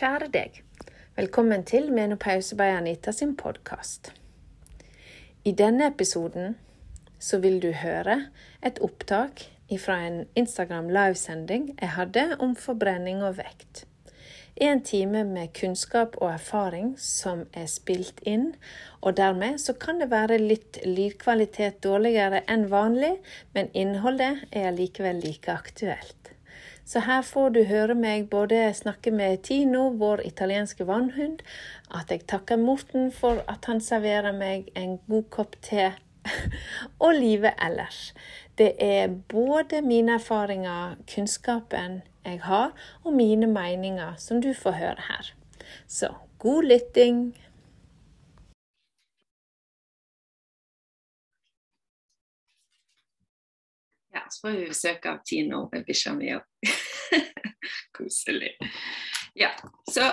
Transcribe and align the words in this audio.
Kjære 0.00 0.30
deg. 0.32 0.54
Velkommen 1.16 1.60
til 1.68 1.90
Menopause 1.92 2.56
by 2.56 2.70
Anita 2.72 3.12
sin 3.12 3.34
podkast. 3.36 4.08
I 5.44 5.52
denne 5.52 5.90
episoden 5.90 6.54
så 7.18 7.36
vil 7.42 7.58
du 7.60 7.68
høre 7.76 8.14
et 8.64 8.80
opptak 8.80 9.42
fra 9.82 9.98
en 10.06 10.22
Instagram 10.40 10.88
livesending 10.88 11.66
jeg 11.74 11.92
hadde 11.98 12.24
om 12.40 12.54
forbrenning 12.56 13.20
og 13.28 13.36
vekt. 13.42 13.82
En 14.56 14.80
time 14.80 15.26
med 15.34 15.52
kunnskap 15.60 16.16
og 16.16 16.32
erfaring 16.32 16.94
som 16.96 17.44
er 17.52 17.68
spilt 17.68 18.24
inn, 18.24 18.54
og 19.04 19.18
dermed 19.20 19.60
så 19.60 19.76
kan 19.76 20.00
det 20.00 20.08
være 20.14 20.40
litt 20.40 20.80
lydkvalitet 20.86 21.82
dårligere 21.84 22.40
enn 22.48 22.70
vanlig, 22.72 23.18
men 23.52 23.68
innholdet 23.74 24.48
er 24.50 24.72
likevel 24.72 25.20
like 25.26 25.52
aktuelt. 25.52 26.19
Så 26.90 27.04
her 27.06 27.20
får 27.22 27.52
du 27.54 27.60
høre 27.68 27.94
meg 27.94 28.24
både 28.32 28.64
snakke 28.74 29.12
med 29.14 29.44
Tino, 29.46 29.92
vår 29.94 30.24
italienske 30.26 30.82
vannhund, 30.88 31.44
at 31.94 32.10
jeg 32.10 32.24
takker 32.26 32.58
Morten 32.58 33.12
for 33.14 33.44
at 33.46 33.68
han 33.70 33.78
serverer 33.78 34.34
meg 34.34 34.72
en 34.74 34.96
god 35.06 35.28
kopp 35.30 35.54
te, 35.62 35.92
og 37.04 37.14
livet 37.14 37.54
ellers. 37.62 38.00
Det 38.58 38.72
er 38.82 39.06
både 39.30 39.84
mine 39.86 40.16
erfaringer, 40.18 40.96
kunnskapen 41.14 42.00
jeg 42.26 42.42
har, 42.48 42.74
og 43.04 43.14
mine 43.14 43.46
meninger 43.46 44.18
som 44.18 44.42
du 44.42 44.50
får 44.50 44.80
høre 44.82 45.06
her. 45.12 45.30
Så 45.86 46.10
god 46.42 46.66
lytting. 46.72 47.22
Ja, 54.12 54.24
så 54.30 54.40
får 54.40 54.56
vi 54.56 54.66
besøk 54.68 55.06
av 55.06 55.20
Tino 55.24 55.68
med 55.72 55.84
bikkja 55.86 56.14
mi 56.16 56.32
òg. 56.34 56.72
Koselig. 57.96 58.56
Ja, 59.38 59.52
så 59.90 60.10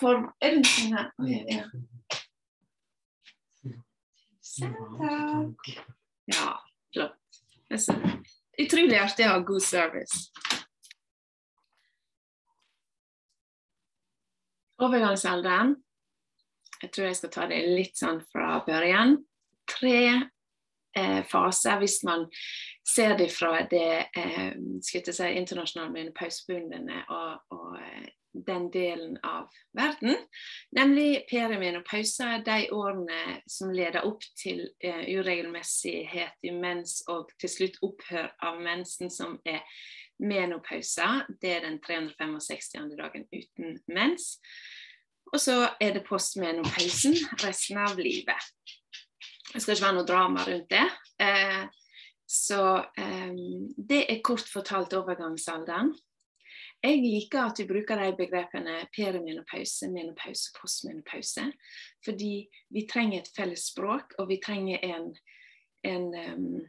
for 0.00 0.32
Er 0.42 0.56
det 0.56 0.62
noe 0.62 0.96
her? 0.96 1.10
Oh, 1.18 1.30
ja, 1.30 1.42
ja. 1.56 1.64
takk. 4.58 5.70
Ja, 6.30 6.50
flott. 6.94 7.40
Utrolig 8.58 8.98
artig 8.98 9.26
å 9.26 9.34
ha 9.34 9.40
god 9.46 9.62
service. 9.62 10.30
Overgangsalderen. 14.82 15.76
Jeg 16.82 16.92
tror 16.92 17.06
jeg 17.08 17.18
skal 17.18 17.32
ta 17.32 17.46
det 17.50 17.62
litt 17.70 17.96
sånn 17.98 18.20
fra 18.32 18.58
børjen. 18.66 19.16
Tre 19.66 20.00
eh, 20.96 21.22
faser 21.28 21.80
hvis 21.82 22.00
man 22.06 22.26
ser 22.86 23.16
det 23.18 23.30
fra 23.34 23.62
det 23.70 24.06
eh, 24.16 24.52
si, 24.82 25.00
internasjonale 25.00 25.92
menopausebundene 25.92 27.02
og, 27.08 27.56
og 27.56 27.80
eh, 27.80 28.06
den 28.46 28.70
delen 28.70 29.16
av 29.24 29.48
verden, 29.72 30.16
nemlig 30.76 31.24
perimenopause, 31.30 32.42
de 32.44 32.66
årene 32.74 33.40
som 33.48 33.72
leder 33.72 34.04
opp 34.06 34.24
til 34.36 34.66
eh, 34.84 35.06
uregelmessighet 35.16 36.44
i 36.44 36.52
mens 36.52 37.00
og 37.12 37.32
til 37.40 37.52
slutt 37.52 37.80
opphør 37.86 38.28
av 38.44 38.60
mensen, 38.60 39.10
som 39.10 39.38
er 39.44 39.62
menopauser. 40.20 41.24
Det 41.40 41.56
er 41.56 41.64
den 41.66 41.80
365. 41.84 42.96
dagen 42.98 43.26
uten 43.32 43.78
mens. 43.88 44.36
Og 45.32 45.40
så 45.42 45.56
er 45.80 45.96
det 45.96 46.06
postmenopausen 46.06 47.16
resten 47.42 47.80
av 47.82 47.98
livet. 47.98 48.52
Det 49.52 49.62
skal 49.62 49.76
ikke 49.76 49.86
være 49.86 49.96
noe 49.98 50.08
drama 50.08 50.44
rundt 50.46 50.72
det. 50.72 50.86
Eh, 51.22 51.64
så 52.26 52.62
eh, 52.98 53.36
det 53.76 54.02
er 54.10 54.24
kort 54.26 54.48
fortalt 54.50 54.96
overgangsalderen. 54.98 55.94
Jeg 56.82 57.00
liker 57.00 57.40
at 57.48 57.58
vi 57.58 57.66
bruker 57.66 57.98
de 57.98 58.12
begrepene 58.18 58.76
perimenopause, 58.94 59.88
menopause, 59.90 60.52
postmenopause. 60.60 61.48
Fordi 62.04 62.46
vi 62.74 62.86
trenger 62.90 63.22
et 63.22 63.30
felles 63.36 63.64
språk, 63.72 64.14
og 64.18 64.28
vi 64.28 64.40
trenger 64.44 64.84
en, 64.84 65.08
en 65.88 66.06
um, 66.14 66.60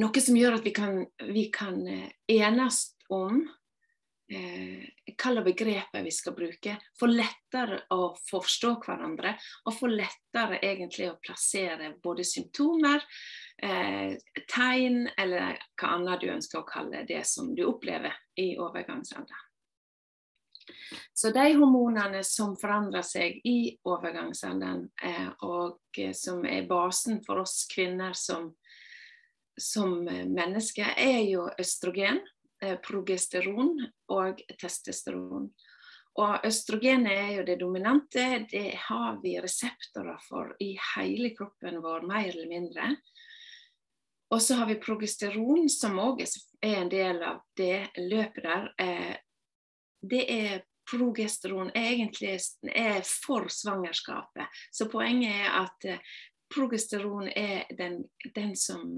noe 0.00 0.22
som 0.22 0.38
gjør 0.38 0.60
at 0.60 0.64
vi 0.64 0.72
kan, 0.76 1.02
vi 1.28 1.48
kan 1.52 1.82
uh, 1.82 2.08
enes 2.30 2.82
om 3.12 3.42
eh, 3.42 3.54
hvilke 4.26 5.42
begreper 5.44 6.02
vi 6.02 6.10
skal 6.10 6.34
bruke. 6.34 6.76
For 6.98 7.12
lettere 7.12 7.82
å 7.94 8.10
forstå 8.30 8.72
hverandre, 8.84 9.36
og 9.66 9.74
for 9.76 9.92
lettere 9.92 10.60
egentlig 10.62 11.10
å 11.10 11.18
plassere 11.22 11.94
både 12.02 12.24
symptomer, 12.26 13.02
eh, 13.62 14.16
tegn 14.48 15.08
eller 15.16 15.58
hva 15.78 15.94
annet 15.96 16.20
du 16.20 16.30
ønsker 16.30 16.60
å 16.60 16.68
kalle 16.68 17.06
det 17.06 17.26
som 17.26 17.54
du 17.54 17.64
opplever 17.64 18.12
i 18.36 18.56
overgangsalderen. 18.58 19.46
Så 21.14 21.30
de 21.30 21.52
hormonene 21.54 22.24
som 22.24 22.56
forandrer 22.58 23.02
seg 23.06 23.40
i 23.46 23.76
overgangsalderen, 23.86 24.88
eh, 25.02 25.28
og 25.46 25.78
eh, 25.98 26.12
som 26.12 26.44
er 26.44 26.66
basen 26.66 27.22
for 27.24 27.44
oss 27.44 27.66
kvinner 27.70 28.12
som, 28.12 28.50
som 29.58 30.02
mennesker, 30.04 30.96
er 30.98 31.22
jo 31.30 31.46
østrogen, 31.58 32.18
eh, 32.18 32.35
progesteron 32.84 33.74
og 34.12 34.42
testosteron. 34.60 35.48
Og 36.16 36.46
Østrogenet 36.48 37.12
er 37.12 37.32
jo 37.36 37.44
det 37.44 37.58
dominante. 37.60 38.24
Det 38.50 38.70
har 38.86 39.18
vi 39.22 39.34
reseptorer 39.42 40.16
for 40.24 40.54
i 40.64 40.72
hele 40.94 41.34
kroppen 41.36 41.82
vår, 41.84 42.06
mer 42.08 42.30
eller 42.30 42.48
mindre. 42.48 42.94
Og 44.32 44.42
så 44.42 44.54
har 44.54 44.66
vi 44.66 44.78
progesteron, 44.82 45.68
som 45.70 46.00
òg 46.02 46.24
er 46.24 46.80
en 46.80 46.90
del 46.90 47.20
av 47.22 47.42
det 47.56 47.90
løpet 48.00 48.48
der. 48.48 48.70
Eh, 48.80 49.14
det 50.00 50.24
er 50.32 50.64
progesteron 50.90 51.70
egentlig 51.74 52.38
er 52.72 53.02
for 53.06 53.48
svangerskapet. 53.52 54.48
Så 54.72 54.88
poenget 54.90 55.36
er 55.36 55.60
at 55.62 55.88
eh, 55.90 56.16
progesteron 56.54 57.28
er 57.28 57.68
den, 57.78 58.04
den 58.34 58.56
som 58.56 58.96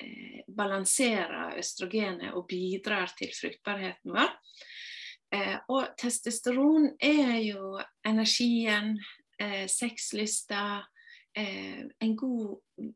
eh, 0.00 0.42
balanserer 0.48 1.58
østrogenet 1.58 2.34
og 2.34 2.46
bidrar 2.50 3.12
til 3.18 3.32
fruktbarheten 3.34 4.14
vår. 4.14 4.32
Eh, 5.34 5.56
og 5.72 5.94
testosteron 5.98 6.92
er 7.02 7.38
jo 7.42 7.78
energien, 8.06 8.98
eh, 9.40 9.66
sexlysta, 9.66 10.84
eh, 11.36 11.82
en, 12.00 12.16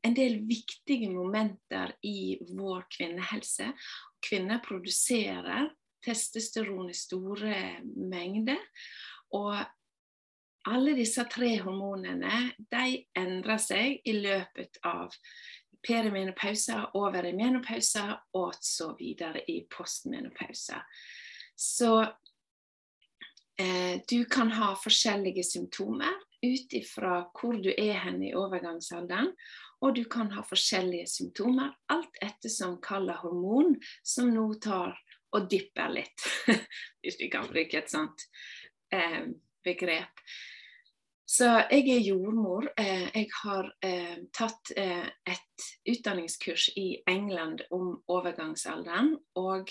en 0.05 0.15
del 0.15 0.39
viktige 0.47 1.11
momenter 1.11 1.97
i 2.03 2.39
vår 2.51 2.87
kvinnehelse. 2.97 3.73
Kvinner 4.23 4.63
produserer 4.63 5.71
testosteron 6.05 6.91
i 6.91 6.95
store 6.95 7.57
mengder. 7.97 8.61
Og 9.35 9.59
alle 10.69 10.95
disse 10.97 11.25
tre 11.31 11.57
hormonene 11.63 12.53
de 12.71 13.03
endrer 13.19 13.61
seg 13.63 14.01
i 14.05 14.15
løpet 14.19 14.81
av 14.87 15.15
perimenopause, 15.87 16.77
over 16.95 17.27
i 17.27 17.35
menopause 17.37 18.05
og 18.39 18.55
så 18.61 18.93
videre 18.99 19.43
i 19.51 19.61
postmenopause. 19.71 20.81
Så 21.57 21.93
eh, 23.61 24.01
du 24.09 24.25
kan 24.25 24.51
ha 24.55 24.75
forskjellige 24.79 25.45
symptomer 25.45 26.15
ut 26.43 26.73
ifra 26.73 27.25
hvor 27.35 27.59
du 27.63 27.73
er 27.73 27.99
hen 28.05 28.23
i 28.23 28.35
overgangsalderen. 28.35 29.33
Og 29.81 29.95
du 29.95 30.05
kan 30.11 30.31
ha 30.35 30.43
forskjellige 30.43 31.07
symptomer, 31.07 31.71
alt 31.95 32.17
ettersom 32.23 32.81
hvilket 32.83 33.21
hormon 33.23 33.77
som 34.03 34.33
nå 34.35 34.49
tar 34.63 34.97
og 35.37 35.47
dipper 35.51 35.93
litt, 35.93 36.25
hvis 37.03 37.19
vi 37.21 37.29
kan 37.31 37.47
bruke 37.47 37.79
et 37.79 37.91
sånt 37.93 38.25
eh, 38.95 39.29
begrep. 39.65 40.25
Så 41.29 41.45
jeg 41.71 41.89
er 41.93 42.01
jordmor. 42.01 42.71
Eh, 42.81 43.09
jeg 43.13 43.29
har 43.43 43.67
eh, 43.85 44.17
tatt 44.33 44.71
eh, 44.81 45.09
et 45.29 45.67
utdanningskurs 45.93 46.71
i 46.81 47.03
England 47.09 47.67
om 47.71 47.99
overgangsalderen. 48.09 49.13
Og 49.37 49.69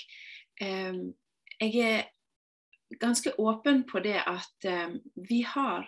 jeg 0.59 1.73
er 1.81 2.05
ganske 3.01 3.33
åpen 3.41 3.83
på 3.89 3.99
det 4.01 4.17
at 4.25 4.67
vi 5.29 5.41
har 5.45 5.85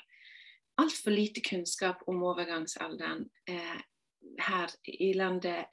altfor 0.77 1.09
lite 1.11 1.41
kunnskap 1.41 2.03
om 2.07 2.21
overgangsalderen 2.23 3.23
her 4.39 4.75
i 4.85 5.09
landet, 5.17 5.65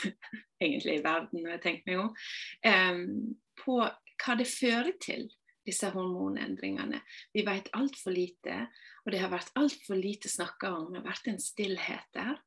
egentlig 0.64 0.94
i 0.94 1.04
verden, 1.04 1.42
når 1.42 1.50
jeg 1.58 1.62
tenker 1.66 1.90
meg 1.90 2.00
om, 2.06 3.12
på 3.60 3.76
hva 3.84 4.38
det 4.40 4.48
fører 4.48 4.96
til, 5.04 5.28
disse 5.66 5.90
hormonendringene. 5.94 7.02
Vi 7.32 7.44
vet 7.46 7.72
altfor 7.76 8.14
lite, 8.14 8.62
og 9.04 9.12
det 9.12 9.22
har 9.22 9.32
vært 9.32 9.52
altfor 9.60 9.98
lite 9.98 10.30
snakka 10.32 10.72
om. 10.76 10.92
Det 10.92 11.02
har 11.02 11.10
vært 11.10 11.32
en 11.32 11.42
stillhet 11.42 12.08
der. 12.16 12.38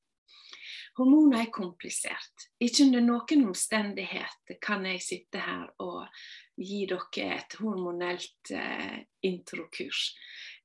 Hormoner 0.93 1.39
er 1.41 1.53
komplisert. 1.53 2.49
Ikke 2.61 2.85
under 2.85 3.01
noen 3.01 3.47
omstendighet 3.49 4.53
kan 4.61 4.85
jeg 4.85 5.01
sitte 5.01 5.41
her 5.41 5.71
og 5.81 6.05
gi 6.61 6.83
dere 6.89 7.39
et 7.39 7.55
hormonelt 7.57 8.51
eh, 8.53 8.99
introkurs. 9.25 10.11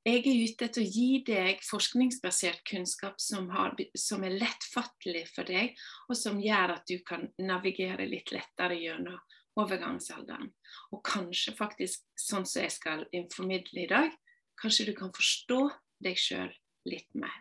Jeg 0.05 0.21
er 0.21 0.43
ute 0.45 0.67
etter 0.69 0.83
å 0.85 0.91
gi 0.93 1.23
deg 1.25 1.63
forskningsbasert 1.65 2.61
kunnskap 2.69 3.17
som, 3.21 3.49
har, 3.51 3.73
som, 3.97 4.23
er 4.23 4.37
lettfattelig 4.37 5.25
for 5.33 5.49
deg, 5.49 5.73
og 6.07 6.17
som 6.17 6.39
gjør 6.41 6.77
at 6.77 6.85
du 6.87 7.01
kan 7.05 7.25
navigere 7.41 8.05
litt 8.09 8.31
lettere 8.35 8.77
gjennom 8.79 9.17
overgangsalderen. 9.59 10.51
Og 10.95 11.03
kanskje 11.05 11.55
faktisk, 11.57 12.05
sånn 12.17 12.47
som 12.47 12.63
jeg 12.63 12.73
skal 12.75 13.05
formidle 13.33 13.85
i 13.85 13.89
dag, 13.91 14.15
kanskje 14.59 14.89
du 14.89 14.93
kan 14.97 15.13
forstå 15.15 15.61
deg 16.03 16.19
sjøl 16.19 16.51
litt 16.89 17.09
mer. 17.15 17.35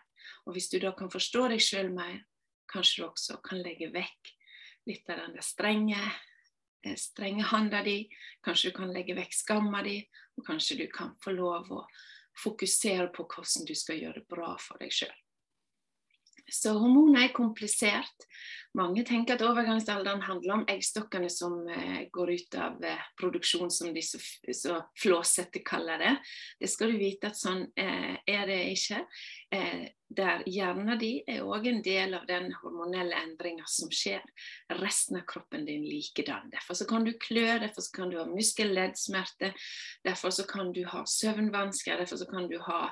Og 0.47 0.57
hvis 0.57 0.71
du 0.73 0.79
da 0.83 0.93
kan 0.97 1.11
forstå 1.13 1.47
deg 1.53 1.63
sjøl 1.63 1.93
mer, 1.95 2.23
kanskje 2.71 3.03
du 3.03 3.09
også 3.09 3.39
kan 3.45 3.63
legge 3.63 3.91
vekk 3.95 4.35
litt 4.89 5.09
av 5.13 5.21
den 5.21 5.39
strenge, 5.45 6.01
eh, 6.85 6.97
strenge 6.97 7.45
handa 7.51 7.83
di. 7.83 8.09
Kanskje 8.45 8.71
du 8.71 8.77
kan 8.77 8.93
legge 8.93 9.17
vekk 9.17 9.35
skamma 9.35 9.83
di, 9.83 10.01
og 10.37 10.47
kanskje 10.47 10.79
du 10.79 10.87
kan 10.93 11.15
få 11.23 11.35
lov 11.37 11.73
å 11.73 11.87
fokusere 12.39 13.11
på 13.13 13.27
hvordan 13.27 13.67
du 13.67 13.75
skal 13.75 13.99
gjøre 13.99 14.21
det 14.21 14.29
bra 14.29 14.57
for 14.63 14.79
deg 14.79 14.93
sjøl. 14.95 15.17
Så 16.49 16.73
hormoner 16.79 17.27
er 17.27 17.37
komplisert. 17.37 18.29
Mange 18.77 19.03
tenker 19.07 19.35
at 19.35 19.43
overgangsalderen 19.43 20.21
handler 20.23 20.59
om 20.59 20.65
eggstokkene 20.69 21.31
som 21.33 21.55
eh, 21.73 22.05
går 22.13 22.33
ut 22.37 22.57
av 22.61 22.85
eh, 22.85 23.05
produksjon, 23.19 23.71
som 23.73 23.91
de 23.95 24.03
så, 24.05 24.21
så 24.55 24.77
flåsete 25.01 25.63
kaller 25.67 26.03
det. 26.03 26.13
Det 26.61 26.71
skal 26.71 26.93
du 26.93 26.99
vite 27.01 27.31
at 27.31 27.39
sånn 27.39 27.65
eh, 27.81 28.19
er 28.29 28.45
det 28.49 28.59
ikke. 28.75 29.05
Der 29.49 30.43
hjernen 30.49 30.99
din 31.01 31.25
er 31.29 31.47
òg 31.49 31.67
en 31.71 31.81
del 31.85 32.13
av 32.17 32.27
den 32.29 32.51
hormonelle 32.61 33.17
endringa 33.17 33.65
som 33.69 33.89
skjer. 33.93 34.21
Resten 34.77 35.17
av 35.21 35.25
kroppen 35.29 35.65
din 35.65 35.87
likedan. 35.89 36.51
Derfor 36.53 36.85
kan 36.89 37.09
du 37.09 37.15
klø, 37.17 37.47
derfor 37.63 37.89
kan 37.97 38.13
du 38.13 38.19
ha 38.21 38.27
muskelleddsmerter, 38.29 39.57
derfor 40.05 40.45
kan 40.49 40.75
du 40.77 40.85
ha 40.93 41.07
søvnvansker, 41.09 42.05
derfor 42.05 42.29
kan 42.29 42.53
du 42.53 42.59
ha 42.69 42.83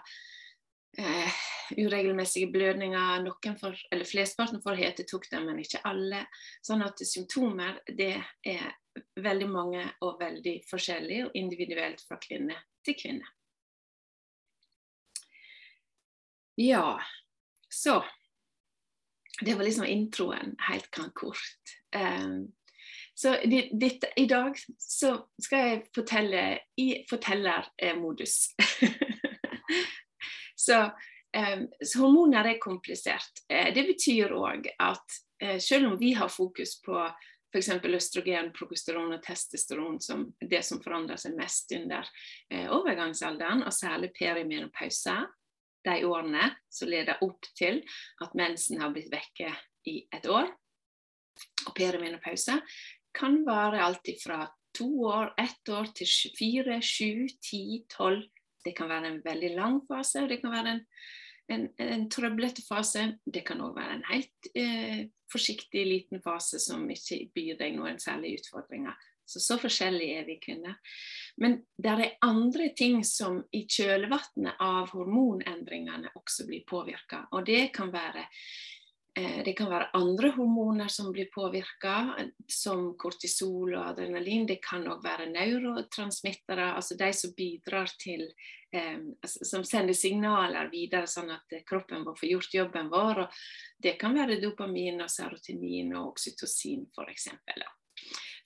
eh, 0.99 1.39
uregelmessige 1.77 2.51
blødninger. 2.53 3.23
Noen 3.25 3.59
får, 3.61 3.79
eller 3.93 4.09
Flesteparten 4.09 4.63
får 4.63 4.81
hetetokter, 4.81 5.45
men 5.45 5.61
ikke 5.63 5.83
alle. 5.89 6.25
Sånn 6.65 6.85
at 6.87 7.03
symptomer 7.07 7.81
det 7.89 8.15
er 8.47 8.69
veldig 9.21 9.49
mange 9.51 9.87
og 10.05 10.21
veldig 10.21 10.61
forskjellige, 10.71 11.29
og 11.29 11.39
individuelt 11.39 12.03
fra 12.07 12.19
kvinne 12.23 12.57
til 12.87 12.97
kvinne. 12.99 13.33
Ja, 16.57 17.01
så 17.69 18.05
Det 19.45 19.53
var 19.55 19.65
liksom 19.65 19.85
introen, 19.85 20.55
helt 20.65 20.91
kort. 21.13 21.73
Um, 21.93 22.55
så 23.15 23.37
det, 23.45 23.69
det, 23.81 24.05
i 24.17 24.27
dag 24.27 24.57
så 24.79 25.11
skal 25.41 25.59
jeg 25.59 25.83
fortelle 25.95 26.59
i 26.81 27.05
fortellermodus. 27.11 28.55
Så, 30.67 30.81
um, 31.37 31.65
så, 31.81 32.03
hormoner 32.03 32.51
er 32.53 32.61
komplisert. 32.63 33.45
Uh, 33.53 33.71
det 33.75 33.87
betyr 33.93 34.35
òg 34.37 34.69
at 34.83 35.19
uh, 35.45 35.59
selv 35.63 35.93
om 35.93 35.97
vi 36.01 36.13
har 36.19 36.33
fokus 36.33 36.77
på 36.83 36.99
f.eks. 37.55 37.71
østrogen, 37.87 38.51
progesteron 38.53 39.15
og 39.15 39.23
testosteron 39.25 40.01
som 40.03 40.27
det 40.41 40.61
som 40.67 40.83
forandrer 40.85 41.17
seg 41.21 41.37
mest 41.39 41.71
under 41.73 42.09
overgangsalderen, 42.75 43.63
og 43.65 43.73
særlig 43.73 44.11
perimenopause, 44.19 45.15
de 45.87 46.03
årene 46.05 46.51
som 46.69 46.91
leder 46.91 47.23
opp 47.25 47.47
til 47.57 47.81
at 48.25 48.35
mensen 48.37 48.83
har 48.83 48.93
blitt 48.93 49.09
vekke 49.13 49.55
i 49.89 50.01
et 50.13 50.29
år. 50.29 50.51
Og 51.67 51.73
perimenopause 51.77 52.59
kan 53.17 53.41
vare 53.47 53.85
alt 53.87 54.11
fra 54.21 54.43
to 54.77 54.89
år, 55.09 55.33
ett 55.41 55.69
år 55.73 55.93
til 55.97 56.11
fire, 56.37 56.81
sju, 56.85 57.27
ti, 57.41 57.85
tolv, 57.93 58.27
det 58.67 58.75
kan 58.77 58.91
være 58.91 59.13
en 59.13 59.21
veldig 59.25 59.53
lang 59.57 59.81
fase, 59.89 60.25
og 60.25 60.31
det 60.33 60.41
kan 60.43 60.55
være 60.55 60.75
en, 60.75 60.85
en, 61.55 61.67
en 61.87 62.07
trøblete 62.13 62.65
fase. 62.67 63.09
Det 63.25 63.45
kan 63.47 63.63
òg 63.65 63.77
være 63.79 63.99
en 63.99 64.07
helt 64.11 64.51
eh, 64.59 65.05
forsiktig 65.33 65.85
liten 65.87 66.23
fase 66.25 66.61
som 66.63 66.87
ikke 66.91 67.27
byr 67.35 67.61
deg 67.61 67.77
noen 67.79 68.01
særlige 68.03 68.43
utfordringer. 68.43 68.97
Så 69.27 69.41
så 69.43 69.57
forskjellige 69.59 70.21
er 70.21 70.27
vi 70.29 70.37
kvinner. 70.39 70.77
Men 71.43 71.59
det 71.83 71.91
er 71.91 72.19
andre 72.23 72.69
ting 72.79 73.01
som 73.05 73.41
i 73.53 73.65
kjølvannet 73.67 74.61
av 74.63 74.93
hormonendringene 74.95 76.13
også 76.15 76.47
blir 76.47 76.63
påvirka. 76.69 77.25
Og 77.35 77.47
det 77.49 77.73
kan 77.75 77.91
være 77.91 78.23
det 79.17 79.53
kan 79.57 79.71
være 79.71 79.89
andre 79.97 80.29
hormoner 80.37 80.91
som 80.93 81.09
blir 81.13 81.31
påvirka, 81.33 82.17
som 82.53 82.91
kortisol 83.01 83.73
og 83.73 83.87
adrenalin. 83.87 84.45
Det 84.49 84.59
kan 84.65 84.85
òg 84.93 85.01
være 85.05 85.31
neurotransmittere, 85.31 86.67
altså 86.77 86.99
de 87.01 87.09
som 87.17 87.33
bidrar 87.37 87.89
til 87.97 88.27
eh, 88.73 88.99
altså, 89.23 89.45
Som 89.45 89.65
sender 89.65 89.97
signaler 89.97 90.69
videre, 90.69 91.09
sånn 91.09 91.33
at 91.33 91.57
kroppen 91.65 92.05
vår 92.05 92.19
får 92.21 92.29
gjort 92.35 92.59
jobben 92.59 92.93
vår. 92.93 93.25
Det 93.81 93.97
kan 94.01 94.13
være 94.19 94.41
dopamin, 94.43 95.01
og 95.01 95.11
serotonin 95.11 95.97
og 95.97 96.13
oksytocin 96.13 96.85
f.eks. 96.93 97.31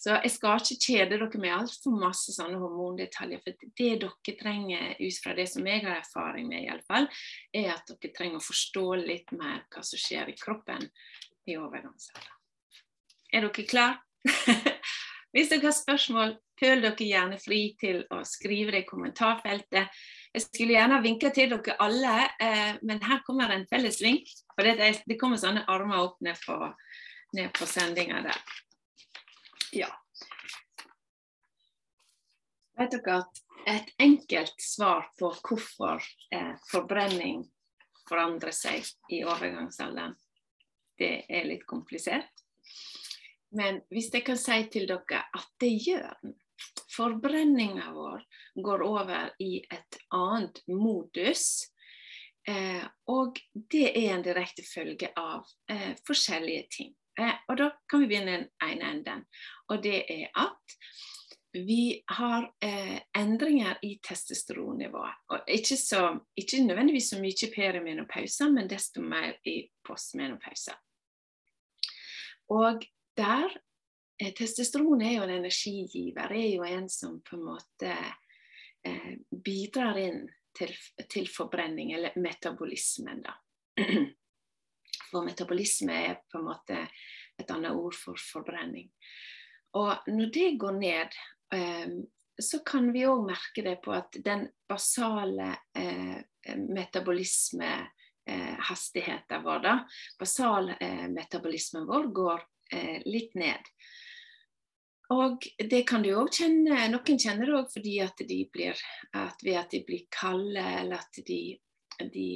Så 0.00 0.14
jeg 0.14 0.32
skal 0.32 0.62
ikke 0.62 0.80
kjede 0.80 1.18
dere 1.20 1.40
med 1.42 1.52
altfor 1.52 1.92
masse 2.00 2.32
sånne 2.32 2.56
hormondetaljer. 2.62 3.42
For 3.44 3.56
det 3.76 3.88
dere 4.00 4.36
trenger, 4.38 4.94
ut 4.96 5.18
fra 5.20 5.34
det 5.36 5.44
som 5.52 5.66
jeg 5.68 5.82
har 5.84 5.98
erfaring 5.98 6.46
med, 6.48 6.64
i 6.64 6.70
alle 6.72 6.86
fall, 6.88 7.08
er 7.52 7.74
at 7.74 7.90
dere 7.90 8.12
trenger 8.16 8.40
å 8.40 8.46
forstå 8.46 8.84
litt 9.02 9.34
mer 9.36 9.66
hva 9.68 9.82
som 9.84 10.00
skjer 10.00 10.32
i 10.32 10.36
kroppen 10.40 10.86
i 11.50 11.58
overgangsalderen. 11.60 12.38
Er 13.30 13.44
dere 13.44 13.66
klare? 13.68 14.00
Hvis 15.36 15.52
dere 15.52 15.68
har 15.68 15.76
spørsmål, 15.76 16.32
føl 16.58 16.80
dere 16.86 17.10
gjerne 17.10 17.36
fri 17.38 17.60
til 17.78 18.00
å 18.10 18.22
skrive 18.26 18.72
det 18.74 18.82
i 18.86 18.88
kommentarfeltet. 18.88 20.00
Jeg 20.32 20.46
skulle 20.46 20.78
gjerne 20.78 21.02
vinka 21.04 21.28
til 21.36 21.52
dere 21.52 21.76
alle, 21.84 22.16
eh, 22.40 22.72
men 22.80 23.04
her 23.04 23.20
kommer 23.28 23.52
en 23.52 23.68
felles 23.68 24.00
vink. 24.00 24.32
For 24.56 24.64
det 24.64 25.20
kommer 25.20 25.38
sånne 25.38 25.68
armer 25.68 26.08
opp 26.08 26.18
ned 26.24 26.40
på, 26.40 26.56
ned 27.36 27.52
på 27.52 27.68
sendinga 27.68 28.24
der. 28.24 28.42
Ja. 29.76 29.90
Vet 32.80 32.96
dere 32.96 33.20
at 33.20 33.40
et 33.68 33.90
enkelt 34.00 34.62
svar 34.62 35.10
på 35.20 35.30
hvorfor 35.44 36.04
forbrenning 36.70 37.44
forandrer 38.08 38.54
seg 38.56 38.86
i 39.12 39.22
overgangsalderen, 39.22 40.16
det 40.98 41.26
er 41.28 41.48
litt 41.48 41.66
komplisert. 41.68 42.44
Men 43.56 43.80
hvis 43.90 44.10
jeg 44.14 44.24
kan 44.26 44.38
si 44.38 44.62
til 44.72 44.88
dere 44.90 45.24
at 45.36 45.50
det 45.62 45.74
gjør 45.84 46.14
den. 46.22 46.36
Forbrenninga 46.90 47.92
vår 47.94 48.24
går 48.62 48.82
over 48.84 49.30
i 49.40 49.60
et 49.62 49.98
annet 50.14 50.60
modus. 50.68 51.70
Eh, 52.48 52.84
og 53.08 53.38
det 53.52 53.90
er 53.94 54.14
en 54.14 54.24
direkte 54.24 54.64
følge 54.66 55.10
av 55.16 55.46
eh, 55.70 55.94
forskjellige 56.06 56.66
ting. 56.76 56.92
Eh, 57.18 57.36
og 57.48 57.56
da 57.58 57.70
kan 57.90 58.02
vi 58.02 58.10
begynne 58.10 58.36
den 58.36 58.50
ene 58.62 58.92
enden. 58.94 59.24
Og 59.68 59.82
det 59.82 60.04
er 60.10 60.28
at 60.38 60.78
vi 61.52 62.02
har 62.06 62.46
eh, 62.62 63.00
endringer 63.18 63.78
i 63.82 63.98
testosteronnivået. 64.02 65.14
Og 65.28 65.40
ikke, 65.48 65.76
så, 65.76 66.18
ikke 66.36 66.62
nødvendigvis 66.64 67.10
så 67.10 67.18
mye 67.20 67.50
perimenopause, 67.54 68.50
men 68.50 68.70
desto 68.70 69.02
mer 69.02 69.34
i 69.44 69.64
postmenopause. 69.86 70.76
Og 72.50 72.86
der 73.16 73.50
eh, 74.22 74.32
Testosteron 74.34 75.02
er 75.02 75.16
jo 75.16 75.22
en 75.26 75.36
energigiver, 75.40 76.32
er 76.32 76.54
jo 76.54 76.62
en 76.62 76.88
som 76.88 77.20
på 77.22 77.36
en 77.36 77.44
måte 77.44 77.94
eh, 78.86 79.12
bidrar 79.44 79.98
inn 79.98 80.28
til, 80.58 80.74
til, 81.10 81.28
forbrenning, 81.30 81.92
eller 81.94 82.18
metabolismen, 82.18 83.22
da. 83.26 83.34
For 85.10 85.26
metabolisme 85.26 85.96
er 86.06 86.20
på 86.30 86.38
en 86.38 86.46
måte 86.46 86.84
et 87.40 87.50
annet 87.50 87.72
ord 87.76 87.94
for 87.96 88.16
forbrenning. 88.20 88.90
Og 89.78 89.94
når 90.10 90.26
det 90.34 90.58
går 90.58 90.72
ned, 90.78 91.08
eh, 91.54 91.88
så 92.40 92.58
kan 92.66 92.92
vi 92.92 93.06
òg 93.06 93.26
merke 93.28 93.62
det 93.64 93.76
på 93.84 93.92
at 93.94 94.16
den 94.24 94.48
basale 94.68 95.56
eh, 95.76 96.18
metabolismehastigheten 96.56 99.36
eh, 99.36 99.44
vår, 99.44 99.58
da, 99.66 99.88
basalmetabolismen 100.18 101.86
vår, 101.90 102.06
går 102.14 102.40
litt 103.02 103.34
ned. 103.34 103.58
Og 105.10 105.42
det 105.58 105.82
kan 105.90 106.02
du 106.04 106.14
òg 106.14 106.30
kjenne. 106.30 106.86
Noen 106.92 107.18
kjenner 107.18 107.46
det 107.48 107.56
òg 107.58 107.72
fordi 107.72 108.00
at 108.04 108.14
de 108.28 108.48
blir 108.52 108.78
at 109.18 109.42
ved 109.42 109.56
at 109.58 109.70
de 109.74 109.80
blir 109.88 110.04
kalde, 110.14 110.62
eller 110.62 110.96
at 111.02 111.18
de, 111.26 111.58
de, 112.14 112.30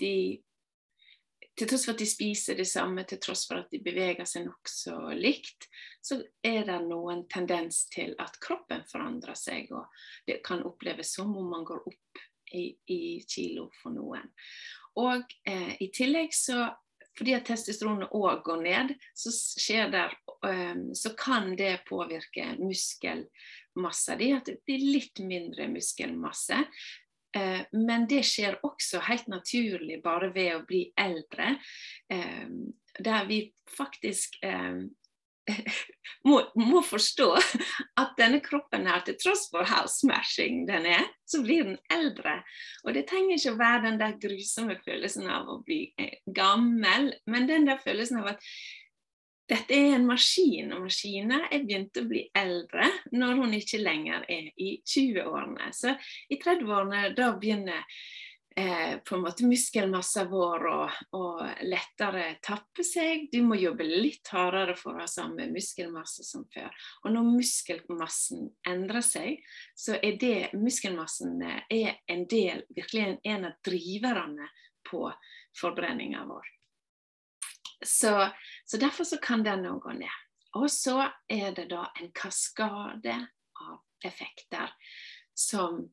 de 0.00 0.14
til 1.58 1.68
tross 1.68 1.84
for 1.86 1.94
at 1.94 2.00
de 2.00 2.08
spiser 2.08 2.56
det 2.58 2.66
samme, 2.68 3.04
til 3.08 3.20
tross 3.22 3.44
for 3.48 3.60
at 3.60 3.72
de 3.72 3.80
beveger 3.84 4.26
seg 4.28 4.46
nokså 4.46 4.96
likt, 5.18 5.68
så 6.02 6.20
er 6.44 6.64
det 6.68 6.78
noen 6.86 7.26
tendens 7.32 7.84
til 7.92 8.14
at 8.22 8.38
kroppen 8.42 8.84
forandrer 8.90 9.36
seg, 9.38 9.72
og 9.76 9.90
det 10.28 10.40
kan 10.46 10.64
oppleves 10.68 11.14
som 11.18 11.34
om 11.36 11.50
man 11.52 11.66
går 11.68 11.84
opp 11.92 12.22
i, 12.52 12.70
i 12.92 13.02
kilo 13.28 13.68
for 13.82 13.94
noen. 13.94 14.32
Og 15.00 15.24
eh, 15.48 15.76
i 15.80 15.88
tillegg 15.94 16.34
så 16.36 16.66
fordi 17.18 17.34
at 17.36 17.44
testosteronet 17.44 18.12
òg 18.16 18.40
går 18.46 18.62
ned, 18.64 18.92
så, 19.12 19.32
der, 19.92 20.14
um, 20.48 20.86
så 20.96 21.12
kan 21.18 21.50
det 21.58 21.82
påvirke 21.88 22.54
muskelmassa 22.56 24.16
di. 24.16 24.30
At 24.32 24.48
det 24.48 24.62
blir 24.64 24.86
litt 24.94 25.20
mindre 25.20 25.68
muskelmasse. 25.74 26.62
Eh, 27.36 27.62
men 27.72 28.06
det 28.10 28.22
skjer 28.28 28.58
også 28.66 29.02
helt 29.08 29.28
naturlig 29.32 30.02
bare 30.04 30.32
ved 30.34 30.56
å 30.56 30.64
bli 30.68 30.86
eldre. 31.00 31.56
Eh, 32.12 32.48
der 33.00 33.28
vi 33.28 33.46
faktisk 33.72 34.36
eh, 34.44 34.82
må, 36.28 36.38
må, 36.54 36.82
forstå 36.86 37.28
at 38.00 38.12
denne 38.18 38.42
kroppen 38.44 38.86
her, 38.86 39.02
til 39.06 39.16
tross 39.20 39.48
for 39.50 39.66
how 39.68 39.88
smashing 39.90 40.66
den 40.68 40.86
er, 40.92 41.08
så 41.28 41.42
blir 41.44 41.64
den 41.66 41.80
eldre. 41.92 42.40
Og 42.84 42.94
det 42.96 43.06
trenger 43.10 43.38
ikke 43.38 43.54
å 43.56 43.62
være 43.62 43.86
den 43.88 43.98
der 44.02 44.18
grusomme 44.22 44.78
følelsen 44.84 45.26
av 45.32 45.50
å 45.50 45.58
bli 45.64 45.82
eh, 45.98 46.20
gammel, 46.36 47.12
men 47.26 47.50
den 47.50 47.66
der 47.68 47.82
følelsen 47.82 48.22
av 48.22 48.34
at 48.36 48.48
dette 49.50 49.74
er 49.74 49.96
en 49.96 50.06
maskin, 50.06 50.72
og 50.72 50.86
maskiner 50.86 51.48
er 51.50 51.64
begynt 51.66 51.98
å 51.98 52.06
bli 52.08 52.24
eldre 52.38 52.88
når 53.12 53.40
hun 53.40 53.54
ikke 53.58 53.80
lenger 53.82 54.26
er 54.30 54.50
i 54.56 54.76
20-årene. 54.86 55.72
Så 55.74 55.96
i 56.30 56.38
30-årene 56.40 57.10
da 57.16 57.32
begynner 57.36 57.82
eh, 58.56 58.94
på 59.02 59.16
en 59.16 59.24
måte 59.24 59.48
muskelmassen 59.50 60.30
vår 60.30 60.66
å 60.70 61.24
lettere 61.66 62.36
tappe 62.44 62.86
seg. 62.86 63.26
Du 63.34 63.40
må 63.44 63.58
jobbe 63.58 63.86
litt 63.88 64.30
hardere 64.32 64.78
for 64.78 64.94
å 64.94 65.02
ha 65.02 65.10
samme 65.10 65.50
muskelmasse 65.50 66.24
som 66.28 66.46
før. 66.54 66.70
Og 67.02 67.16
når 67.16 67.28
muskelmassen 67.34 68.46
endrer 68.70 69.04
seg, 69.04 69.42
så 69.74 69.98
er 69.98 70.18
det 70.22 70.52
muskelmassen 70.54 71.42
eh, 71.48 71.62
er 71.82 72.00
en 72.14 72.26
del, 72.30 72.64
virkelig 72.70 73.18
en 73.26 73.50
av 73.50 73.58
driverne 73.66 74.48
på 74.86 75.08
forbrenninga 75.58 76.24
vår. 76.30 76.52
Så, 77.82 78.12
så, 78.64 78.76
derfor 78.76 79.04
så 79.04 79.18
kan 79.22 79.42
den 79.44 79.66
òg 79.66 79.80
gå 79.82 79.96
ned. 79.98 80.20
Og 80.60 80.68
så 80.70 81.08
er 81.28 81.54
det 81.56 81.68
da 81.70 81.86
en 82.00 82.12
kaskade 82.14 83.16
av 83.62 83.80
effekter 84.04 84.70
som 85.34 85.86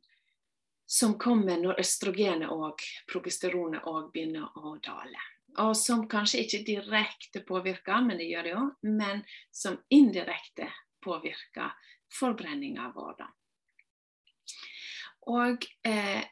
som 0.91 1.19
kommer 1.19 1.59
når 1.61 1.79
østrogenet 1.83 2.49
og 2.49 2.81
progesteronet 3.11 3.85
òg 3.85 4.07
begynner 4.09 4.55
å 4.57 4.71
dale. 4.81 5.21
Og 5.61 5.75
som 5.77 6.07
kanskje 6.09 6.39
ikke 6.41 6.63
direkte 6.65 7.43
påvirker, 7.45 8.01
men 8.01 8.17
det 8.17 8.25
gjør 8.25 8.47
det 8.47 8.53
jo, 8.55 8.63
men 8.97 9.21
som 9.53 9.77
indirekte 9.93 10.65
påvirker 11.05 11.75
forbrenninga 12.17 12.89
vår. 12.95 13.13
Da. 13.21 13.27
Og 15.29 15.69
eh, 15.85 16.25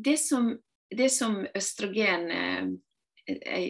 det, 0.00 0.16
som, 0.16 0.48
det, 0.88 1.10
som, 1.12 1.42
østrogen 1.52 2.30
eh, 2.32 3.68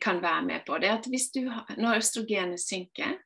kan 0.00 0.22
være 0.22 0.42
med 0.42 0.64
på, 0.66 0.78
det 0.78 0.88
er 0.90 0.98
at 0.98 1.34
du, 1.34 1.42
når 1.80 2.00
østrogenet 2.00 2.62
synker, 2.62 3.18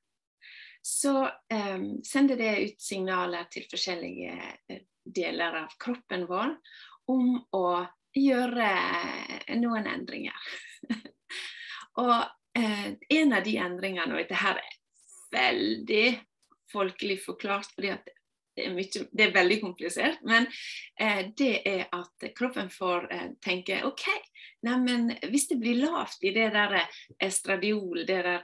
så 0.85 1.31
um, 1.55 1.87
sender 2.05 2.37
det 2.37 2.53
ut 2.61 2.83
signaler 2.83 3.47
til 3.53 3.65
forskjellige 3.71 4.35
eh, 4.69 4.83
deler 5.05 5.63
av 5.63 5.77
kroppen 5.81 6.27
vår 6.29 6.53
om 7.09 7.39
å 7.57 7.69
gjøre 8.15 8.69
noen 9.57 9.89
endringer. 9.89 10.51
og 12.05 12.13
uh, 12.59 12.91
en 12.93 13.33
av 13.33 13.47
de 13.49 13.57
endringene, 13.65 14.13
og 14.13 14.21
dette 14.21 14.43
her 14.43 14.61
er 14.61 14.77
veldig 15.35 16.07
folkelig 16.75 17.19
forklart, 17.25 17.73
fordi 17.75 17.95
det 18.55 18.69
er, 18.69 18.75
mye, 18.75 19.07
det 19.11 19.25
er, 19.25 19.35
veldig 19.35 19.57
komplisert, 19.63 20.21
men 20.27 20.47
eh, 21.01 21.31
det 21.37 21.55
er 21.67 21.89
at 21.95 22.27
kroppen 22.39 22.71
får 22.71 23.09
eh, 23.11 23.27
tenke 23.43 23.81
OK, 23.89 24.05
neimen 24.65 25.11
hvis 25.31 25.49
det 25.51 25.59
blir 25.63 25.83
lavt 25.83 26.25
i 26.25 26.33
det 26.35 26.51
der 26.55 26.79
estradiol, 27.23 28.05
det 28.07 28.21
der 28.27 28.43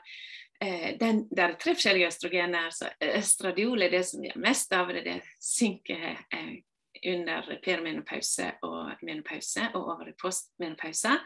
eh, 0.62 0.90
den, 1.00 1.24
det 1.30 1.44
er 1.44 1.58
tre 1.60 1.74
forskjellige 1.76 2.10
østrogener. 2.12 2.70
så 2.70 2.90
Østradiol 3.00 3.86
er 3.86 3.94
det 3.96 4.04
som 4.08 4.24
gjør 4.24 4.42
mest 4.44 4.72
av 4.76 4.92
det. 4.94 5.04
Det 5.06 5.20
synker 5.40 6.24
eh, 6.36 6.58
under 7.06 7.54
perimenopause 7.64 8.52
og 8.66 9.04
menopause 9.06 9.70
og 9.74 9.94
over 9.94 10.10
i 10.10 10.18
postmenopause. 10.20 11.16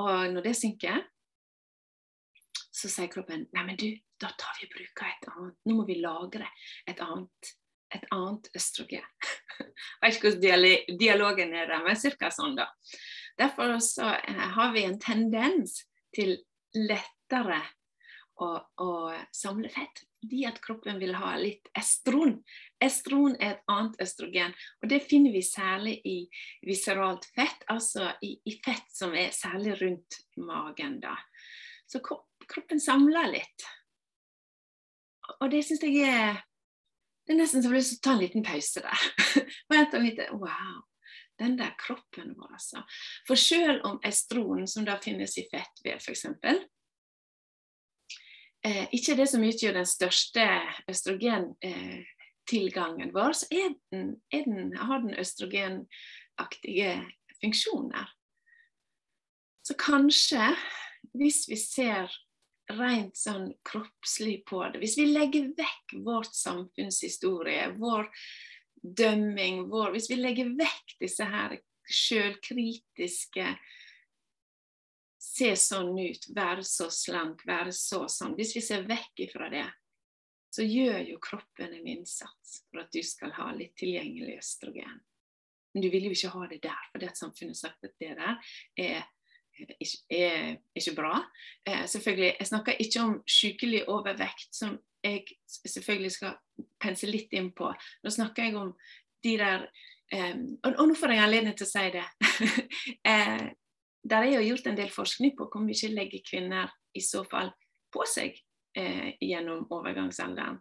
Og 0.00 0.32
når 0.32 0.46
det 0.46 0.56
synker, 0.56 1.02
så 2.70 2.88
sier 2.88 3.10
kroppen 3.12 3.46
nei, 3.54 3.64
men 3.66 3.78
du, 3.78 3.88
da 4.20 4.30
tar 4.38 4.58
vi 4.58 4.68
og 4.68 4.74
bruker 4.76 5.08
et 5.08 5.30
annet. 5.32 5.56
Nå 5.66 5.78
må 5.80 5.86
vi 5.88 5.98
lagre 6.00 6.46
et 6.88 7.00
annet, 7.04 7.54
et 7.94 8.06
annet 8.14 8.50
østrogen. 8.56 9.08
Jeg 9.60 10.02
vet 10.04 10.16
ikke 10.16 10.30
hvordan 10.30 11.00
dialogen 11.00 11.56
er 11.56 11.68
der, 11.72 11.82
men 11.84 11.98
ca. 11.98 12.30
sånn, 12.32 12.56
da. 12.58 12.70
Derfor 13.40 13.78
så 13.78 14.14
eh, 14.14 14.46
har 14.56 14.72
vi 14.72 14.84
en 14.84 14.98
tendens 15.00 15.80
til 16.14 16.36
lettere 16.76 17.62
å, 18.40 18.48
å 18.76 18.90
samle 19.32 19.70
fett. 19.72 20.02
Fordi 20.20 20.42
at 20.44 20.60
kroppen 20.60 20.98
vil 21.00 21.14
ha 21.16 21.32
litt 21.40 21.70
estron. 21.78 22.34
Estron 22.84 23.38
er 23.38 23.54
et 23.54 23.72
annet 23.72 23.96
østrogen, 24.04 24.52
og 24.82 24.92
det 24.92 25.00
finner 25.08 25.32
vi 25.32 25.40
særlig 25.44 25.94
i 26.04 26.16
viseralt 26.68 27.24
fett, 27.32 27.64
altså 27.72 28.10
i, 28.20 28.34
i 28.44 28.58
fett 28.60 28.92
som 28.92 29.16
er 29.16 29.32
særlig 29.32 29.78
rundt 29.80 30.20
magen. 30.36 30.98
da. 31.00 31.16
Så 31.88 32.02
kroppen 32.04 32.80
samler 32.80 33.32
litt. 33.32 33.66
Og 35.40 35.48
det 35.52 35.64
syns 35.64 35.84
jeg 35.86 36.04
er 36.04 36.40
Det 37.24 37.36
er 37.36 37.38
nesten 37.38 37.62
så 37.62 37.68
jeg 37.68 37.70
har 37.70 37.78
lyst 37.78 37.92
til 37.92 37.98
å 38.00 38.04
ta 38.04 38.12
en 38.16 38.22
liten 38.24 38.44
pause 38.44 38.84
der. 38.84 39.02
Vent 39.70 39.98
litt, 40.02 40.24
Wow 40.34 40.89
den 41.40 41.54
der 41.58 41.72
kroppen 41.80 42.28
vår, 42.36 42.52
altså. 42.58 42.78
For 43.28 43.36
selv 43.40 43.78
om 43.88 43.96
estron, 44.06 44.66
som 44.68 44.84
da 44.86 44.94
finnes 45.02 45.38
i 45.40 45.48
fettvev 45.50 45.96
f.eks., 45.96 46.24
eh, 48.66 48.86
ikke 48.96 49.16
det 49.18 49.28
som 49.32 49.46
utgjør 49.46 49.74
den 49.80 49.88
største 49.88 50.44
østrogentilgangen 50.90 53.10
vår, 53.16 53.32
så 53.42 53.46
er 53.50 53.68
den, 53.92 54.04
er 54.32 54.42
den, 54.46 54.60
har 54.76 54.98
den 55.04 55.14
østrogenaktige 55.18 56.92
funksjoner. 57.40 58.06
Så 59.66 59.72
kanskje, 59.78 60.56
hvis 61.16 61.48
vi 61.48 61.56
ser 61.60 62.06
rent 62.70 63.18
sånn 63.18 63.50
kroppslig 63.66 64.44
på 64.48 64.62
det, 64.70 64.78
hvis 64.82 64.98
vi 64.98 65.06
legger 65.10 65.50
vekk 65.58 65.86
vårt 66.06 66.34
samfunnshistorie, 66.36 67.72
vår 67.78 68.08
dømming, 68.82 69.66
vår, 69.70 69.92
hvis 69.94 70.08
vi 70.10 70.20
legger 70.20 70.54
vekk 70.58 70.96
disse 71.00 71.26
her 71.28 71.58
sjølkritiske 71.90 73.46
se 75.20 75.52
sånn 75.58 75.92
ut, 75.98 76.30
være 76.36 76.64
så 76.66 76.88
slank, 76.92 77.44
være 77.48 77.72
så 77.76 78.06
sånn. 78.10 78.34
Hvis 78.38 78.54
vi 78.56 78.64
ser 78.64 78.86
vekk 78.88 79.26
ifra 79.26 79.50
det, 79.52 79.66
så 80.50 80.64
gjør 80.66 81.04
jo 81.12 81.20
kroppen 81.22 81.76
en 81.76 81.86
innsats 81.86 82.60
for 82.66 82.82
at 82.82 82.90
du 82.92 83.02
skal 83.06 83.34
ha 83.36 83.50
litt 83.54 83.76
tilgjengelig 83.78 84.40
østrogen. 84.40 84.98
Men 85.70 85.84
du 85.84 85.90
vil 85.92 86.08
jo 86.08 86.14
ikke 86.16 86.32
ha 86.34 86.48
det 86.50 86.60
der, 86.64 86.86
for 86.90 87.02
det 87.02 87.12
samfunnet 87.18 87.54
har 87.54 87.60
sagt 87.60 87.86
at 87.86 87.94
det 88.02 88.16
der 88.18 88.54
er, 88.82 89.04
ikke, 89.78 90.00
er 90.10 90.48
ikke 90.74 90.96
bra. 90.96 91.20
Eh, 91.68 91.84
selvfølgelig, 91.86 92.32
Jeg 92.40 92.50
snakker 92.50 92.82
ikke 92.82 93.04
om 93.04 93.14
sykelig 93.28 93.84
overvekt, 93.88 94.50
som 94.56 94.80
jeg 95.04 95.24
selvfølgelig 95.48 96.12
skal 96.12 96.36
pense 96.80 97.08
litt 97.08 97.32
inn 97.36 97.50
på. 97.56 97.70
Nå 98.04 98.12
snakker 98.12 98.48
jeg 98.48 98.58
om 98.60 98.74
de 99.24 99.36
der 99.40 99.64
um, 100.14 100.44
og, 100.64 100.74
og, 100.74 100.84
nå 100.90 100.96
får 100.98 101.14
jeg 101.14 101.24
anledning 101.24 101.56
til 101.56 101.68
å 101.68 101.70
si 101.70 101.86
det. 101.94 102.06
eh, 103.12 103.48
der 104.00 104.24
er 104.24 104.34
jo 104.38 104.46
gjort 104.50 104.70
en 104.70 104.78
del 104.78 104.92
forskning 104.92 105.34
på 105.36 105.48
hvor 105.52 105.64
mye 105.64 105.92
legger 105.92 106.24
kvinner 106.24 106.72
i 106.96 107.02
så 107.04 107.22
fall 107.28 107.52
på 107.92 108.04
seg 108.08 108.36
eh, 108.76 109.16
gjennom 109.20 109.66
overgangsalderen. 109.70 110.58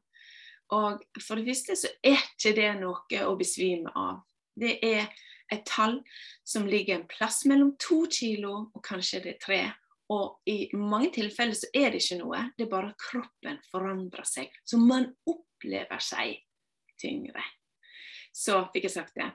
Og 0.76 1.02
For 1.24 1.40
det 1.40 1.50
første 1.50 1.78
så 1.80 1.92
er 2.06 2.20
ikke 2.20 2.54
det 2.58 2.72
noe 2.78 3.24
å 3.26 3.38
besvime 3.40 3.90
av. 3.98 4.22
Det 4.54 4.76
er 4.86 5.08
et 5.50 5.64
tall 5.66 5.98
som 6.46 6.68
ligger 6.70 7.00
en 7.00 7.08
plass 7.10 7.42
mellom 7.50 7.74
to 7.82 8.04
kilo 8.12 8.68
og 8.68 8.84
kanskje 8.86 9.24
det 9.24 9.32
er 9.34 9.40
tre. 9.42 9.62
Og 10.10 10.50
i 10.50 10.70
mange 10.74 11.12
tilfeller 11.20 11.58
så 11.58 11.70
er 11.76 11.92
det 11.94 12.02
ikke 12.02 12.20
noe, 12.24 12.42
det 12.58 12.66
er 12.66 12.72
bare 12.72 12.96
kroppen 12.98 13.60
forandrer 13.70 14.26
seg. 14.26 14.54
Så 14.66 14.80
man 14.82 15.06
opplever 15.30 16.02
seg 16.02 16.40
tyngre. 17.00 17.44
Så 18.34 18.64
fikk 18.74 18.88
jeg 18.88 18.96
sagt 18.96 19.20
det. 19.20 19.30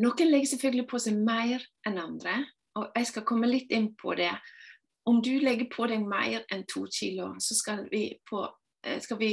Noen 0.00 0.30
legger 0.30 0.52
selvfølgelig 0.52 0.88
på 0.90 1.00
seg 1.02 1.16
mer 1.16 1.64
enn 1.88 2.00
andre, 2.00 2.42
og 2.78 2.90
jeg 2.96 3.08
skal 3.08 3.26
komme 3.26 3.48
litt 3.50 3.72
inn 3.74 3.90
på 3.98 4.14
det. 4.18 4.32
Om 5.08 5.22
du 5.24 5.32
legger 5.40 5.68
på 5.72 5.88
deg 5.90 6.04
mer 6.06 6.44
enn 6.52 6.66
to 6.70 6.84
kilo, 6.92 7.32
så 7.40 7.56
skal 7.56 7.86
vi, 7.90 8.04
på, 8.28 8.44
eh, 8.84 9.00
skal 9.00 9.18
vi 9.20 9.32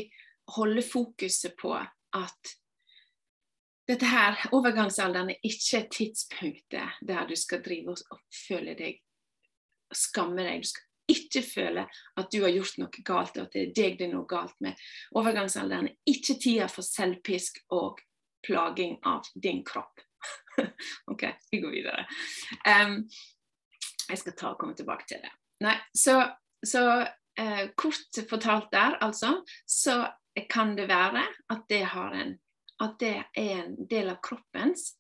holde 0.56 0.82
fokuset 0.82 1.58
på 1.60 1.76
at 1.76 2.56
dette 3.88 4.08
her, 4.08 4.40
overgangsalderen 4.56 5.30
er 5.32 5.44
ikke 5.48 5.86
tidspunktet 5.92 7.04
der 7.08 7.28
du 7.28 7.36
skal 7.40 7.62
drive 7.64 7.94
og 7.94 8.18
oppfølge 8.18 8.74
deg 8.80 8.98
skamme 9.96 10.44
deg. 10.44 10.64
Du 10.64 10.72
skal 10.72 10.88
ikke 11.08 11.44
føle 11.46 11.86
at 12.20 12.32
du 12.34 12.42
har 12.44 12.52
gjort 12.52 12.82
noe 12.82 13.04
galt, 13.08 13.38
og 13.38 13.48
at 13.48 13.56
det 13.56 13.62
er 13.62 13.74
deg 13.78 13.98
det 14.00 14.08
er 14.10 14.14
noe 14.14 14.28
galt 14.30 14.58
med. 14.64 14.76
Overgangsalderen 15.16 15.90
er 15.92 16.14
ikke 16.14 16.38
tida 16.42 16.68
for 16.72 16.86
selvpisk 16.86 17.62
og 17.76 18.02
plaging 18.46 18.98
av 19.08 19.28
din 19.36 19.64
kropp. 19.68 20.04
OK, 21.12 21.24
vi 21.52 21.62
går 21.64 21.76
videre. 21.80 22.08
Um, 22.68 23.04
jeg 24.08 24.20
skal 24.22 24.36
ta 24.38 24.52
og 24.52 24.60
komme 24.62 24.76
tilbake 24.78 25.08
til 25.08 25.22
det. 25.24 25.32
Nei, 25.64 25.76
så, 25.96 26.20
så 26.66 26.84
uh, 27.04 27.66
kort 27.80 28.22
fortalt 28.30 28.70
der, 28.74 29.00
altså, 29.04 29.42
så 29.68 30.04
kan 30.52 30.76
det 30.78 30.86
være 30.90 31.24
at 31.50 31.64
det, 31.70 31.82
en, 32.14 32.36
at 32.84 33.00
det 33.02 33.16
er 33.16 33.64
en 33.64 33.74
del 33.90 34.12
av 34.14 34.20
kroppens 34.24 34.92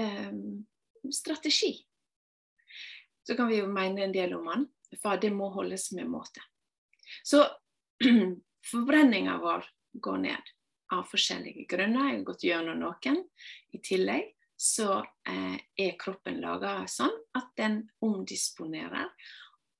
um, 0.00 0.64
strategi. 1.14 1.76
Så 3.30 3.36
kan 3.36 3.46
vi 3.46 3.60
jo 3.60 3.66
mene 3.70 4.02
en 4.02 4.12
del 4.12 4.32
om 4.34 4.48
den, 4.50 4.64
for 4.98 5.20
det 5.22 5.28
må 5.30 5.52
holdes 5.54 5.92
med 5.94 6.08
måte. 6.10 6.42
Så 7.22 7.44
forbrenninga 8.72 9.36
vår 9.38 9.68
går 10.02 10.16
ned 10.18 10.48
av 10.90 11.04
forskjellige 11.06 11.68
grunner. 11.70 12.08
Jeg 12.08 12.16
har 12.16 12.24
gått 12.26 12.44
gjennom 12.48 12.80
noen. 12.82 13.20
I 13.70 13.78
tillegg 13.86 14.32
så 14.58 14.96
eh, 15.30 15.54
er 15.78 15.94
kroppen 16.00 16.40
laga 16.42 16.72
sånn 16.90 17.14
at 17.38 17.52
den 17.60 17.76
omdisponerer 18.02 19.06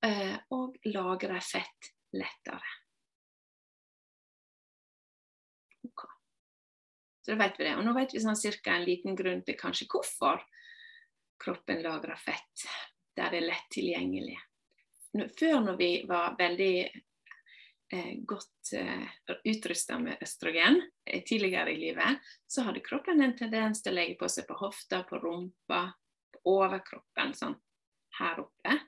eh, 0.07 0.37
og 0.55 0.79
lagrer 0.87 1.43
fett 1.43 1.91
lettere. 2.15 2.71
Okay. 5.91 6.15
Så 7.19 7.35
da 7.35 7.41
vet 7.43 7.59
vi 7.59 7.67
det. 7.67 7.75
Og 7.75 7.83
nå 7.83 7.97
vet 7.99 8.15
vi 8.15 8.23
sånn 8.23 8.39
cirka 8.39 8.77
en 8.77 8.87
liten 8.87 9.19
grunn 9.19 9.43
til 9.43 9.59
kanskje 9.59 9.89
hvorfor 9.91 10.39
kroppen 11.43 11.83
lagrer 11.83 12.15
fett 12.15 12.69
der 13.21 13.31
det 13.33 13.41
er 13.43 13.47
lett 13.51 13.71
tilgjengelig. 13.73 14.37
Før 15.39 15.59
når 15.61 15.77
vi 15.79 15.89
var 16.07 16.35
veldig 16.39 16.75
eh, 17.93 18.13
godt 18.27 18.73
eh, 18.73 19.09
utrusta 19.43 19.99
med 19.99 20.23
østrogen 20.23 20.79
eh, 21.05 21.23
tidligere 21.27 21.73
i 21.73 21.79
livet, 21.79 22.31
så 22.47 22.65
hadde 22.67 22.83
kroppen 22.85 23.21
en 23.21 23.35
tendens 23.37 23.83
til 23.83 23.93
å 23.93 23.99
legge 23.99 24.17
på 24.21 24.29
seg 24.31 24.47
på 24.47 24.57
hofta, 24.61 25.03
på 25.09 25.19
rumpa, 25.19 25.83
på 26.31 26.55
overkroppen, 26.55 27.35
sånn 27.35 27.57
her 28.19 28.41
oppe. 28.45 28.79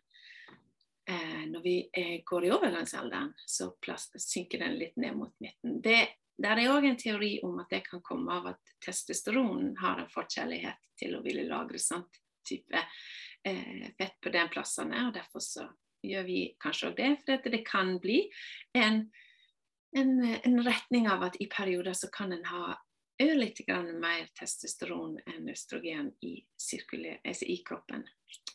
Eh, 1.06 1.44
når 1.52 1.62
vi 1.62 1.78
eh, 1.92 2.22
går 2.26 2.48
i 2.48 2.52
overgangsalderen, 2.56 3.34
så 3.46 3.74
synker 4.16 4.64
den 4.64 4.80
litt 4.80 4.96
ned 4.96 5.18
mot 5.20 5.36
midten. 5.44 5.82
Det, 5.84 6.00
der 6.40 6.62
er 6.64 6.72
òg 6.72 6.88
en 6.88 7.00
teori 7.00 7.36
om 7.44 7.60
at 7.60 7.76
det 7.76 7.84
kan 7.90 8.02
komme 8.02 8.32
av 8.32 8.54
at 8.56 8.76
testosteron 8.84 9.74
har 9.84 10.00
en 10.00 10.12
forkjærlighet 10.12 10.80
til 11.00 11.18
å 11.18 11.24
ville 11.26 11.44
lagre 11.50 11.82
sånn 11.82 12.08
type 12.48 12.80
fett 13.44 14.20
på 14.24 14.32
den 14.32 14.50
plassene, 14.50 15.08
og 15.08 15.16
derfor 15.16 15.44
så 15.44 15.68
gjør 16.04 16.26
vi 16.28 16.40
kanskje 16.62 16.92
òg 16.92 16.98
det. 17.00 17.12
For 17.26 17.52
det 17.54 17.64
kan 17.68 17.98
bli 18.04 18.22
en, 18.78 19.06
en, 19.98 20.14
en, 20.24 20.58
retning 20.66 21.08
av 21.12 21.26
at 21.30 21.40
i 21.42 21.50
perioder 21.52 21.96
så 21.98 22.12
kan 22.14 22.34
en 22.36 22.46
ha 22.52 22.78
ørlite 23.24 23.66
grann 23.68 23.92
mer 24.02 24.28
testosteron 24.38 25.20
enn 25.30 25.52
østrogen 25.54 26.12
i, 26.26 26.40
altså 27.24 27.46
i 27.46 27.60
kroppen. 27.66 28.08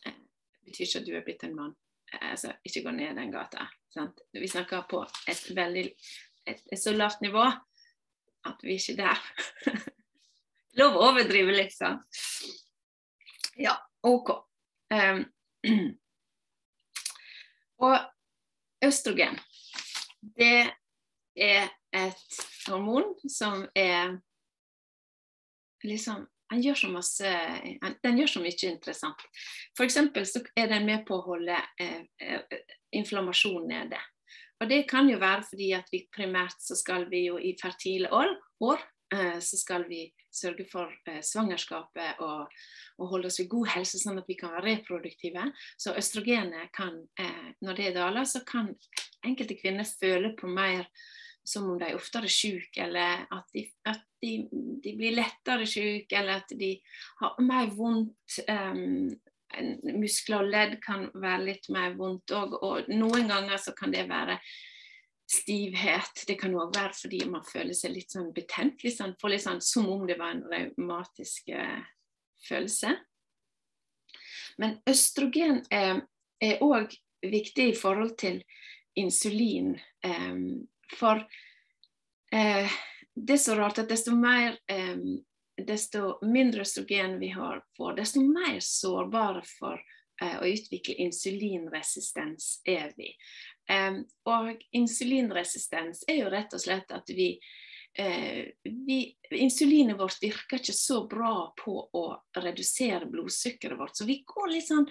Det 0.02 0.11
eh, 0.11 0.18
betyr 0.66 0.87
ikke 0.87 1.02
at 1.02 1.07
du 1.07 1.14
er 1.16 1.26
blitt 1.26 1.45
en 1.47 1.57
mann. 1.57 1.76
Eh, 2.12 2.30
altså, 2.33 2.52
ikke 2.66 2.85
gå 2.88 2.97
ned 2.97 3.16
den 3.21 3.33
gata. 3.33 3.68
Sant? 3.95 4.25
Vi 4.33 4.50
snakker 4.50 4.88
på 4.90 5.04
et 5.30 5.45
veldig 5.57 5.87
et, 6.49 6.61
et 6.73 6.80
så 6.80 6.92
lavt 6.97 7.23
nivå 7.25 7.45
at 8.49 8.64
vi 8.64 8.76
ikke 8.78 8.97
er 8.97 9.00
der. 9.04 9.87
Lov 10.78 10.97
å 10.97 11.09
overdrive 11.11 11.64
sant. 11.75 12.21
Ja, 13.59 13.75
OK. 14.07 14.48
Um, 14.90 15.25
og 17.88 17.99
østrogen, 18.85 19.37
det 20.38 20.71
er 21.37 21.68
et 21.95 22.40
hormon 22.66 23.14
som 23.28 23.66
er 23.76 24.16
liksom 25.85 26.26
den 26.49 26.62
gjør 26.64 26.78
så 26.80 26.88
masse 26.88 27.30
Den 28.02 28.18
gjør 28.18 28.30
så 28.33 28.40
mye 28.40 28.71
interessant. 28.71 29.25
F.eks. 29.76 29.99
så 30.33 30.40
er 30.57 30.71
den 30.71 30.87
med 30.88 31.04
på 31.09 31.18
å 31.18 31.26
holde 31.26 31.59
eh, 31.80 32.07
eh, 32.23 32.61
inflammasjon 32.97 33.66
nede. 33.68 33.99
Og 34.59 34.71
det 34.71 34.87
kan 34.90 35.11
jo 35.11 35.18
være 35.21 35.45
fordi 35.50 35.73
at 35.76 35.90
vi 35.92 36.07
primært 36.14 36.57
så 36.64 36.76
skal 36.78 37.04
vi 37.11 37.26
jo 37.26 37.37
i 37.38 37.52
fertile 37.61 38.09
år, 38.14 38.33
år 38.64 38.80
så 39.41 39.57
skal 39.57 39.87
vi 39.88 40.03
sørge 40.35 40.67
for 40.71 40.93
eh, 41.09 41.21
svangerskapet 41.25 42.21
og, 42.25 42.49
og, 42.99 43.07
holde 43.12 43.31
oss 43.31 43.41
ved 43.43 43.50
god 43.53 43.71
helse, 43.75 44.00
sånn 44.00 44.21
at 44.21 44.29
vi 44.29 44.37
kan 44.38 44.53
være 44.55 44.67
reproduktive. 44.75 45.47
Så 45.81 45.95
østrogenet 45.99 46.73
kan, 46.77 47.00
eh, 47.21 47.55
når 47.65 47.81
det 47.81 47.95
daler, 47.97 48.29
så 48.29 48.45
kan 48.49 48.73
enkelte 49.27 49.59
kvinner 49.59 49.88
føle 49.88 50.35
på 50.38 50.50
mer 50.50 50.87
som 51.49 51.71
om 51.71 51.79
de 51.81 51.88
er 51.88 51.97
oftere 51.97 52.29
syke, 52.29 52.85
eller 52.85 53.25
at, 53.33 53.47
de, 53.55 53.64
at 53.88 54.03
de, 54.21 54.33
de, 54.85 54.92
blir 54.99 55.16
lettere 55.16 55.64
syke, 55.68 56.12
eller 56.12 56.42
at 56.42 56.53
de 56.61 56.75
har 57.23 57.40
mer 57.40 57.73
vondt. 57.73 58.42
Um, 58.49 59.09
muskler 59.97 60.42
og 60.42 60.51
ledd 60.53 60.75
kan 60.85 61.07
være 61.16 61.47
litt 61.47 61.71
mer 61.73 61.94
vondt 61.97 62.35
òg, 62.37 62.59
og 62.61 62.90
noen 62.92 63.31
ganger 63.31 63.57
så 63.57 63.73
kan 63.73 63.94
det 63.94 64.03
være 64.11 64.37
stivhet. 65.29 66.25
Det 66.27 66.38
kan 66.41 66.55
òg 66.57 66.77
være 66.77 66.97
fordi 66.97 67.21
man 67.29 67.45
føler 67.47 67.77
seg 67.77 67.95
litt 67.95 68.14
sånn 68.14 68.33
betent, 68.37 68.83
litt 68.85 68.97
sånn, 68.97 69.14
litt 69.29 69.45
sånn, 69.45 69.61
som 69.64 69.88
om 69.93 70.07
det 70.09 70.19
var 70.21 70.35
en 70.35 70.45
raumatisk 70.49 71.53
eh, 71.53 71.83
følelse. 72.49 72.95
Men 74.59 74.79
østrogen 74.88 75.62
er 75.71 76.03
òg 76.64 76.97
viktig 77.23 77.71
i 77.71 77.77
forhold 77.77 78.17
til 78.19 78.41
insulin. 78.99 79.77
Eh, 80.07 80.37
for 80.97 81.23
eh, 82.33 82.79
det 83.14 83.37
er 83.37 83.43
så 83.43 83.59
rart 83.59 83.83
at 83.83 83.91
desto 83.91 84.17
mer 84.17 84.57
eh, 84.71 84.97
desto 85.67 86.19
mindre 86.23 86.62
østrogen 86.62 87.19
vi 87.19 87.29
har 87.29 87.62
på, 87.77 87.93
desto 87.93 88.23
mer 88.23 88.59
sårbare 88.61 89.43
for 89.47 89.81
eh, 90.23 90.37
å 90.41 90.47
utvikle 90.47 90.95
insulinresistens 91.03 92.61
er 92.69 92.93
vi. 92.97 93.11
Og 93.68 94.62
insulinresistens 94.76 96.04
er 96.09 96.22
jo 96.22 96.31
rett 96.33 96.54
og 96.57 96.62
slett 96.62 96.92
at 96.96 97.11
vi, 97.12 97.35
uh, 98.01 98.45
vi, 98.63 99.15
Insulinet 99.31 99.99
vårt 99.99 100.23
virker 100.23 100.57
ikke 100.57 100.73
så 100.73 101.03
bra 101.09 101.51
på 101.59 101.75
å 101.93 102.03
redusere 102.41 103.07
blodsukkeret 103.11 103.79
vårt. 103.79 103.97
Så 103.97 104.07
vi 104.09 104.23
går 104.27 104.49
litt 104.55 104.69
sånn 104.71 104.87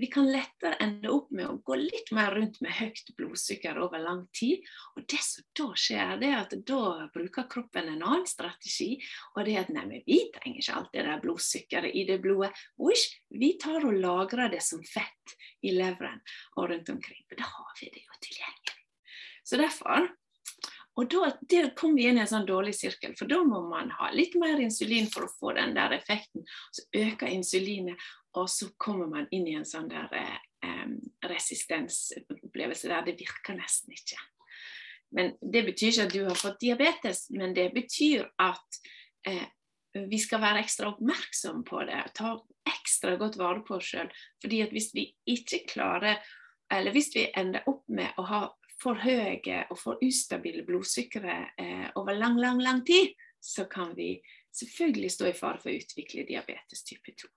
Vi 0.00 0.08
kan 0.10 0.30
lettere 0.32 0.78
ende 0.82 1.10
opp 1.12 1.28
med 1.30 1.46
å 1.46 1.58
gå 1.62 1.76
litt 1.78 2.08
mer 2.16 2.32
rundt 2.34 2.60
med 2.64 2.72
høyt 2.78 3.12
blodsukker 3.18 3.78
over 3.84 4.00
lang 4.02 4.24
tid. 4.34 4.64
Og 4.96 5.04
det 5.10 5.20
som 5.22 5.44
da 5.60 5.68
skjer, 5.78 6.14
det 6.22 6.30
er 6.30 6.40
at 6.40 6.56
da 6.66 7.10
bruker 7.14 7.48
kroppen 7.50 7.92
en 7.92 8.02
annen 8.02 8.26
strategi. 8.26 8.96
Og 9.34 9.44
det 9.44 9.58
er 9.58 9.66
at 9.66 9.74
nei, 9.76 10.02
vi 10.06 10.20
trenger 10.34 10.64
ikke 10.64 10.80
alt 10.80 10.96
det 10.96 11.06
der 11.06 11.22
blodsukkeret 11.22 11.94
i 11.94 12.06
det 12.08 12.18
blodet. 12.24 12.54
Uish, 12.80 13.20
vi 13.30 13.54
tar 13.60 13.84
og 13.84 14.00
lagrer 14.00 14.50
det 14.56 14.64
som 14.64 14.82
fett 14.88 15.36
i 15.64 15.76
leveren 15.76 16.20
og 16.56 16.70
rundt 16.72 16.90
omkring. 16.96 17.22
For 17.28 17.40
da 17.40 17.48
har 17.52 17.80
vi 17.80 17.92
det 17.92 18.04
jo 18.04 18.20
tilgjengelig. 18.24 18.80
Så 19.44 19.60
derfor 19.60 20.08
og 20.94 21.08
da 21.10 21.30
der 21.50 21.72
kom 21.74 21.96
vi 21.98 22.06
inn 22.06 22.20
i 22.20 22.22
en 22.22 22.30
sånn 22.30 22.46
dårlig 22.46 22.76
sirkel, 22.78 23.16
for 23.18 23.30
da 23.30 23.40
må 23.46 23.64
man 23.66 23.90
ha 23.98 24.12
litt 24.14 24.36
mer 24.38 24.60
insulin 24.62 25.08
for 25.10 25.26
å 25.26 25.32
få 25.32 25.54
den 25.56 25.74
der 25.74 25.96
effekten. 25.96 26.44
Så 26.70 26.86
øker 26.94 27.32
insulinet, 27.34 27.98
og 28.38 28.46
så 28.50 28.70
kommer 28.78 29.10
man 29.10 29.26
inn 29.34 29.48
i 29.50 29.56
en 29.58 29.66
sånn 29.66 29.90
der 29.90 30.14
eh, 30.14 30.86
resistensopplevelse 31.26 32.92
der 32.92 33.08
det 33.08 33.18
virker 33.18 33.58
nesten 33.58 33.96
ikke. 33.96 34.20
Men 35.14 35.34
Det 35.40 35.62
betyr 35.66 35.90
ikke 35.90 36.06
at 36.06 36.14
du 36.14 36.22
har 36.28 36.38
fått 36.38 36.62
diabetes, 36.62 37.26
men 37.30 37.54
det 37.54 37.68
betyr 37.74 38.26
at 38.42 38.80
eh, 39.26 39.46
vi 39.94 40.18
skal 40.18 40.42
være 40.42 40.62
ekstra 40.62 40.90
oppmerksom 40.90 41.62
på 41.66 41.84
det. 41.86 42.00
Ta 42.18 42.36
ekstra 42.66 43.14
godt 43.18 43.38
vare 43.38 43.62
på 43.66 43.76
oss 43.78 43.92
sjøl. 43.92 44.10
Fordi 44.42 44.62
at 44.64 44.74
hvis 44.74 44.90
vi 44.94 45.08
ikke 45.30 45.64
klarer, 45.70 46.22
eller 46.72 46.94
hvis 46.94 47.12
vi 47.14 47.28
ender 47.30 47.66
opp 47.70 47.84
med 47.86 48.18
å 48.18 48.26
ha 48.26 48.40
for 48.84 49.00
høye 49.00 49.62
og 49.70 49.78
for 49.80 50.02
ustabile 50.04 50.64
blodsukkere 50.66 51.38
eh, 51.60 51.86
over 51.96 52.16
lang, 52.18 52.36
lang, 52.40 52.60
lang 52.62 52.82
tid, 52.86 53.14
så 53.40 53.66
kan 53.70 53.94
vi 53.96 54.18
selvfølgelig 54.54 55.10
stå 55.12 55.30
i 55.30 55.36
fare 55.36 55.60
for 55.62 55.72
å 55.72 55.78
utvikle 55.78 56.26
diabetes 56.28 56.84
type 56.86 57.14
2. 57.24 57.30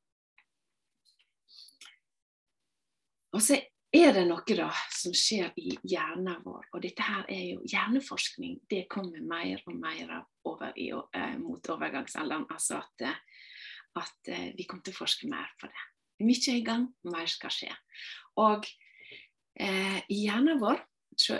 Og 3.35 3.43
så 3.43 3.57
er 3.93 4.13
det 4.15 4.23
noe 4.27 4.55
da 4.57 4.67
som 4.93 5.13
skjer 5.15 5.51
i 5.59 5.75
hjernen 5.87 6.41
vår, 6.43 6.69
og 6.73 6.83
dette 6.83 7.05
her 7.05 7.27
er 7.31 7.43
jo 7.53 7.61
hjerneforskning. 7.67 8.59
Det 8.69 8.85
kommer 8.91 9.23
mer 9.23 9.63
og 9.67 9.77
mer 9.79 10.17
av 10.19 10.51
over 10.51 10.75
i, 10.75 10.89
eh, 10.91 11.37
mot 11.39 11.71
overgangsalderen. 11.73 12.47
Altså 12.51 12.81
at, 12.81 13.07
uh, 13.07 14.03
at 14.03 14.31
eh, 14.31 14.51
vi 14.57 14.65
kommer 14.67 14.83
til 14.83 14.95
å 14.95 15.01
forske 15.01 15.29
mer 15.31 15.51
på 15.59 15.69
det. 15.71 15.87
Mye 16.23 16.43
er 16.49 16.59
i 16.59 16.65
gang, 16.65 16.87
mer 17.07 17.27
skal 17.29 17.53
skje. 17.53 17.71
Og 18.41 18.65
i 19.57 20.17
hjernen 20.21 20.59
vår 20.61 20.77
så 21.19 21.39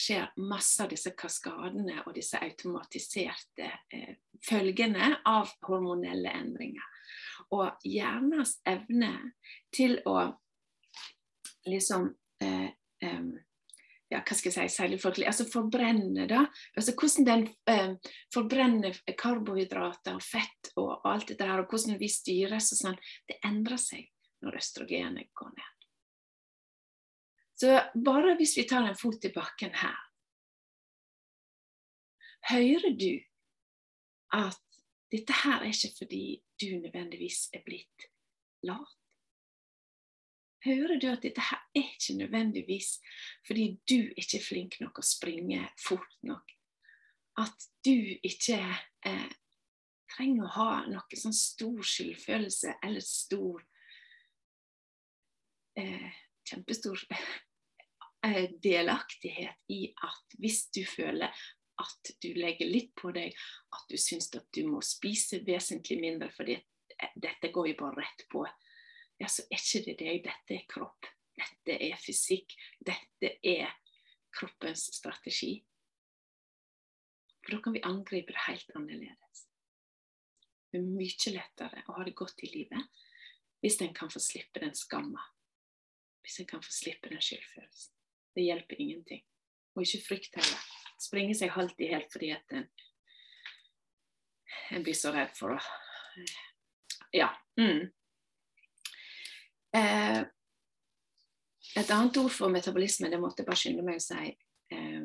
skjer 0.00 0.30
masse 0.38 0.82
av 0.84 0.90
disse 0.92 1.12
kaskadene 1.18 1.98
og 2.04 2.14
disse 2.14 2.38
automatiserte 2.38 3.70
følgene 4.46 5.16
av 5.26 5.50
hormonelle 5.66 6.30
endringer. 6.30 6.86
Og 7.56 7.82
hjernens 7.84 8.60
evne 8.68 9.12
til 9.74 9.98
å 10.06 10.30
liksom 11.66 12.06
eh, 12.42 12.70
ja, 14.10 14.20
hva 14.26 14.36
skal 14.36 14.54
jeg 14.64 14.72
si, 14.74 14.86
altså 15.22 15.46
forbrenne, 15.50 16.26
da. 16.30 16.44
Altså 16.74 16.94
hvordan 16.98 17.26
den 17.28 17.44
eh, 17.70 18.14
forbrenner 18.34 18.96
karbohydrater 19.18 20.18
og 20.18 20.24
fett 20.24 20.72
og 20.80 21.06
alt 21.06 21.30
dette 21.30 21.46
her, 21.46 21.62
og 21.62 21.70
hvordan 21.70 22.00
vi 22.00 22.10
styres 22.10 22.72
og 22.74 22.82
sånn, 22.82 22.98
det 23.30 23.38
endrer 23.46 23.80
seg 23.80 24.08
når 24.42 24.58
østrogenet 24.62 25.30
går 25.36 25.52
ned. 25.54 25.79
Så 27.60 27.74
bare 27.94 28.36
hvis 28.38 28.56
vi 28.56 28.64
tar 28.68 28.86
en 28.88 28.96
fot 28.96 29.24
i 29.24 29.32
bakken 29.34 29.74
her 29.82 29.98
Hører 32.50 32.94
du 32.96 33.10
at 34.32 34.62
dette 35.12 35.34
her 35.42 35.60
er 35.60 35.74
ikke 35.74 35.92
fordi 35.98 36.24
du 36.62 36.70
nødvendigvis 36.80 37.50
er 37.52 37.62
blitt 37.66 38.08
lat? 38.64 38.96
hører 40.64 40.98
du 41.00 41.06
at 41.08 41.22
dette 41.22 41.40
her 41.40 41.60
er 41.74 41.92
ikke 41.96 42.16
nødvendigvis 42.18 43.00
fordi 43.46 43.80
du 43.88 44.12
ikke 44.16 44.38
er 44.38 44.44
flink 44.44 44.80
nok 44.80 45.00
å 45.00 45.06
springe 45.06 45.62
fort 45.80 46.16
nok. 46.26 46.52
At 47.40 47.68
du 47.84 47.96
ikke 48.26 48.58
eh, 49.06 49.30
trenger 50.12 50.46
å 50.46 50.54
ha 50.56 50.70
noe 50.90 51.20
sånn 51.22 51.36
stor 51.36 51.80
skyldfølelse 51.92 52.76
eller 52.84 53.04
stor 53.04 53.62
eh, 55.80 56.10
Kjempestor 56.50 56.98
delaktighet 58.62 59.72
i 59.72 59.86
at 60.04 60.36
hvis 60.38 60.66
du 60.74 60.82
føler 60.84 61.32
at 61.80 62.10
du 62.20 62.28
legger 62.36 62.68
litt 62.68 62.90
på 62.98 63.12
deg, 63.16 63.32
at 63.72 63.86
du 63.88 63.96
syns 63.96 64.28
at 64.36 64.48
du 64.52 64.66
må 64.68 64.82
spise 64.84 65.40
vesentlig 65.46 65.96
mindre 66.02 66.28
fordi 66.34 66.58
dette 67.16 67.48
går 67.54 67.70
jo 67.70 67.78
bare 67.80 68.02
rett 68.04 68.26
på 68.28 68.44
ja, 69.20 69.28
så 69.28 69.44
er 69.52 69.60
ikke 69.60 69.84
det 69.84 69.96
deg. 70.00 70.22
Dette 70.24 70.56
er 70.56 70.68
kropp. 70.68 71.08
Dette 71.36 71.76
er 71.76 71.98
fysikk. 72.00 72.54
Dette 72.80 73.34
er 73.44 73.68
kroppens 74.32 74.86
strategi. 74.96 75.58
For 77.44 77.52
da 77.52 77.60
kan 77.64 77.76
vi 77.76 77.84
angripe 77.84 78.32
det 78.32 78.46
helt 78.46 78.72
annerledes. 78.76 79.44
Det 80.70 80.80
er 80.80 80.88
mye 80.88 81.34
lettere 81.34 81.84
å 81.88 81.98
ha 81.98 82.06
det 82.06 82.16
godt 82.16 82.44
i 82.46 82.52
livet 82.54 83.06
hvis 83.60 83.76
en 83.84 83.92
kan 83.92 84.08
få 84.08 84.22
slippe 84.24 84.62
den 84.62 84.72
skamma. 84.72 85.20
Hvis 86.24 86.38
en 86.40 86.48
kan 86.48 86.62
få 86.64 86.72
slippe 86.72 87.10
den 87.12 87.20
skyldfølelsen. 87.20 87.99
Det 88.40 88.46
hjelper 88.46 88.78
ingenting. 88.80 89.20
Og 89.76 89.82
ikke 89.84 89.98
frykt 90.00 90.36
heller. 90.40 90.60
Springe 91.00 91.34
seg 91.36 91.52
alltid 91.60 91.90
helt 91.92 92.12
fordi 92.12 92.30
at 92.32 92.54
en, 92.56 92.66
en 94.72 94.84
blir 94.86 94.96
så 94.96 95.12
redd 95.12 95.34
for 95.36 95.58
å 95.58 95.60
Ja. 97.12 97.28
Mm. 97.60 97.90
Eh, 99.76 100.20
et 101.76 101.90
annet 101.92 102.16
ord 102.22 102.32
for 102.32 102.48
metabolisme, 102.48 103.10
det 103.12 103.20
måtte 103.20 103.42
jeg 103.42 103.50
bare 103.50 103.60
skynde 103.60 103.84
meg 103.84 104.00
å 104.00 104.04
si, 104.04 104.32
eh, 104.72 105.02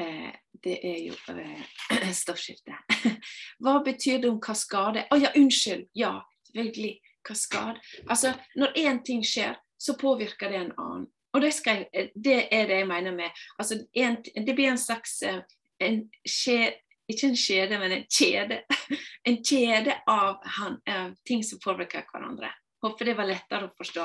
eh, 0.00 0.32
det 0.64 0.78
er 0.88 1.00
jo 1.04 1.18
eh, 1.34 2.12
stoffskifte. 2.22 2.80
Hva 3.62 3.76
betyr 3.84 4.22
det 4.22 4.30
om 4.32 4.40
kaskade? 4.40 5.04
Å 5.04 5.18
oh, 5.18 5.20
ja, 5.20 5.34
unnskyld! 5.36 5.90
Ja, 5.92 6.16
selvfølgelig. 6.48 6.94
Kaskade. 7.24 7.84
Altså, 8.08 8.32
når 8.56 8.80
én 8.80 9.04
ting 9.04 9.22
skjer, 9.24 9.58
så 9.76 9.98
påvirker 10.00 10.52
det 10.52 10.62
en 10.62 10.74
annen. 10.80 11.06
Og 11.34 11.42
det, 11.42 11.50
jeg, 11.66 11.88
eh, 11.92 12.10
det 12.14 12.38
er 12.54 12.66
det 12.70 12.80
jeg 12.82 12.88
mener 12.88 13.14
med 13.14 13.44
altså, 13.58 13.80
en, 13.92 14.16
Det 14.22 14.54
blir 14.54 14.70
en 14.70 14.78
slags 14.78 15.22
eh, 15.22 15.40
en 15.82 16.04
skje, 16.28 16.74
Ikke 17.08 17.26
en 17.28 17.36
skjede, 17.36 17.78
men 17.78 17.92
en 17.92 18.06
kjede. 18.10 18.62
En 19.26 19.38
kjede 19.44 19.94
av, 20.06 20.36
han, 20.44 20.78
av 20.86 21.14
ting 21.26 21.42
som 21.44 21.60
påvirker 21.64 22.04
hverandre. 22.12 22.50
Håper 22.84 23.08
det 23.08 23.14
var 23.16 23.28
lettere 23.28 23.68
å 23.70 23.72
forstå. 23.76 24.04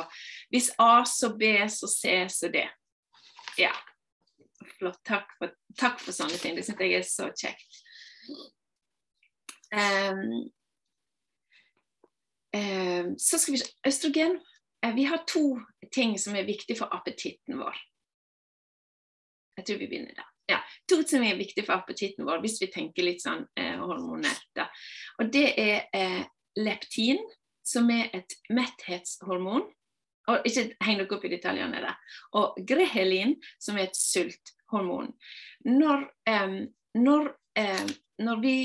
Hvis 0.51 0.69
A, 0.79 1.03
så 1.03 1.33
B, 1.35 1.49
så 1.67 1.87
C, 1.91 2.13
så 2.31 2.47
D. 2.51 2.61
Ja. 3.59 3.73
Flott. 4.77 5.01
Takk 5.03 5.33
for, 5.35 5.51
takk 5.79 5.99
for 5.99 6.15
sånne 6.15 6.39
ting. 6.39 6.55
Det 6.55 6.63
syns 6.63 6.79
jeg 6.79 6.95
er 6.95 7.03
så 7.07 7.27
kjekt. 7.35 7.81
Um, 9.75 10.23
um, 12.55 13.11
så 13.19 13.37
skal 13.37 13.57
vi 13.57 13.61
se 13.65 13.69
Østrogen. 13.91 14.39
Uh, 14.85 14.93
vi 14.95 15.07
har 15.09 15.23
to 15.27 15.59
ting 15.91 16.17
som 16.19 16.35
er 16.35 16.47
viktige 16.47 16.77
for 16.79 16.93
appetitten 16.95 17.59
vår. 17.59 17.77
Jeg 19.59 19.67
tror 19.67 19.81
vi 19.81 19.89
begynner 19.91 20.15
der. 20.15 20.27
Ja, 20.49 20.59
to 20.89 21.03
som 21.05 21.23
er 21.23 21.37
viktige 21.37 21.67
for 21.67 21.77
appetitten 21.77 22.25
vår, 22.25 22.39
hvis 22.41 22.57
vi 22.61 22.71
tenker 22.73 23.05
litt 23.05 23.21
sånn 23.21 23.43
eh, 23.59 23.75
hormonelt. 23.77 24.61
Og 25.21 25.29
det 25.29 25.51
er 25.61 25.83
eh, 25.93 26.23
leptin, 26.57 27.19
som 27.65 27.89
er 27.93 28.09
et 28.17 28.33
metthetshormon. 28.49 29.67
Og 30.29 30.45
ikke 30.45 30.65
heng 30.85 30.99
dere 30.99 31.15
opp 31.17 31.25
i 31.25 31.31
detaljene 31.35 31.83
der. 31.83 32.17
Og 32.37 32.57
grehelin, 32.69 33.35
som 33.61 33.77
er 33.77 33.89
et 33.89 33.97
sulthormon. 33.97 35.11
Når, 35.69 36.07
eh, 36.29 36.57
når, 36.97 37.31
når 38.25 38.43
vi 38.43 38.55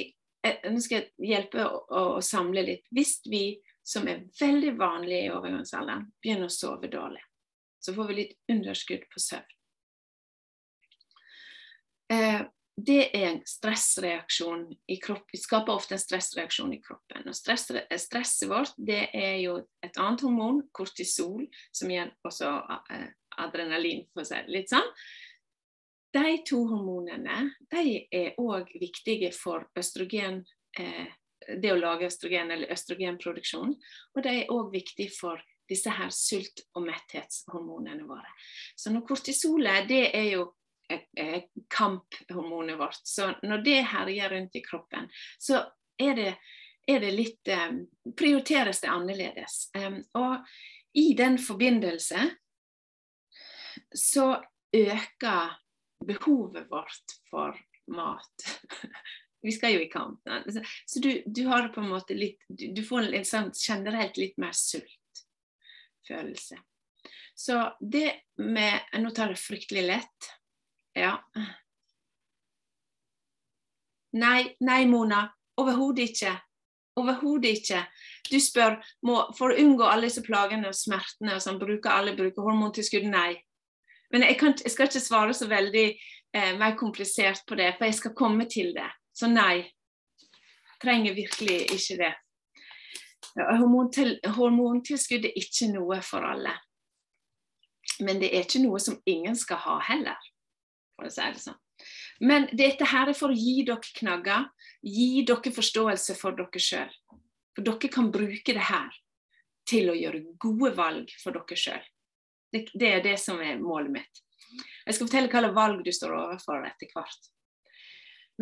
eh, 0.45 0.65
Nå 0.71 0.81
skal 0.85 1.03
jeg 1.03 1.35
hjelpe 1.35 1.65
å, 1.69 1.85
å, 1.85 2.03
samle 2.25 2.65
litt. 2.65 2.89
Hvis 2.97 3.19
vi, 3.29 3.59
som 3.85 4.09
er 4.09 4.25
veldig 4.41 4.75
vanlig 4.81 5.27
i 5.27 5.31
overgangsalderen, 5.33 6.09
begynner 6.23 6.49
å 6.49 6.55
sove 6.55 6.89
dårlig, 6.93 7.23
så 7.79 7.95
får 7.95 8.11
vi 8.11 8.19
litt 8.21 8.37
underskudd 8.51 9.05
på 9.13 9.21
søvn. 9.21 9.51
Eh, 12.13 12.45
det 12.77 13.03
er 13.15 13.29
en 13.29 13.43
stressreaksjon 13.47 14.65
i 14.91 14.97
kroppen. 15.03 15.31
Vi 15.33 15.39
skaper 15.39 15.77
ofte 15.77 15.95
en 15.95 16.03
stressreaksjon 16.03 16.73
i 16.75 16.81
kroppen. 16.83 17.29
Og 17.31 17.37
stress, 17.37 17.69
stresset 18.03 18.49
vårt 18.51 18.75
det 18.77 19.13
er 19.15 19.37
jo 19.45 19.61
et 19.85 20.01
annet 20.01 20.25
hormon, 20.27 20.65
kortisol, 20.75 21.45
som 21.71 21.93
igjen 21.93 22.11
også 22.27 22.51
eh, 22.91 23.07
adrenalin, 23.45 24.03
for 24.11 24.25
å 24.25 24.27
si 24.27 24.41
det 24.41 24.57
litt 24.57 24.75
sånn. 24.75 24.91
De 26.15 26.35
to 26.47 26.61
hormonene 26.71 27.39
de 27.75 28.01
er 28.15 28.37
òg 28.43 28.75
viktige 28.81 29.31
for 29.35 29.69
østrogen, 29.79 30.43
eh, 30.79 31.07
det 31.49 31.73
å 31.73 31.79
lage 31.81 32.09
østrogen 32.09 32.51
eller 32.55 32.73
østrogenproduksjon. 32.73 33.75
Og 34.15 34.25
de 34.25 34.35
er 34.41 34.53
òg 34.53 34.73
viktig 34.75 35.09
for 35.15 35.43
disse 35.69 35.91
her 35.91 36.11
sult- 36.13 36.67
og 36.77 36.85
metthetshormonene 36.87 38.05
våre. 38.09 38.29
Så 38.77 38.93
når 38.93 39.07
kortisolet 39.09 39.89
det 39.89 40.05
er 40.13 40.29
jo 40.35 40.51
kamphormonet 41.73 42.79
vårt. 42.79 43.01
Så 43.03 43.33
når 43.43 43.65
det 43.65 43.81
herjer 43.89 44.31
rundt 44.31 44.57
i 44.57 44.63
kroppen, 44.63 45.09
så 45.39 45.63
er 45.99 46.15
det, 46.15 46.31
er 46.87 47.01
det 47.01 47.13
litt 47.15 47.49
um, 47.49 47.85
Prioriteres 48.17 48.83
det 48.83 48.91
annerledes. 48.93 49.71
Um, 49.79 50.03
og 50.21 50.45
i 51.01 51.15
den 51.17 51.39
forbindelse 51.41 52.29
så 53.95 54.29
øker 54.75 55.57
behovet 56.05 56.69
vårt 56.71 57.17
for 57.31 57.57
mat. 57.95 58.49
Vi 59.45 59.53
skal 59.53 59.75
jo 59.75 59.83
i 59.85 59.91
kamp. 59.93 60.25
Så 60.87 61.01
du, 61.05 61.11
du, 61.27 61.43
har 61.51 61.69
på 61.69 61.83
en 61.83 61.91
måte 61.93 62.15
litt 62.17 62.41
Du, 62.49 62.73
du 62.73 62.83
får 62.87 63.13
en 63.13 63.27
sånn 63.29 63.51
generelt 63.53 64.17
litt 64.17 64.39
mer 64.41 64.57
sultfølelse. 64.57 66.57
Så 67.35 67.59
det 67.81 68.15
med 68.41 68.81
Nå 69.03 69.11
tar 69.11 69.29
det 69.35 69.43
fryktelig 69.43 69.85
lett. 69.85 70.31
Ja. 70.95 71.19
Nei, 74.15 74.55
nei, 74.63 74.85
Mona. 74.87 75.27
Overhodet 75.61 76.15
ikke. 76.15 76.33
Overhodet 76.99 77.59
ikke. 77.59 77.81
Du 78.31 78.39
spør 78.41 78.79
må, 79.07 79.19
for 79.35 79.51
å 79.51 79.59
unngå 79.59 79.87
alle 79.87 80.09
disse 80.09 80.23
plagene 80.23 80.71
og 80.71 80.79
smertene 80.79 81.37
og 81.37 81.43
sånn, 81.43 81.59
bruker 81.59 81.91
alle 81.91 82.15
bruker 82.17 82.47
hormontilskudd? 82.47 83.09
Nei. 83.11 83.35
Men 84.15 84.29
jeg, 84.29 84.39
kan, 84.39 84.55
jeg, 84.63 84.71
skal 84.71 84.87
ikke 84.87 85.03
svare 85.03 85.35
så 85.35 85.49
veldig 85.51 85.87
eh, 85.91 86.53
mer 86.59 86.77
komplisert 86.79 87.43
på 87.49 87.59
det, 87.59 87.73
for 87.75 87.91
jeg 87.91 87.99
skal 87.99 88.15
komme 88.15 88.47
til 88.51 88.71
det. 88.77 88.87
Så 89.15 89.31
nei. 89.31 89.71
Trenger 90.83 91.15
virkelig 91.17 91.61
ikke 91.73 91.99
det. 92.03 92.13
Hormontil, 93.35 94.19
hormontilskudd 94.37 95.27
er 95.31 95.39
ikke 95.39 95.71
noe 95.73 96.01
for 96.05 96.27
alle. 96.27 96.53
Men 98.05 98.21
det 98.21 98.33
er 98.35 98.45
ikke 98.45 98.63
noe 98.65 98.81
som 98.83 98.99
ingen 99.09 99.37
skal 99.39 99.63
ha 99.65 99.79
heller 99.89 100.33
for 100.95 101.09
å 101.09 101.13
si 101.13 101.31
det 101.35 101.43
sånn. 101.43 101.61
Men 102.23 102.47
dette 102.55 102.87
her 102.87 103.11
er 103.11 103.19
for 103.19 103.35
å 103.35 103.39
gi 103.39 103.65
dere 103.67 103.95
knagger, 103.99 104.47
gi 104.83 105.25
dere 105.27 105.55
forståelse 105.55 106.15
for 106.19 106.37
dere 106.39 106.63
sjøl. 106.63 106.93
For 107.55 107.67
dere 107.67 107.91
kan 107.93 108.13
bruke 108.15 108.55
det 108.55 108.69
her 108.71 108.93
til 109.69 109.91
å 109.91 109.97
gjøre 109.99 110.37
gode 110.41 110.75
valg 110.77 111.11
for 111.23 111.35
dere 111.35 111.59
sjøl. 111.59 111.83
Det, 112.55 112.69
det, 112.75 112.91
er 112.91 113.03
det 113.03 113.17
som 113.19 113.41
er 113.43 113.59
målet 113.59 113.91
mitt. 113.97 114.23
Jeg 114.87 114.95
skal 114.95 115.09
fortelle 115.09 115.31
hvilke 115.33 115.57
valg 115.57 115.83
du 115.83 115.91
står 115.95 116.15
overfor 116.15 116.67
etter 116.69 116.91
hvert. 116.95 117.31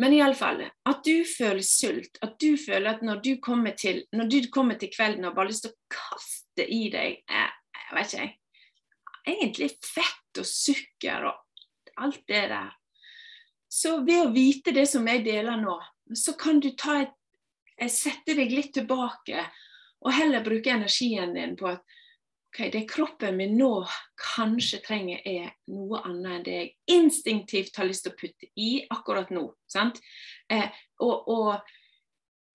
Men 0.01 0.13
iallfall, 0.15 0.63
at 0.89 1.03
du 1.05 1.21
føler 1.27 1.61
sult, 1.65 2.17
at 2.25 2.39
du 2.41 2.55
føler 2.57 2.95
at 2.95 3.03
når 3.05 3.19
du 3.21 3.33
kommer 3.43 3.75
til, 3.77 4.01
når 4.13 4.29
du 4.31 4.39
kommer 4.53 4.79
til 4.81 4.89
kvelden 4.93 5.27
og 5.29 5.35
bare 5.37 5.51
lyst 5.51 5.67
til 5.67 5.73
å 5.73 5.93
kaste 5.93 6.65
i 6.65 6.87
deg 6.93 7.19
jeg, 7.19 7.19
eh, 7.29 7.51
jeg 7.83 7.97
vet 7.97 8.15
ikke, 8.15 8.29
egentlig 9.29 9.69
fett 9.85 10.41
og 10.41 10.47
sukker 10.49 11.27
og 11.29 12.01
alt 12.01 12.23
det 12.27 12.45
der. 12.49 12.71
Så 13.69 13.99
ved 14.05 14.21
å 14.21 14.31
vite 14.33 14.73
det 14.73 14.87
som 14.89 15.05
jeg 15.09 15.23
deler 15.25 15.61
nå, 15.61 15.77
så 16.17 16.33
kan 16.37 16.59
du 16.61 16.71
ta 16.77 16.99
et, 17.03 17.13
sette 17.89 18.35
deg 18.37 18.51
litt 18.53 18.73
tilbake 18.75 19.41
og 20.03 20.13
heller 20.13 20.43
bruke 20.45 20.71
energien 20.71 21.33
din 21.35 21.55
på 21.59 21.67
at 21.71 21.81
okay, 22.53 22.71
det 22.71 22.89
kroppen 22.89 23.37
min 23.37 23.57
nå 23.57 23.87
kanskje 24.35 24.79
trenger, 24.85 25.21
er 25.25 25.53
noe 25.73 26.03
annet 26.05 26.33
enn 26.35 26.43
det 26.45 26.57
jeg 26.57 26.73
instinktivt 26.93 27.77
har 27.77 27.89
lyst 27.89 28.05
til 28.05 28.13
å 28.13 28.19
putte 28.19 28.49
i 28.61 28.69
akkurat 28.93 29.31
nå. 29.33 29.47
Eh, 30.53 30.67
og, 31.01 31.29
og 31.33 31.49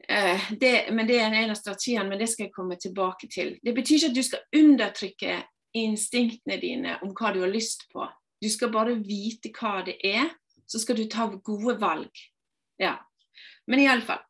eh, 0.08 0.50
det, 0.61 0.72
men 0.94 1.06
Det 1.06 1.18
er 1.18 1.34
en 1.34 1.50
av 1.50 1.58
strategiene, 1.58 2.08
men 2.08 2.22
det 2.22 2.30
skal 2.30 2.46
jeg 2.46 2.54
komme 2.54 2.78
tilbake 2.78 3.28
til. 3.32 3.56
Det 3.62 3.74
betyr 3.74 3.96
ikke 3.98 4.12
at 4.12 4.20
du 4.20 4.22
skal 4.22 4.62
undertrykke 4.62 5.40
instinktene 5.78 6.61
dine 6.62 6.96
om 7.02 7.12
hva 7.12 7.34
du 7.34 7.42
har 7.42 7.52
lyst 7.52 7.88
på. 7.92 8.06
Du 8.38 8.48
skal 8.50 8.70
bare 8.70 8.94
vite 9.02 9.50
hva 9.50 9.82
det 9.87 9.98
er, 10.06 10.30
så 10.68 10.78
skal 10.78 10.96
du 10.96 11.08
ta 11.11 11.26
gode 11.26 11.74
valg. 11.80 12.22
Ja. 12.78 12.94
Men 13.66 13.82
iallfall 13.82 14.22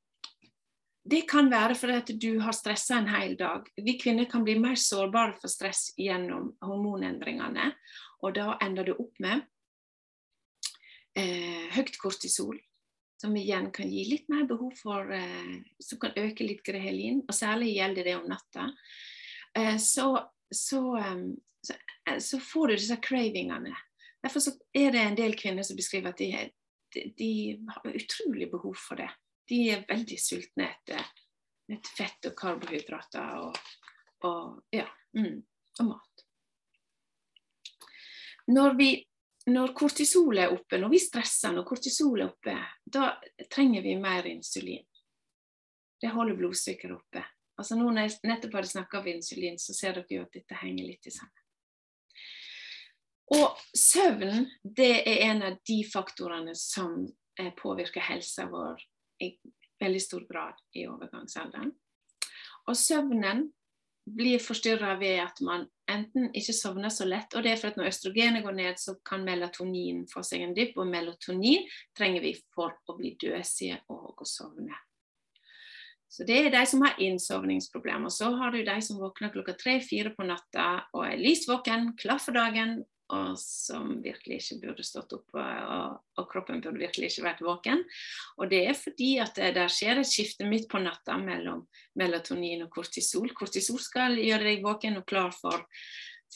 det 1.08 1.22
kan 1.30 1.48
være 1.50 1.76
fordi 1.78 2.16
du 2.20 2.38
har 2.42 2.52
stressa 2.52 2.98
en 2.98 3.08
hel 3.08 3.36
dag. 3.38 3.68
Vi 3.76 3.96
kvinner 4.00 4.28
kan 4.30 4.44
bli 4.44 4.58
mer 4.60 4.76
sårbare 4.76 5.38
for 5.40 5.48
stress 5.48 5.92
gjennom 5.96 6.50
hormonendringene. 6.64 7.70
Og 8.26 8.34
da 8.36 8.56
ender 8.64 8.88
du 8.88 8.94
opp 8.96 9.20
med 9.22 9.44
eh, 11.16 11.68
høyt 11.76 11.96
kortisol, 12.02 12.58
som 13.20 13.36
igjen 13.38 13.70
kan 13.74 13.88
gi 13.90 14.04
litt 14.10 14.26
mer 14.28 14.44
behov 14.50 14.74
for 14.78 15.12
eh, 15.14 15.54
Som 15.80 16.00
kan 16.02 16.18
øke 16.18 16.46
litt 16.46 16.64
grehelin, 16.66 17.22
og 17.24 17.34
særlig 17.34 17.76
gjelder 17.76 18.10
det 18.10 18.16
om 18.18 18.26
natta. 18.28 18.66
Eh, 19.56 19.78
så, 19.78 20.10
så, 20.50 20.82
eh, 20.98 21.22
så, 21.62 21.78
eh, 22.10 22.18
så, 22.18 22.42
får 22.42 22.68
du 22.68 22.76
disse 22.76 22.98
cravingene. 23.08 23.72
Derfor 24.22 24.44
er 24.74 24.92
det 24.92 25.06
en 25.06 25.16
del 25.22 25.38
kvinner 25.38 25.64
som 25.64 25.78
beskriver 25.78 26.10
at 26.10 26.20
de, 26.20 26.50
de, 26.94 27.06
de 27.16 27.32
har 27.70 27.96
utrolig 28.02 28.50
behov 28.50 28.76
for 28.76 28.98
det 28.98 29.08
de 29.48 29.60
er 29.72 29.84
veldig 29.88 30.18
sultne 30.20 30.68
etter, 30.68 31.04
etter 31.72 31.94
fett 31.96 32.28
og 32.30 32.36
karbohydrater 32.36 33.38
og, 33.42 33.60
og, 34.28 34.58
ja, 34.74 34.86
mm, 35.16 35.38
og 35.80 35.88
mat. 35.88 36.24
Når, 38.48 38.76
vi, 38.78 38.90
når 39.52 39.72
kortisol 39.76 40.40
er 40.40 40.52
oppe, 40.52 40.80
når 40.80 40.92
vi 40.92 41.00
stresser, 41.02 41.52
når 41.52 41.66
kortisol 41.68 42.20
er 42.20 42.30
oppe, 42.30 42.54
da 42.84 43.10
trenger 43.52 43.84
vi 43.84 43.96
mer 44.00 44.28
insulin. 44.28 44.84
Det 46.00 46.12
holder 46.14 46.38
blodsukkeret 46.38 46.96
oppe. 46.96 47.24
Altså 47.58 47.76
nå 47.76 47.90
når 47.90 48.06
jeg 48.06 48.30
nettopp 48.30 48.60
hadde 48.60 48.70
snakka 48.70 49.00
om 49.00 49.10
insulin, 49.10 49.58
så 49.58 49.74
ser 49.74 49.98
dere 49.98 50.20
jo 50.20 50.24
at 50.24 50.36
dette 50.36 50.60
henger 50.60 50.86
litt 50.86 51.08
sammen. 51.10 51.44
Og 53.36 53.58
søvn 53.76 54.46
det 54.62 54.92
er 55.02 55.24
en 55.26 55.42
av 55.50 55.58
de 55.68 55.82
faktorene 55.84 56.54
som 56.56 57.02
eh, 57.40 57.50
påvirker 57.58 58.06
helsa 58.06 58.46
vår 58.48 58.80
i 59.22 59.34
veldig 59.80 60.00
stor 60.02 60.26
grad 60.28 60.58
i 60.74 60.86
overgangsalderen. 60.90 61.72
Og 62.68 62.76
søvnen 62.76 63.46
blir 64.08 64.40
forstyrra 64.40 64.94
ved 65.00 65.20
at 65.22 65.40
man 65.44 65.66
enten 65.90 66.30
ikke 66.36 66.54
sovner 66.56 66.92
så 66.92 67.06
lett, 67.08 67.34
og 67.36 67.44
det 67.44 67.52
er 67.52 67.60
for 67.60 67.70
at 67.70 67.78
når 67.78 67.90
østrogenet 67.92 68.44
går 68.44 68.56
ned, 68.56 68.80
så 68.80 68.96
kan 69.06 69.24
melatonin 69.24 70.04
få 70.10 70.22
seg 70.26 70.44
en 70.44 70.54
dypp, 70.56 70.76
og 70.80 70.88
melatonin 70.88 71.66
trenger 71.96 72.24
vi 72.24 72.34
for 72.54 72.76
å 72.88 72.96
bli 72.98 73.14
døsige 73.20 73.80
og 73.92 74.22
å 74.22 74.28
sovne. 74.28 74.76
Så 76.08 76.24
Det 76.24 76.38
er 76.46 76.50
de 76.50 76.64
som 76.66 76.80
har 76.82 76.96
innsovningsproblemer. 77.04 78.08
Så 78.08 78.30
har 78.36 78.50
du 78.50 78.62
de 78.64 78.76
som 78.82 78.96
våkner 78.96 79.32
klokka 79.32 79.52
tre-fire 79.60 80.14
på 80.16 80.24
natta 80.24 80.88
og 80.96 81.04
er 81.04 81.20
lysvåken, 81.20 81.92
klar 82.00 82.18
for 82.18 82.32
dagen, 82.32 82.80
og 83.08 83.38
som 83.40 83.94
virkelig 84.04 84.42
ikke 84.42 84.58
burde 84.66 84.84
stått 84.84 85.14
opp, 85.16 85.30
og, 85.32 85.94
og, 86.18 86.26
kroppen 86.28 86.60
burde 86.64 86.82
virkelig 86.82 87.12
ikke 87.12 87.24
vært 87.24 87.44
våken. 87.44 87.84
Og 88.36 88.50
det 88.50 88.60
er 88.68 88.76
fordi 88.76 89.10
at 89.24 89.38
det, 89.38 89.54
der 89.56 89.72
skjer 89.72 90.02
et 90.02 90.10
skifte 90.10 90.48
midt 90.48 90.68
på 90.68 90.80
natta 90.82 91.16
mellom 91.20 91.64
melatonin 91.98 92.66
og 92.66 92.72
kortisol. 92.74 93.30
Kortisol 93.36 93.80
skal 93.80 94.18
gjøre 94.20 94.50
deg 94.50 94.66
våken 94.66 95.00
og 95.00 95.06
klar 95.08 95.32
for, 95.36 95.64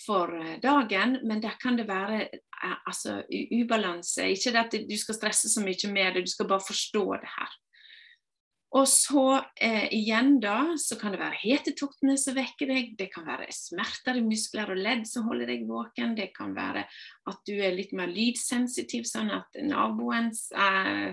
for 0.00 0.32
eh, 0.38 0.56
dagen, 0.64 1.18
men 1.28 1.44
der 1.44 1.58
kan 1.60 1.76
det 1.76 1.88
være 1.90 2.22
eh, 2.24 2.78
altså, 2.88 3.20
ubalanse. 3.28 4.30
Ikke 4.32 4.56
at 4.60 4.72
du 4.72 4.96
skal 5.00 5.20
stresse 5.20 5.52
så 5.52 5.64
mye 5.64 5.92
med 5.92 6.16
det, 6.16 6.24
du 6.24 6.32
skal 6.32 6.48
bare 6.48 6.64
forstå 6.70 7.04
det 7.20 7.36
her. 7.36 7.58
Og 8.72 8.86
så 8.88 9.24
eh, 9.60 9.90
igjen 9.92 10.38
da, 10.40 10.72
så 10.80 10.96
kan 11.00 11.12
det 11.12 11.20
være 11.20 11.40
hetetoktene 11.42 12.16
som 12.20 12.36
vekker 12.38 12.70
deg, 12.70 12.94
det 12.96 13.10
kan 13.12 13.26
være 13.28 13.50
smerter 13.52 14.16
i 14.16 14.24
muskler 14.24 14.72
og 14.72 14.80
ledd 14.80 15.04
som 15.08 15.26
holder 15.28 15.52
deg 15.52 15.66
våken, 15.68 16.14
det 16.16 16.30
kan 16.36 16.54
være 16.56 16.86
at 17.28 17.42
du 17.48 17.54
er 17.58 17.76
litt 17.76 17.92
mer 17.96 18.08
lydsensitiv, 18.08 19.04
sånn 19.08 19.32
at 19.36 19.60
naboens 19.68 20.46
eh, 20.56 21.12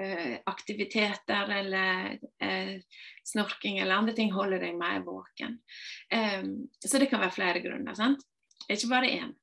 eh, 0.00 0.34
aktiviteter 0.50 1.54
eller 1.60 2.18
eh, 2.42 2.74
snorking 3.26 3.78
eller 3.78 4.00
andre 4.00 4.16
ting 4.18 4.34
holder 4.34 4.66
deg 4.66 4.74
mer 4.78 5.02
våken. 5.06 5.60
Ehm, 6.10 6.56
så 6.82 6.98
det 6.98 7.10
kan 7.12 7.22
være 7.22 7.38
flere 7.38 7.62
grunner. 7.64 7.94
sant? 7.94 8.26
Det 8.66 8.74
er 8.74 8.80
ikke 8.80 8.94
bare 8.96 9.14
én. 9.14 9.34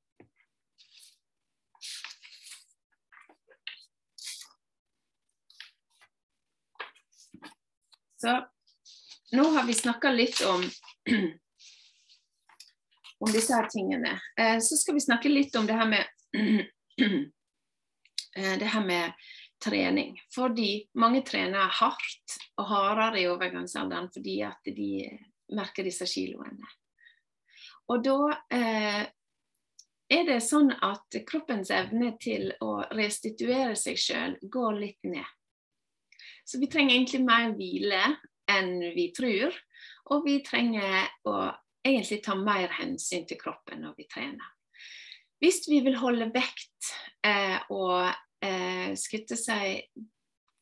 Så 8.23 8.47
nå 9.31 9.43
har 9.43 9.63
vi 9.63 9.73
snakka 9.73 10.11
litt 10.11 10.41
om, 10.47 10.69
om 13.19 13.31
disse 13.31 13.53
her 13.53 13.67
tingene. 13.67 14.21
Eh, 14.39 14.59
så 14.59 14.77
skal 14.79 14.95
vi 14.95 15.01
snakke 15.01 15.29
litt 15.29 15.55
om 15.59 15.67
det 15.67 15.73
her 15.73 15.89
med 15.91 16.05
eh, 18.37 18.55
det 18.59 18.65
her 18.65 18.85
med 18.85 19.11
trening. 19.65 20.21
Fordi 20.35 20.87
mange 20.95 21.21
trener 21.27 21.67
hardt 21.81 22.37
og 22.55 22.65
hardere 22.71 23.19
i 23.19 23.27
overgangsalderen 23.27 24.07
fordi 24.15 24.39
at 24.47 24.71
de 24.71 25.19
merker 25.51 25.83
disse 25.83 26.07
kiloene. 26.07 26.71
Og 27.91 28.07
da 28.07 28.17
eh, 28.55 29.03
er 30.15 30.27
det 30.31 30.39
sånn 30.47 30.71
at 30.79 31.19
kroppens 31.27 31.75
evne 31.75 32.15
til 32.23 32.55
å 32.63 32.87
restituere 32.95 33.75
seg 33.75 33.99
sjøl 33.99 34.39
går 34.47 34.79
litt 34.79 35.11
ned. 35.11 35.27
Så 36.43 36.59
vi 36.59 36.69
trenger 36.71 36.95
egentlig 36.95 37.23
mer 37.25 37.53
hvile 37.57 38.01
enn 38.51 38.75
vi 38.95 39.09
tror. 39.15 39.55
Og 40.11 40.25
vi 40.25 40.39
trenger 40.45 41.07
å 41.29 41.37
egentlig 41.83 42.21
ta 42.23 42.35
mer 42.39 42.71
hensyn 42.79 43.27
til 43.27 43.39
kroppen 43.39 43.83
når 43.83 43.95
vi 43.97 44.07
trener. 44.11 44.49
Hvis 45.43 45.65
vi 45.67 45.81
vil 45.83 45.97
holde 45.99 46.29
vekt 46.31 46.93
eh, 47.27 47.59
og 47.73 48.07
eh, 48.43 48.93
skutte 48.99 49.35
seg 49.39 49.83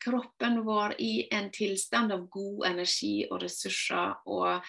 kroppen 0.02 0.64
vår 0.66 0.96
i 1.06 1.28
en 1.34 1.52
tilstand 1.54 2.14
av 2.16 2.26
god 2.34 2.66
energi 2.72 3.28
og 3.30 3.44
ressurser, 3.44 4.16
og 4.34 4.64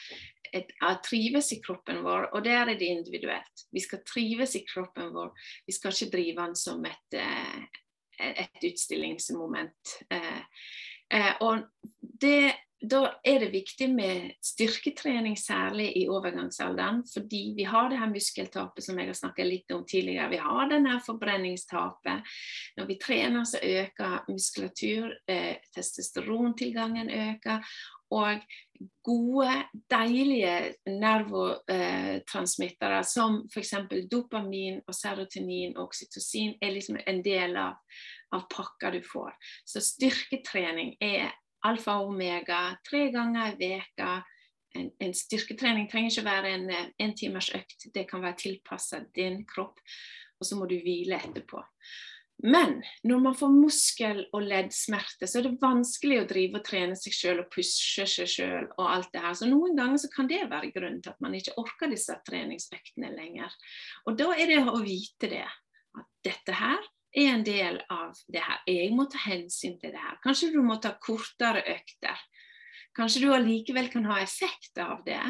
et, 0.53 0.75
trives 1.07 1.48
i 1.57 1.61
kroppen 1.64 2.03
vår, 2.05 2.29
og 2.37 2.44
der 2.44 2.66
er 2.66 2.77
det 2.77 2.90
individuelt. 2.92 3.64
Vi 3.72 3.81
skal 3.81 4.03
trives 4.05 4.57
i 4.59 4.64
kroppen 4.68 5.09
vår, 5.14 5.33
vi 5.64 5.77
skal 5.77 5.96
ikke 5.96 6.12
drive 6.12 6.44
den 6.44 6.59
som 6.61 6.85
et, 6.85 7.16
eh, 7.16 7.62
et 8.20 8.68
utstillingsmoment. 8.68 9.96
Eh, 11.12 11.35
og 11.44 11.66
det, 12.22 12.55
da 12.81 13.03
er 13.25 13.44
det 13.44 13.53
viktig 13.53 13.88
med 13.92 14.31
styrketrening, 14.42 15.37
særlig 15.38 15.90
i 16.01 16.09
overgangsalderen. 16.09 17.03
Fordi 17.12 17.42
vi 17.57 17.66
har 17.68 17.90
det 17.90 18.01
her 18.01 18.11
muskeltapet 18.11 18.85
som 18.85 18.98
jeg 18.98 19.11
har 19.11 19.18
snakket 19.18 19.48
litt 19.48 19.75
om 19.77 19.85
tidligere. 19.88 20.31
Vi 20.33 20.42
har 20.42 20.70
denne 20.72 20.98
forbrenningstapet. 21.07 22.35
Når 22.79 22.90
vi 22.90 23.01
trener, 23.03 23.44
så 23.44 23.59
øker 23.62 24.31
muskulatur, 24.31 25.12
eh, 25.29 25.57
testosterontilgangen 25.77 27.11
øker. 27.11 27.75
Og 28.12 28.40
gode, 29.05 29.53
deilige 29.90 30.75
nervotransmittere 30.87 32.98
eh, 32.98 33.05
som 33.09 33.48
f.eks. 33.55 33.75
dopamin 34.11 34.81
og 34.87 34.94
serotonin 34.94 35.77
og 35.77 35.83
oksytocin 35.87 36.55
er 36.62 36.70
liksom 36.75 36.96
en 37.07 37.25
del 37.25 37.57
av 37.57 37.72
av 38.33 38.47
pakka 38.53 38.90
du 38.95 39.01
får. 39.07 39.35
Så 39.64 39.83
styrketrening 39.85 40.97
er 41.01 41.33
alfa 41.66 41.99
og 42.03 42.12
omega 42.14 42.62
tre 42.88 43.07
ganger 43.14 43.55
i 43.55 43.59
veka. 43.61 44.14
En, 44.79 44.88
en, 45.05 45.12
styrketrening 45.14 45.90
trenger 45.92 46.14
ikke 46.14 46.29
være 46.31 46.55
en, 46.57 46.71
en 47.05 47.12
timers 47.16 47.51
økt, 47.55 47.90
det 47.92 48.07
kan 48.09 48.25
være 48.25 48.40
tilpasset 48.47 49.11
din 49.14 49.42
kropp. 49.49 49.83
Og 50.40 50.49
så 50.49 50.57
må 50.59 50.66
du 50.66 50.79
hvile 50.81 51.21
etterpå. 51.21 51.61
Men 52.42 52.81
når 53.07 53.18
man 53.23 53.35
får 53.38 53.51
muskel- 53.55 54.25
og 54.35 54.42
leddsmerter, 54.42 55.29
så 55.31 55.38
er 55.38 55.47
det 55.47 55.61
vanskelig 55.62 56.16
å 56.18 56.27
drive 56.27 56.59
og 56.59 56.64
trene 56.66 56.97
seg 56.99 57.14
sjøl 57.14 57.42
og 57.45 57.53
pushe 57.53 58.07
seg 58.09 58.31
sjøl 58.33 58.66
og 58.73 58.83
alt 58.88 59.12
det 59.14 59.23
her. 59.23 59.37
Så 59.38 59.47
noen 59.47 59.77
ganger 59.79 60.03
så 60.03 60.11
kan 60.11 60.31
det 60.31 60.40
være 60.51 60.73
grunnen 60.75 60.99
til 61.05 61.12
at 61.12 61.23
man 61.23 61.37
ikke 61.38 61.55
orker 61.62 61.92
disse 61.92 62.16
treningsøktene 62.27 63.12
lenger. 63.14 63.55
Og 64.11 64.18
da 64.18 64.33
er 64.35 64.51
det 64.51 64.59
å 64.64 64.81
vite 64.83 65.31
det. 65.31 65.47
At 65.92 66.09
dette 66.25 66.57
her 66.57 66.83
er 67.12 67.29
en 67.35 67.44
del 67.44 67.79
av 67.92 68.16
det 68.33 68.42
her. 68.42 68.61
Jeg 68.68 68.92
må 68.96 69.07
ta 69.11 69.20
hensyn 69.27 69.79
til 69.81 69.92
det 69.92 70.01
her. 70.01 70.18
Kanskje 70.25 70.53
du 70.55 70.61
må 70.64 70.79
ta 70.83 70.94
kortere 71.01 71.62
økter. 71.75 72.20
Kanskje 72.96 73.25
du 73.25 73.33
allikevel 73.33 73.88
kan 73.92 74.07
ha 74.11 74.18
effekt 74.20 74.81
av 74.81 75.05
det, 75.07 75.22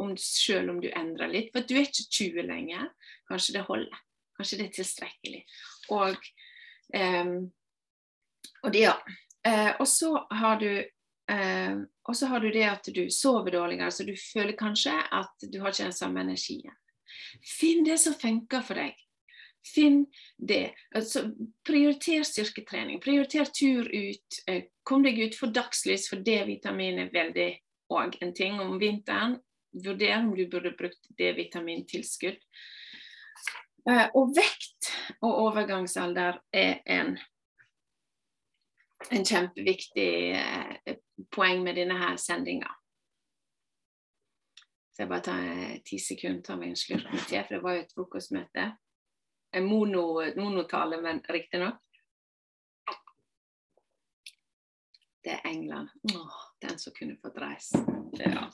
om, 0.00 0.14
selv 0.18 0.74
om 0.74 0.80
du 0.82 0.88
endrer 0.90 1.30
litt. 1.30 1.50
For 1.54 1.66
du 1.66 1.76
er 1.78 1.88
ikke 1.88 2.06
20 2.06 2.46
lenger. 2.48 2.88
Kanskje 3.30 3.58
det 3.58 3.66
holder. 3.68 4.04
Kanskje 4.38 4.60
det 4.60 4.68
er 4.68 4.76
tilstrekkelig. 4.78 5.42
Og, 5.96 6.30
um, 6.96 7.34
og 8.62 8.72
det, 8.74 8.86
ja. 8.86 8.96
Uh, 9.46 9.72
og 9.80 9.86
så 9.88 10.14
har 10.36 10.58
du 10.60 10.70
uh, 10.80 11.80
og 12.10 12.16
så 12.16 12.26
har 12.26 12.42
du 12.42 12.50
det 12.50 12.64
at 12.66 12.88
du 12.90 13.04
sover 13.14 13.54
dårligere, 13.54 13.90
så 13.94 14.04
du 14.04 14.16
føler 14.18 14.56
kanskje 14.58 14.96
at 15.14 15.44
du 15.52 15.60
har 15.62 15.70
ikke 15.70 15.86
den 15.86 15.94
samme 15.94 16.24
energien. 16.24 16.74
Finn 17.46 17.84
det 17.86 18.00
som 18.02 18.16
funker 18.18 18.64
for 18.66 18.80
deg. 18.80 18.96
Finn 19.66 20.06
det. 20.38 20.74
Altså, 20.94 21.26
prioriter 21.66 22.24
styrketrening. 22.24 23.00
Prioriter 23.00 23.44
tur 23.44 23.88
ut. 23.92 24.40
Eh, 24.46 24.70
kom 24.82 25.04
deg 25.04 25.20
ut 25.20 25.36
for 25.36 25.52
dagslys, 25.52 26.08
for 26.10 26.22
D-vitamin 26.24 27.02
er 27.04 27.12
veldig 27.12 27.50
òg 27.92 28.16
en 28.24 28.34
ting 28.34 28.60
om 28.62 28.78
vinteren. 28.80 29.38
Vurder 29.70 30.16
om 30.18 30.32
du 30.34 30.46
burde 30.50 30.72
brukt 30.78 31.10
D-vitamintilskudd. 31.18 32.40
Eh, 33.90 34.06
og 34.14 34.32
vekt 34.36 34.90
og 35.20 35.44
overgangsalder 35.48 36.40
er 36.52 36.80
en 36.86 37.18
en 39.08 39.24
kjempeviktig 39.24 40.12
eh, 40.36 40.96
poeng 41.32 41.62
med 41.64 41.78
denne 41.80 41.96
her 41.98 42.18
sendinga. 42.20 42.68
Så 44.92 45.02
jeg 45.02 45.08
bare 45.08 45.24
tar 45.24 45.78
ti 45.88 45.98
sekunder, 46.02 46.42
tar 46.44 46.58
meg 46.60 46.74
en 46.74 46.78
slurk 46.78 47.08
med 47.08 47.24
te, 47.24 47.40
for 47.40 47.56
det 47.56 47.62
var 47.64 47.76
jo 47.78 47.84
et 47.86 47.94
frokostmøte. 47.96 48.66
En 49.50 49.66
mono, 49.66 50.04
monotale, 50.36 51.00
men 51.02 51.22
riktignok. 51.28 51.82
Det 55.22 55.30
er 55.30 55.46
England. 55.46 55.88
Åh, 56.14 56.36
den 56.60 56.78
som 56.78 56.92
kunne 56.92 57.16
fått 57.16 57.36
reise. 57.36 57.84
Ja. 58.12 58.52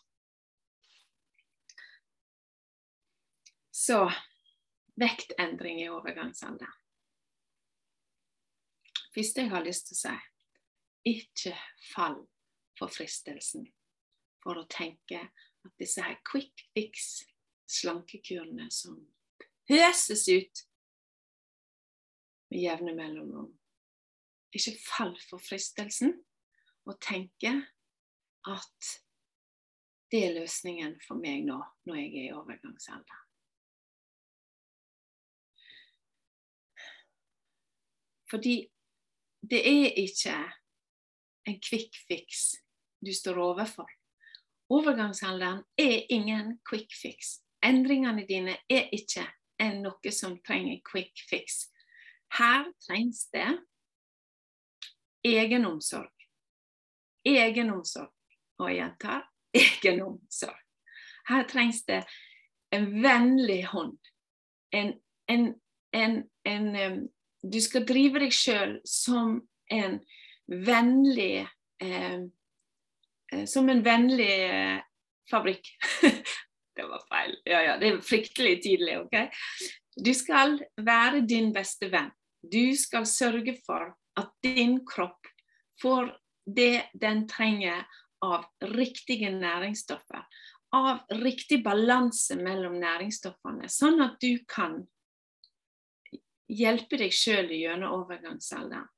Så 3.70 4.12
vektendring 4.94 5.82
i 5.82 5.90
overgangsalder. 5.92 6.72
Første 9.14 9.44
jeg 9.44 9.52
har 9.52 9.64
lyst 9.64 9.86
til 9.88 9.96
å 9.96 10.00
si, 10.00 10.16
ikke 11.12 11.52
fall 11.94 12.18
for 12.76 12.92
fristelsen 12.92 13.68
for 14.42 14.58
å 14.60 14.66
tenke 14.70 15.20
at 15.66 15.72
disse 15.80 16.02
her 16.02 16.18
quick 16.26 16.66
fix 16.74 17.22
slankekurene 17.70 18.68
som 18.74 18.98
pøses 19.68 20.26
ut 20.28 20.65
med 22.50 22.62
jevne 22.62 22.94
mellomrom, 22.94 23.50
ikke 24.54 24.76
fall 24.86 25.14
for 25.28 25.42
fristelsen 25.42 26.14
og 26.86 27.00
tenke 27.02 27.52
at 28.46 28.90
det 30.10 30.22
er 30.22 30.36
løsningen 30.36 30.94
for 31.02 31.18
meg 31.18 31.42
nå, 31.48 31.58
når 31.86 31.98
jeg 31.98 32.12
er 32.12 32.28
i 32.28 32.34
overgangsalder. 32.36 33.22
Fordi 38.30 38.56
det 39.50 39.62
er 39.66 39.98
ikke 40.02 40.36
en 41.46 41.58
quick 41.62 41.98
fix 42.08 42.54
du 43.06 43.12
står 43.14 43.38
overfor. 43.38 43.90
Overgangsalderen 44.68 45.62
er 45.78 46.06
ingen 46.10 46.56
quick 46.68 46.94
fix. 47.02 47.38
Endringene 47.62 48.26
dine 48.26 48.56
er 48.70 48.88
ikke 48.94 49.26
noe 49.78 50.12
som 50.12 50.38
trenger 50.46 50.80
quick 50.86 51.22
fix. 51.30 51.68
Her 52.34 52.66
trengs 52.86 53.28
det 53.30 53.48
egenomsorg. 55.26 56.12
Egenomsorg. 57.26 58.12
Og 58.58 58.70
jeg 58.70 58.78
gjentar 58.80 59.26
egenomsorg. 59.62 60.62
Her 61.28 61.46
trengs 61.50 61.82
det 61.88 62.04
en 62.74 62.88
vennlig 63.02 63.64
hånd. 63.72 63.98
En, 64.74 64.94
en, 65.28 65.54
en, 65.92 66.22
en 66.44 67.08
Du 67.42 67.60
skal 67.62 67.86
drive 67.86 68.20
deg 68.22 68.32
sjøl 68.34 68.78
som 68.86 69.40
en 69.70 70.00
vennlig 70.46 71.46
eh, 71.82 72.26
som 73.46 73.68
en 73.68 73.82
vennlig 73.82 74.32
eh, 74.50 74.78
fabrikk. 75.30 75.68
det 76.76 76.86
var 76.86 77.02
feil. 77.10 77.36
Ja, 77.44 77.62
ja, 77.62 77.76
det 77.80 77.90
er 77.90 78.00
fryktelig 78.04 78.62
tydelig. 78.62 78.98
ok? 79.00 79.16
Du 79.96 80.12
skal 80.14 80.58
være 80.76 81.22
din 81.24 81.52
beste 81.56 81.88
venn. 81.92 82.10
Du 82.42 82.76
skal 82.76 83.06
sørge 83.08 83.56
for 83.66 83.94
at 84.16 84.32
din 84.44 84.78
kropp 84.86 85.26
får 85.82 86.12
det 86.46 86.88
den 86.94 87.24
trenger 87.28 87.86
av 88.24 88.44
riktige 88.76 89.32
næringsstoffer. 89.32 90.22
Av 90.76 91.00
riktig 91.22 91.62
balanse 91.64 92.36
mellom 92.36 92.76
næringsstoffene, 92.80 93.68
sånn 93.72 94.02
at 94.04 94.18
du 94.20 94.44
kan 94.50 94.82
hjelpe 96.46 96.98
deg 97.00 97.14
sjøl 97.14 97.50
gjennom 97.54 98.02
overgangsalderen 98.02 98.90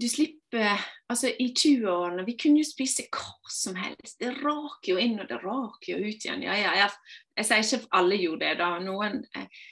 du 0.00 0.08
slipper 0.08 0.80
Altså, 1.10 1.28
i 1.38 1.50
20-årene 1.58 2.24
Vi 2.26 2.36
kunne 2.40 2.62
jo 2.62 2.66
spise 2.68 3.06
hva 3.12 3.52
som 3.52 3.76
helst. 3.78 4.16
Det 4.20 4.32
raker 4.40 4.94
jo 4.94 4.98
inn, 5.02 5.18
og 5.20 5.28
det 5.30 5.40
raker 5.42 5.92
jo 5.92 6.00
ut 6.00 6.26
igjen. 6.26 6.42
Ja, 6.46 6.56
ja, 6.58 6.74
ja. 6.78 6.88
Jeg 7.38 7.48
sier 7.48 7.62
ikke 7.80 7.98
alle 7.98 8.18
gjorde 8.18 8.48
det, 8.48 8.58
da. 8.62 8.70
Noen 8.82 9.20
eh, 9.36 9.62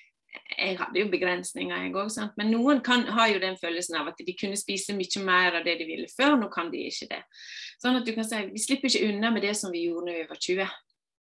Jeg 0.58 0.78
hadde 0.80 1.00
jo 1.00 1.11
begrensninger, 1.12 1.82
jeg 1.85 1.94
òg, 1.96 2.14
men 2.40 2.52
noen 2.52 2.80
kan, 2.85 3.04
har 3.04 3.28
jo 3.32 3.40
den 3.42 3.58
følelsen 3.61 3.98
av 4.00 4.12
at 4.12 4.20
de 4.24 4.35
kunne 4.38 4.56
spise 4.56 4.94
mye 4.96 5.24
mer 5.24 5.58
av 5.58 5.66
det 5.66 5.76
de 5.80 5.88
ville 5.88 6.08
før. 6.12 6.38
Nå 6.40 6.48
kan 6.52 6.70
de 6.72 6.87
ikke 6.88 7.11
det. 7.11 7.20
Sånn 7.82 7.98
at 7.98 8.06
du 8.06 8.14
kan 8.16 8.26
si 8.28 8.40
Vi 8.52 8.62
slipper 8.62 8.88
ikke 8.88 9.11
unna 9.11 9.32
med 9.35 9.44
det 9.44 9.56
som 9.58 9.74
vi 9.74 9.87
gjorde 9.87 10.08
når 10.08 10.20
vi 10.20 10.30
var 10.30 10.42
20 10.48 10.72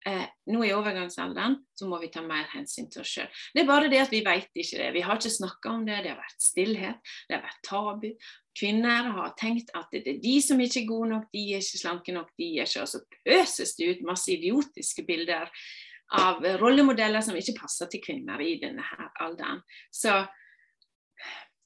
eh, 0.05 0.27
nå 0.51 0.63
i 0.65 0.73
overgangsalderen 0.73 1.57
så 1.77 1.87
må 1.89 1.99
vi 2.01 2.09
ta 2.13 2.23
mer 2.25 2.47
hensyn 2.53 2.89
til 2.91 3.03
oss 3.03 3.13
sjøl. 3.15 3.29
Det 3.53 3.63
er 3.63 3.69
bare 3.69 3.89
det 3.91 4.01
at 4.01 4.13
vi 4.13 4.23
vet 4.25 4.49
ikke 4.53 4.79
det. 4.79 4.89
Vi 4.95 5.03
har 5.05 5.19
ikke 5.19 5.33
snakka 5.33 5.75
om 5.75 5.85
det. 5.87 6.01
Det 6.03 6.13
har 6.13 6.21
vært 6.21 6.45
stillhet, 6.45 7.13
det 7.29 7.37
har 7.37 7.45
vært 7.45 7.61
tabu. 7.67 8.09
Kvinner 8.57 9.11
har 9.15 9.31
tenkt 9.39 9.71
at 9.77 9.93
det 9.93 10.03
er 10.07 10.19
de 10.23 10.33
som 10.43 10.59
ikke 10.59 10.81
er 10.81 10.89
gode 10.89 11.09
nok, 11.13 11.29
de 11.31 11.45
er 11.53 11.63
ikke 11.63 11.79
slanke 11.79 12.15
nok, 12.15 12.33
de 12.39 12.49
er 12.59 12.67
ikke 12.67 12.83
Og 12.83 12.91
så 12.91 12.99
pøses 13.23 13.75
det 13.77 13.87
ut 13.87 14.03
masse 14.09 14.31
idiotiske 14.33 15.05
bilder 15.07 15.51
av 16.19 16.43
rollemodeller 16.59 17.23
som 17.23 17.37
ikke 17.39 17.55
passer 17.61 17.87
til 17.91 18.03
kvinner 18.03 18.41
i 18.43 18.57
denne 18.59 18.83
her 18.83 19.07
alderen. 19.23 19.61
Så 19.91 20.17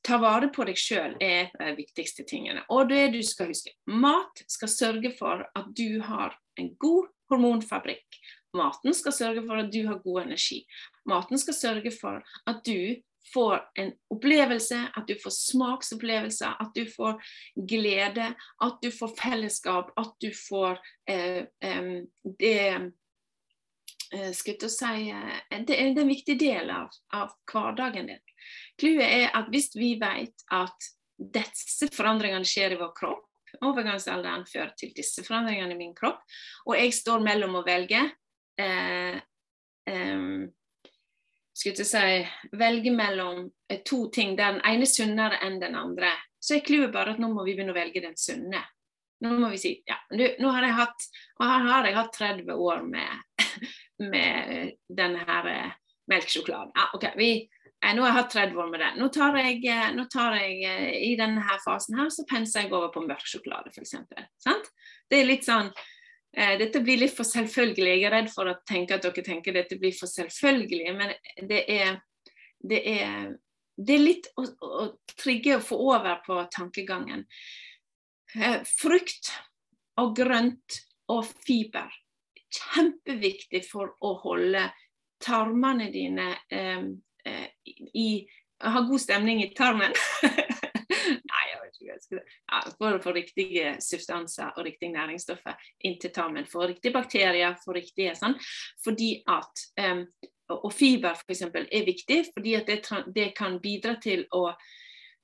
ta 0.06 0.19
vare 0.21 0.52
på 0.54 0.67
deg 0.69 0.78
sjøl 0.78 1.15
er 1.24 1.50
de 1.58 1.71
viktigste 1.80 2.26
tingene. 2.30 2.62
Og 2.69 2.89
det 2.91 3.08
du 3.15 3.21
skal 3.26 3.50
huske, 3.50 3.74
mat 3.89 4.45
skal 4.45 4.69
sørge 4.69 5.12
for 5.17 5.41
at 5.58 5.71
du 5.74 6.00
har 6.06 6.38
en 6.62 6.69
god 6.78 7.10
hormonfabrikk. 7.34 8.19
Maten 8.56 8.93
skal 8.95 9.15
sørge 9.15 9.43
for 9.48 9.60
at 9.60 9.71
du 9.74 9.82
har 9.89 10.04
god 10.04 10.21
energi. 10.28 10.62
Maten 11.10 11.41
skal 11.41 11.58
sørge 11.58 11.91
for 11.91 12.21
at 12.48 12.62
du 12.67 13.02
får 13.33 13.61
en 13.81 13.91
opplevelse, 14.13 14.79
at 14.95 15.07
du 15.07 15.15
får 15.19 15.33
smaksopplevelser, 15.35 16.57
at 16.59 16.75
du 16.75 16.85
får 16.89 17.21
glede, 17.55 18.33
at 18.63 18.77
du 18.81 18.91
får 18.91 19.15
fellesskap, 19.19 19.91
at 19.99 20.13
du 20.21 20.29
får 20.35 20.79
eh, 21.09 21.43
det 22.39 22.59
eh, 24.13 24.31
skal 24.31 24.55
jeg 24.55 24.71
si, 24.71 25.09
eh, 25.11 25.61
det 25.67 25.77
er 25.77 25.91
en 25.91 26.11
viktig 26.11 26.38
del 26.39 26.71
av, 26.73 26.93
av 27.13 27.33
hverdagen 27.51 28.11
din. 28.11 28.25
Clouet 28.79 29.07
er 29.07 29.31
at 29.38 29.49
hvis 29.53 29.71
vi 29.77 29.95
vet 30.01 30.45
at 30.53 30.91
disse 31.15 31.89
forandringene 31.95 32.47
skjer 32.47 32.75
i 32.75 32.79
vår 32.79 32.91
kropp, 32.97 33.23
overgangsalderen 33.63 34.43
fører 34.49 34.73
til 34.79 34.91
disse 34.95 35.23
forandringene 35.25 35.75
i 35.75 35.79
min 35.79 35.95
kropp. 35.95 36.21
Og 36.67 36.75
jeg 36.77 36.93
står 36.95 37.23
mellom 37.23 37.55
å 37.59 37.63
velge 37.65 38.01
eh, 38.59 39.17
eh, 39.89 40.25
skulle 41.56 41.86
jeg 41.86 41.88
si, 41.88 42.56
velge 42.60 42.91
mellom 42.91 43.46
eh, 43.72 43.82
to 43.88 44.06
ting 44.13 44.36
den 44.38 44.60
ene 44.62 44.88
er 44.88 44.91
sunnere 44.91 45.39
enn 45.46 45.60
den 45.62 45.78
andre. 45.80 46.12
Så 46.39 46.58
er 46.58 46.65
clouet 46.65 46.94
bare 46.94 47.15
at 47.15 47.22
nå 47.22 47.32
må 47.32 47.46
vi 47.46 47.56
begynne 47.56 47.74
å 47.74 47.78
velge 47.78 48.04
den 48.04 48.18
sunne. 48.20 48.62
Nå 49.24 49.32
må 49.39 49.50
vi 49.54 49.62
si 49.62 49.72
ja, 49.88 49.96
nå, 50.12 50.36
nå 50.44 50.52
har 50.52 50.68
jeg 50.68 50.78
hatt, 50.78 51.10
her 51.39 51.68
har 51.70 51.88
jeg 51.88 51.96
hatt 51.96 52.18
30 52.18 52.52
år 52.68 52.84
med, 52.86 53.46
med 54.13 54.76
denne 54.91 55.26
her 55.26 55.52
eh, 55.54 55.76
melkesjokoladen. 56.12 56.76
Ja, 56.76 56.89
ok, 56.94 57.08
vi, 57.18 57.32
Eh, 57.86 57.94
nå 57.94 58.04
har 58.04 58.12
jeg 58.12 58.18
hatt 58.18 58.34
30 58.34 58.62
år 58.62 58.70
med 58.72 58.82
den. 58.82 59.00
Nå 59.02 59.10
tar 59.13 59.38
jeg, 59.39 59.60
eh, 59.70 59.89
nå 59.96 60.06
tar 60.12 60.38
jeg 60.39 60.62
eh, 60.65 60.94
i 61.12 61.12
denne 61.20 61.44
her 61.46 61.60
fasen 61.63 62.00
her, 62.00 62.10
så 62.10 62.26
penser 62.30 62.65
jeg 62.65 62.74
over 62.74 62.94
på 62.94 63.04
mørk 63.06 63.26
sjokolade, 63.30 63.74
f.eks. 63.74 63.96
Det 65.10 65.20
er 65.20 65.28
litt 65.28 65.46
sånn 65.46 65.70
dette 66.36 66.82
blir 66.84 67.00
litt 67.00 67.15
for 67.15 67.28
selvfølgelig. 67.28 67.93
Jeg 67.93 68.08
er 68.08 68.13
redd 68.17 68.32
for 68.34 68.52
å 68.52 68.58
tenke 68.67 68.98
at 68.98 69.06
dere 69.06 69.24
tenker 69.24 69.56
dette 69.56 69.78
blir 69.80 69.95
for 69.95 70.12
selvfølgelig, 70.12 70.95
men 70.98 71.13
det 71.50 71.62
er, 71.71 72.00
det 72.60 72.82
er, 72.91 73.30
det 73.78 73.95
er 73.95 74.04
litt 74.04 74.28
å, 74.36 74.43
å, 74.43 74.88
trigge 75.15 75.56
og 75.60 75.63
få 75.63 75.80
over 75.93 76.19
på 76.26 76.41
tankegangen. 76.52 77.24
Frukt 78.67 79.32
og 80.02 80.15
grønt 80.17 80.82
og 81.13 81.24
fiber. 81.48 81.93
Kjempeviktig 82.56 83.63
for 83.67 83.95
å 84.04 84.15
holde 84.26 84.67
tarmene 85.24 85.88
dine 85.91 86.34
eh, 86.52 86.84
Eh, 87.26 87.48
i, 87.93 88.28
ha 88.62 88.82
god 88.82 89.02
stemning 89.02 89.43
i 89.43 89.50
tarmen. 89.58 89.93
Nei, 91.30 91.43
jeg 91.50 91.62
vet 91.62 91.63
ikke 91.63 91.63
hva 91.63 91.65
jeg 91.65 91.74
skal 91.74 91.75
ja, 91.88 92.62
For 92.78 92.98
å 92.98 93.02
få 93.04 93.15
riktige 93.15 93.76
substanser 93.84 94.56
og 94.56 94.65
riktige 94.67 94.95
næringsstoffer 94.95 95.67
inn 95.88 96.00
til 96.02 96.13
tarmen. 96.15 96.48
For 96.50 96.70
riktige 96.70 96.95
bakterier, 96.95 97.57
for 97.64 97.78
riktige 97.78 98.16
sånn. 98.18 98.38
Fordi 98.86 99.12
at 99.28 99.68
um, 99.82 100.07
Og 100.53 100.70
fiber 100.70 101.18
f.eks. 101.18 101.39
er 101.41 101.86
viktig, 101.88 102.20
fordi 102.36 102.51
at 102.53 102.68
det, 102.70 102.84
det 103.16 103.32
kan 103.34 103.55
bidra 103.64 103.95
til 103.97 104.28
å 104.38 104.51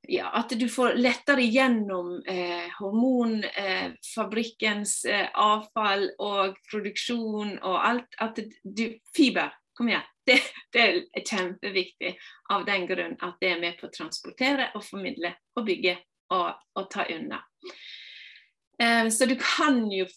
ja, 0.09 0.31
at 0.33 0.49
du 0.57 0.65
får 0.69 0.95
lettere 0.97 1.41
gjennom 1.45 2.23
eh, 2.25 2.65
hormonfabrikkens 2.79 5.05
eh, 5.05 5.19
eh, 5.19 5.29
avfall 5.37 6.09
og 6.17 6.55
produksjon 6.71 7.59
og 7.59 7.85
alt. 7.85 8.15
At 8.17 8.39
du, 8.63 8.99
fiber 9.15 9.51
Kom 9.73 9.87
igjen. 9.87 10.01
Det, 10.27 10.41
det, 10.73 10.81
er 11.15 11.23
kjempeviktig 11.25 12.17
av 12.53 12.65
den 12.67 12.87
grunn 12.89 13.15
at 13.23 13.37
det 13.41 13.49
er 13.53 13.61
med 13.61 13.79
på 13.79 13.87
å 13.87 13.95
transportere 13.95 14.69
og 14.75 14.83
formidle 14.85 15.31
og 15.57 15.65
bygge 15.65 15.95
og, 16.31 16.61
å 16.79 16.85
ta 16.91 17.05
unna. 17.11 17.41
Um, 18.81 19.11
så 19.13 19.27
du 19.29 19.35
kan 19.39 19.83
jo 19.91 20.07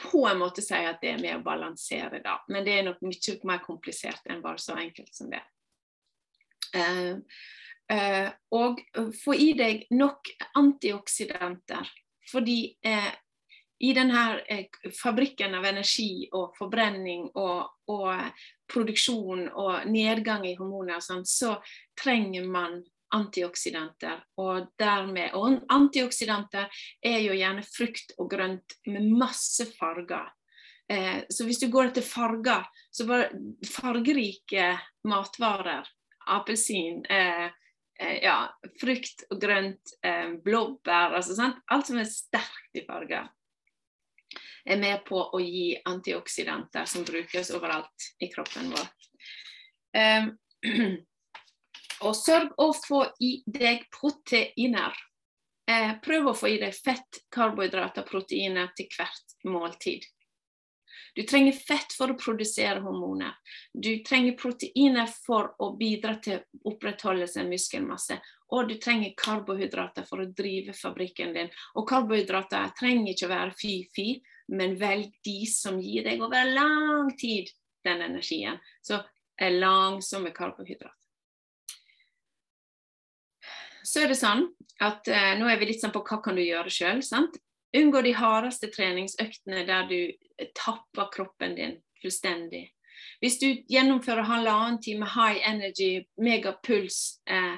på 0.00 0.24
en 0.28 0.40
måte 0.40 0.62
si 0.64 0.76
at 0.76 1.00
det 1.02 1.14
er 1.14 1.22
med 1.22 1.38
å 1.38 1.44
balansere, 1.44 2.20
da. 2.24 2.38
Men 2.48 2.66
det 2.66 2.76
er 2.76 2.84
nok 2.88 3.00
mye 3.04 3.38
mer 3.48 3.64
komplisert 3.64 4.28
enn 4.30 4.44
bare 4.44 4.60
så 4.62 4.76
enkelt 4.78 5.14
som 5.16 5.32
det. 5.32 5.42
Um, 6.74 7.24
Eh, 7.90 8.28
og 8.54 8.78
få 9.24 9.34
i 9.34 9.50
deg 9.58 9.88
nok 9.90 10.28
antioksidanter. 10.58 11.88
Fordi 12.30 12.58
eh, 12.86 13.10
i 13.82 13.90
denne 13.96 14.22
eh, 14.46 14.68
fabrikken 14.94 15.56
av 15.58 15.66
energi 15.66 16.28
og 16.36 16.54
forbrenning 16.58 17.26
og, 17.34 17.72
og 17.90 18.44
produksjon 18.70 19.48
og 19.48 19.88
nedgang 19.90 20.46
i 20.46 20.54
hormoner, 20.58 21.00
og 21.00 21.06
sånn, 21.06 21.26
så 21.26 21.56
trenger 21.98 22.46
man 22.46 22.78
antioksidanter. 23.16 24.20
Og, 24.40 24.70
dermed, 24.78 25.34
og 25.38 25.62
antioksidanter 25.72 26.68
er 27.02 27.18
jo 27.24 27.36
gjerne 27.36 27.64
frukt 27.66 28.14
og 28.18 28.30
grønt 28.32 28.76
med 28.90 29.08
masse 29.12 29.66
farger. 29.76 30.28
Eh, 30.90 31.22
så 31.30 31.46
hvis 31.46 31.62
du 31.62 31.68
går 31.70 31.90
etter 31.90 32.06
farger, 32.06 32.66
så 32.90 33.06
var 33.08 33.28
fargerike 33.66 34.72
matvarer, 35.08 35.86
appelsin, 36.30 37.04
eh, 37.10 37.50
eh, 38.00 38.16
ja, 38.24 38.38
frukt 38.80 39.26
og 39.30 39.42
grønt, 39.42 39.94
eh, 40.02 40.32
blåbær, 40.44 41.18
altså, 41.18 41.36
sant? 41.38 41.62
alt 41.70 41.90
som 41.90 42.00
er 42.02 42.10
sterkt 42.10 42.80
i 42.80 42.86
farger 42.88 43.30
er 44.64 44.80
med 44.80 45.04
på 45.06 45.20
å 45.20 45.40
gi 45.40 45.74
antioksidanter 45.88 46.88
som 46.88 47.04
brukes 47.06 47.52
overalt 47.56 48.10
i 48.20 48.28
kroppen 48.32 48.72
vår. 48.74 48.88
Um, 49.96 50.32
og 52.06 52.16
sørg 52.16 52.54
å 52.60 52.70
få 52.76 53.04
i 53.20 53.32
deg 53.46 53.86
proteiner. 53.94 54.96
Eh, 55.70 55.92
prøv 56.02 56.30
å 56.30 56.36
få 56.36 56.54
i 56.54 56.60
deg 56.62 56.74
fett, 56.74 57.22
karbohydrater, 57.32 58.06
proteiner 58.08 58.72
til 58.76 58.88
hvert 58.96 59.36
måltid. 59.46 60.06
Du 61.14 61.22
trenger 61.26 61.52
fett 61.52 61.92
for 61.96 62.12
å 62.12 62.18
produsere 62.18 62.82
hormoner. 62.84 63.34
Du 63.72 63.90
trenger 64.06 64.36
proteiner 64.38 65.10
for 65.10 65.54
å 65.58 65.72
bidra 65.78 66.16
til 66.22 66.42
opprettholdelse 66.70 67.42
av 67.42 67.50
muskelmasse. 67.50 68.18
Og 68.54 68.68
du 68.70 68.76
trenger 68.82 69.14
karbohydrater 69.18 70.06
for 70.06 70.22
å 70.22 70.30
drive 70.36 70.74
fabrikken 70.74 71.34
din. 71.34 71.50
Og 71.78 71.86
karbohydrater 71.90 72.72
trenger 72.78 73.12
ikke 73.12 73.28
å 73.28 73.34
være 73.34 73.58
fy-fy, 73.58 74.08
men 74.54 74.78
velg 74.78 75.12
de 75.26 75.38
som 75.50 75.78
gir 75.82 76.06
deg 76.06 76.22
over 76.22 76.54
lang 76.54 77.12
tid 77.18 77.50
den 77.86 78.06
energien. 78.06 78.58
Så 78.82 79.02
er 79.40 79.58
langsomme 79.58 80.34
karbohydrater. 80.34 80.99
Så 83.84 84.02
er 84.02 84.10
det 84.12 84.18
sånn 84.20 84.46
at 84.84 85.08
eh, 85.08 85.34
nå 85.38 85.48
er 85.48 85.60
vi 85.60 85.70
litt 85.70 85.82
sånn 85.82 85.94
på 85.94 86.02
hva 86.06 86.20
kan 86.24 86.36
du 86.36 86.42
gjøre 86.44 86.72
sjøl. 86.72 87.00
Unngå 87.76 88.02
de 88.02 88.12
hardeste 88.18 88.70
treningsøktene 88.72 89.62
der 89.68 89.86
du 89.90 89.98
tapper 90.58 91.10
kroppen 91.14 91.54
din 91.58 91.76
fullstendig. 92.00 92.66
Hvis 93.20 93.38
du 93.40 93.46
gjennomfører 93.70 94.26
halvannen 94.28 94.80
time 94.82 95.06
high 95.14 95.40
energy, 95.48 96.04
megapuls, 96.20 97.20
eh, 97.28 97.56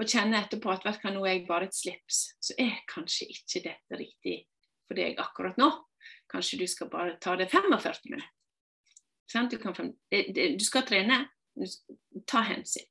og 0.00 0.08
kjenner 0.08 0.42
etterpå 0.42 0.72
at 0.72 0.84
vet 0.86 1.02
du, 1.02 1.10
nå 1.14 1.24
er 1.26 1.36
jeg 1.36 1.46
bare 1.48 1.68
et 1.68 1.76
slips, 1.76 2.22
så 2.42 2.56
er 2.60 2.80
kanskje 2.90 3.28
ikke 3.30 3.64
dette 3.68 3.98
riktig 4.00 4.36
for 4.88 4.98
deg 4.98 5.20
akkurat 5.20 5.58
nå. 5.60 5.68
Kanskje 6.32 6.62
du 6.62 6.66
skal 6.70 6.90
bare 6.92 7.18
ta 7.22 7.36
det 7.36 7.50
45 7.52 8.08
minutter. 8.08 8.30
Du, 9.32 10.40
du, 10.58 10.64
skal 10.64 10.86
trene. 10.88 11.26
Ta 12.28 12.42
hensyn. 12.44 12.88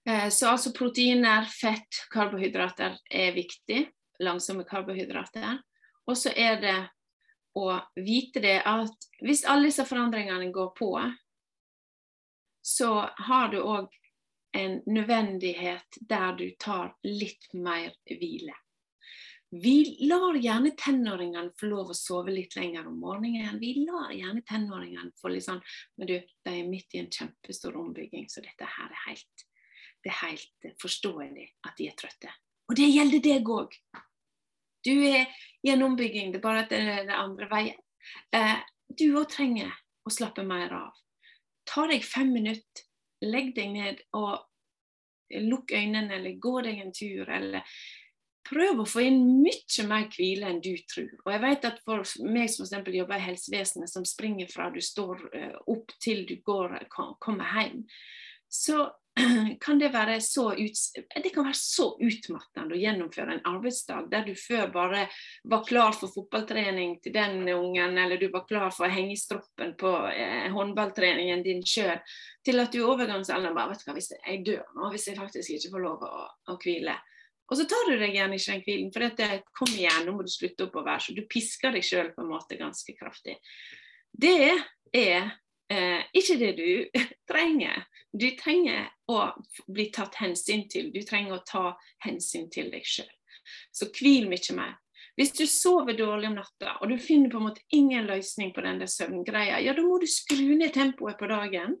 så 0.29 0.53
altså 0.53 0.71
proteiner, 0.75 1.45
fett, 1.45 2.03
karbohydrater 2.13 2.97
er 3.09 3.35
viktig. 3.35 3.85
Langsomme 4.21 4.65
karbohydrater. 4.67 5.59
Og 6.09 6.17
så 6.17 6.33
er 6.35 6.59
det 6.61 6.77
å 7.57 7.67
vite 7.99 8.41
det 8.43 8.59
at 8.67 9.09
hvis 9.21 9.43
alle 9.49 9.69
disse 9.69 9.85
forandringene 9.87 10.51
går 10.53 10.71
på, 10.77 10.93
så 12.61 12.91
har 13.27 13.51
du 13.51 13.59
òg 13.61 13.89
en 14.57 14.81
nødvendighet 14.85 16.01
der 16.09 16.35
du 16.37 16.49
tar 16.59 16.93
litt 17.07 17.47
mer 17.53 17.93
hvile. 18.05 18.55
Vi 19.51 20.07
lar 20.07 20.37
gjerne 20.39 20.71
tenåringene 20.79 21.51
få 21.59 21.67
lov 21.67 21.89
å 21.91 21.95
sove 21.97 22.31
litt 22.31 22.55
lenger 22.55 22.85
om 22.87 22.99
morgenen. 23.03 23.57
Vi 23.59 23.73
lar 23.83 24.13
gjerne 24.15 24.43
tenåringene 24.47 25.11
få 25.19 25.33
litt 25.33 25.43
sånn 25.43 25.59
Men 25.99 26.07
du, 26.07 26.13
de 26.23 26.53
er 26.53 26.69
midt 26.69 26.95
i 26.95 27.01
en 27.01 27.09
kjempestor 27.11 27.75
ombygging, 27.79 28.29
så 28.31 28.43
dette 28.45 28.67
her 28.77 28.87
er 28.87 29.01
helt, 29.09 29.43
det 30.03 30.11
er 30.11 30.21
helt 30.25 30.71
forståelig 30.81 31.47
at 31.67 31.77
de 31.77 31.89
er 31.89 31.97
trøtte. 31.97 32.31
Og 32.69 32.77
det 32.79 32.89
gjelder 32.89 33.23
deg 33.23 33.49
òg. 33.51 33.75
Du 34.85 34.93
er 35.05 35.29
i 35.61 35.69
en 35.69 35.83
ombygging, 35.85 36.31
det 36.31 36.39
er 36.39 36.45
bare 36.45 36.63
at 36.63 36.71
det 36.73 36.79
er 36.81 37.03
den 37.05 37.15
andre 37.15 37.47
veien. 37.51 37.81
Eh, 38.33 38.57
du 38.89 39.11
òg 39.19 39.29
trenger 39.29 39.73
å 40.07 40.13
slappe 40.13 40.45
mer 40.47 40.73
av. 40.73 40.93
Ta 41.67 41.85
deg 41.89 42.05
fem 42.05 42.31
minutter, 42.33 42.87
legg 43.21 43.53
deg 43.55 43.75
ned 43.75 44.01
og 44.17 44.39
lukk 45.45 45.71
øynene, 45.77 46.17
eller 46.17 46.39
gå 46.41 46.61
deg 46.65 46.81
en 46.81 46.95
tur, 46.95 47.29
eller 47.29 47.67
prøv 48.47 48.81
å 48.81 48.87
få 48.89 49.03
inn 49.05 49.21
mye 49.43 49.85
mer 49.87 50.07
hvile 50.11 50.49
enn 50.49 50.63
du 50.63 50.73
tror. 50.89 51.11
Og 51.23 51.29
jeg 51.31 51.43
vet 51.45 51.67
at 51.69 51.83
For 51.85 52.07
meg 52.25 52.49
som 52.51 52.65
f.eks. 52.65 52.95
jobber 52.95 53.19
i 53.19 53.27
helsevesenet, 53.27 53.91
som 53.91 54.07
springer 54.07 54.49
fra 54.51 54.69
du 54.73 54.81
står 54.83 55.27
eh, 55.37 55.55
opp 55.71 55.93
til 56.01 56.25
du 56.27 56.37
går, 56.45 56.79
kommer 56.89 57.53
hjem, 57.55 57.85
så 58.51 58.89
kan 59.59 59.79
det 59.79 59.89
være 59.91 60.21
så, 60.21 60.53
ut, 60.55 60.77
det 61.23 61.29
kan 61.33 61.45
være 61.45 61.57
så 61.57 61.87
utmattende 61.99 62.77
å 62.77 62.79
gjennomføre 62.79 63.35
en 63.35 63.43
arbeidsdag 63.49 64.07
der 64.11 64.23
du 64.27 64.31
før 64.39 64.69
bare 64.71 65.01
var 65.51 65.65
klar 65.67 65.91
for 65.97 66.13
fotballtrening 66.13 66.97
til 67.03 67.15
den 67.15 67.43
ungen, 67.51 67.97
eller 67.97 68.21
du 68.21 68.29
var 68.31 68.45
klar 68.47 68.71
for 68.71 68.87
å 68.87 68.93
henge 68.93 69.17
stroppen 69.19 69.75
på 69.79 69.91
eh, 70.13 70.47
håndballtreningen 70.55 71.43
din 71.43 71.63
sjøl, 71.67 71.99
til 72.45 72.63
at 72.63 72.71
du 72.71 72.79
i 72.79 72.87
overgangsalderen 72.87 73.57
bare 73.57 73.73
vet 73.73 73.83
du 73.83 73.89
hva, 73.89 73.97
hvis 73.99 74.13
jeg 74.15 74.43
dør 74.47 74.63
nå, 74.77 74.91
hvis 74.95 75.09
jeg 75.11 75.19
faktisk 75.19 75.57
ikke 75.57 75.75
får 75.75 75.85
lov 75.89 76.07
å, 76.07 76.25
å 76.53 76.57
hvile. 76.63 76.95
Og 77.51 77.59
så 77.59 77.67
tar 77.67 77.89
du 77.91 77.97
deg 77.99 78.15
gjerne 78.15 78.39
ikke 78.39 78.53
den 78.53 78.63
hvilen, 78.63 78.91
for 78.95 79.03
dette 79.03 79.41
kom 79.59 79.71
igjen, 79.75 80.05
nå 80.07 80.15
må 80.15 80.23
du 80.23 80.31
slutte 80.31 80.69
være 80.71 80.99
så 81.03 81.15
du 81.17 81.25
pisker 81.27 81.75
deg 81.75 81.83
sjøl 81.83 82.13
på 82.15 82.23
en 82.23 82.31
måte 82.31 82.55
ganske 82.55 82.95
kraftig. 82.95 83.35
Det 84.11 84.55
er 84.95 85.33
eh, 85.71 86.03
ikke 86.17 86.37
det 86.41 86.51
du 86.59 87.01
trenger. 87.31 87.87
Du 88.11 88.27
trenger 88.39 88.89
å 89.11 89.31
bli 89.71 89.87
tatt 89.95 90.19
hensyn 90.19 90.67
til. 90.71 90.91
Du 90.93 91.01
trenger 91.07 91.37
å 91.39 91.45
ta 91.47 91.65
hensyn 92.05 92.49
til 92.51 92.71
deg 92.73 92.87
sjøl. 92.87 93.09
Så 93.73 93.89
hvil 93.95 94.29
mye 94.31 94.57
mer. 94.57 94.77
Hvis 95.19 95.33
du 95.35 95.43
sover 95.49 95.97
dårlig 95.97 96.29
om 96.29 96.37
natta, 96.39 96.77
og 96.79 96.89
du 96.89 96.95
finner 97.01 97.31
på 97.31 97.39
en 97.41 97.47
måte 97.49 97.63
ingen 97.75 98.07
løsning 98.07 98.53
på 98.55 98.63
den 98.63 98.79
der 98.79 98.89
søvngreia, 98.89 99.59
ja, 99.59 99.73
da 99.75 99.83
må 99.83 99.97
du 99.99 100.07
skru 100.09 100.53
ned 100.55 100.71
tempoet 100.75 101.19
på 101.19 101.27
dagen, 101.29 101.75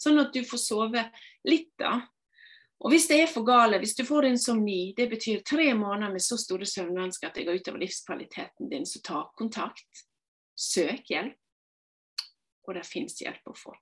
sånn 0.00 0.20
at 0.22 0.30
du 0.32 0.44
får 0.46 0.62
sove 0.62 1.02
litt, 1.48 1.72
da. 1.80 1.98
Og 2.84 2.92
hvis 2.92 3.08
det 3.08 3.18
er 3.22 3.30
for 3.32 3.46
gale, 3.48 3.80
hvis 3.80 3.96
du 3.96 4.04
får 4.06 4.28
insomni, 4.28 4.92
det 4.96 5.08
betyr 5.10 5.42
tre 5.48 5.70
måneder 5.74 6.12
med 6.12 6.22
så 6.22 6.36
store 6.38 6.68
søvnvansker 6.68 7.30
at 7.30 7.38
det 7.38 7.46
går 7.48 7.62
utover 7.62 7.82
livskvaliteten 7.82 8.70
din, 8.70 8.84
så 8.86 9.00
ta 9.04 9.24
kontakt. 9.38 10.04
Søk 10.56 11.08
hjelp. 11.10 11.40
Og 12.66 12.74
det 12.74 12.86
fins 12.86 13.20
hjelp 13.22 13.50
å 13.50 13.54
få. 13.56 13.74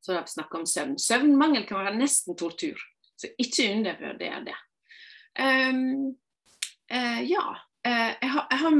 Så 0.00 0.14
da 0.14 0.22
snakker 0.26 0.58
vi 0.58 0.62
om 0.62 0.66
søvn. 0.70 0.98
Søvnmangel 1.02 1.66
kan 1.66 1.82
være 1.82 1.98
nesten 1.98 2.36
tortur, 2.38 2.78
så 3.18 3.30
ikke 3.42 3.72
undervurder 3.74 4.44
det. 4.46 4.54
Um, 5.38 6.14
uh, 6.92 7.20
ja. 7.26 7.42
Uh, 7.86 8.14
jeg 8.20 8.30
har, 8.34 8.46
jeg 8.50 8.60
har 8.62 8.78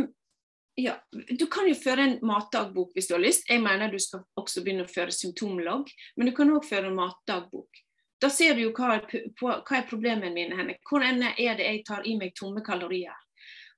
ja, 0.78 0.94
Du 1.38 1.46
kan 1.50 1.68
jo 1.68 1.74
føre 1.74 2.04
en 2.06 2.16
matdagbok 2.26 2.94
hvis 2.94 3.10
du 3.10 3.16
har 3.16 3.22
lyst. 3.22 3.48
Jeg 3.50 3.62
mener 3.62 3.90
du 3.90 3.98
skal 4.02 4.22
også 4.38 4.62
begynne 4.62 4.86
å 4.86 4.90
føre 4.90 5.14
symptomlogg, 5.14 5.90
men 6.16 6.30
du 6.30 6.34
kan 6.36 6.50
òg 6.54 6.66
føre 6.66 6.90
en 6.90 6.98
matdagbok. 6.98 7.82
Da 8.22 8.30
ser 8.30 8.54
du 8.54 8.64
jo 8.64 8.70
hva 8.74 8.96
er, 8.96 9.06
hva 9.38 9.58
er 9.78 9.86
problemene 9.90 10.34
mine 10.34 10.58
henne. 10.58 10.78
Hvor 10.86 11.02
er 11.02 11.18
det 11.58 11.66
jeg 11.66 11.82
tar 11.86 12.06
i 12.06 12.16
meg 12.18 12.34
tomme 12.38 12.62
kalorier? 12.66 13.14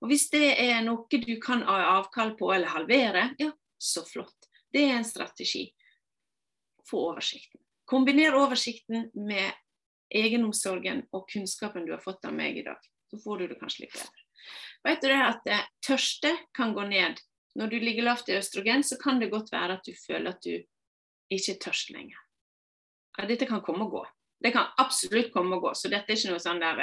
Og 0.00 0.08
Hvis 0.08 0.30
det 0.32 0.54
er 0.60 0.80
noe 0.84 1.20
du 1.24 1.34
kan 1.42 1.64
avkall 1.68 2.32
på 2.38 2.52
eller 2.54 2.72
halvere, 2.72 3.30
ja, 3.40 3.50
så 3.76 4.04
flott. 4.08 4.39
Det 4.72 4.84
er 4.86 4.96
en 4.98 5.04
strategi. 5.04 5.66
Få 6.90 7.02
oversikten. 7.10 7.60
Kombiner 7.84 8.36
oversikten 8.38 9.10
med 9.14 9.50
egenomsorgen 10.10 11.04
og 11.14 11.28
kunnskapen 11.30 11.86
du 11.86 11.94
har 11.94 12.02
fått 12.02 12.24
av 12.26 12.34
meg 12.34 12.58
i 12.58 12.66
dag. 12.66 12.78
Så 13.10 13.18
får 13.22 13.38
du 13.38 13.48
det 13.50 13.58
kanskje 13.58 13.86
litt 13.86 13.96
bedre. 13.96 14.26
Vet 14.86 15.02
du 15.02 15.08
det 15.10 15.20
at 15.24 15.50
eh, 15.50 15.66
Tørste 15.86 16.32
kan 16.56 16.74
gå 16.74 16.86
ned. 16.88 17.18
Når 17.58 17.72
du 17.72 17.78
ligger 17.82 18.06
lavt 18.06 18.30
i 18.30 18.36
østrogen, 18.38 18.84
så 18.86 18.96
kan 19.00 19.18
det 19.20 19.30
godt 19.32 19.50
være 19.52 19.78
at 19.78 19.86
du 19.86 19.92
føler 19.98 20.30
at 20.30 20.42
du 20.46 20.54
ikke 21.30 21.54
er 21.54 21.62
tørst 21.62 21.90
lenger. 21.94 22.18
Dette 23.26 23.46
kan 23.46 23.62
komme 23.62 23.84
og 23.84 23.96
gå. 23.98 24.04
Det 24.40 24.52
kan 24.54 24.70
absolutt 24.80 25.32
komme 25.34 25.58
og 25.58 25.66
gå. 25.66 25.74
Så 25.74 25.90
dette 25.92 26.08
er 26.08 26.18
ikke 26.18 26.32
noe 26.32 26.42
sånn 26.42 26.62
der 26.62 26.78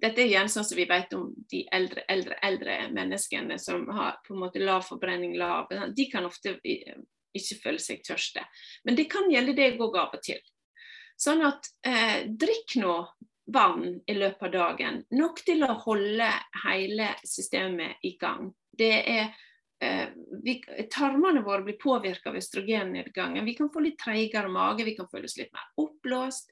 dette 0.00 0.22
er 0.22 0.30
igjen 0.30 0.50
sånn 0.50 0.66
som 0.66 0.78
vi 0.78 0.86
vet 0.88 1.12
om 1.14 1.28
de 1.50 1.62
eldre, 1.72 2.04
eldre, 2.10 2.38
eldre 2.42 2.78
menneskene 2.94 3.58
som 3.60 3.84
har 3.94 4.18
på 4.26 4.34
en 4.34 4.42
måte 4.42 4.62
lav 4.62 4.86
forbrenning, 4.86 5.36
lav 5.38 5.70
De 5.94 6.06
kan 6.10 6.26
ofte 6.26 6.56
ikke 6.62 7.58
føle 7.62 7.82
seg 7.82 8.02
tørste. 8.06 8.44
Men 8.84 8.98
det 8.98 9.08
kan 9.12 9.30
gjelde 9.30 9.56
deg 9.56 9.80
òg 9.80 9.98
av 10.00 10.16
og 10.16 10.24
til. 10.24 10.40
Sånn 11.18 11.44
at 11.46 11.68
eh, 11.86 12.24
drikk 12.26 12.76
nå 12.82 12.96
vann 13.52 14.00
i 14.06 14.16
løpet 14.16 14.48
av 14.48 14.52
dagen. 14.54 15.00
Nok 15.14 15.42
til 15.46 15.64
å 15.66 15.76
holde 15.84 16.28
hele 16.64 17.12
systemet 17.26 18.02
i 18.06 18.14
gang. 18.20 18.50
Det 18.70 18.92
er 18.98 19.24
eh, 19.82 20.08
vi, 20.42 20.56
tarmene 20.90 21.44
våre 21.46 21.66
blir 21.66 21.78
påvirka 21.80 22.30
av 22.30 22.38
østrogennedgangen. 22.40 23.44
Vi 23.46 23.56
kan 23.58 23.70
få 23.72 23.84
litt 23.84 24.00
treigere 24.02 24.50
mage, 24.52 24.86
vi 24.88 24.96
kan 24.98 25.10
føles 25.12 25.36
litt 25.38 25.52
mer 25.54 25.68
oppblåst. 25.84 26.50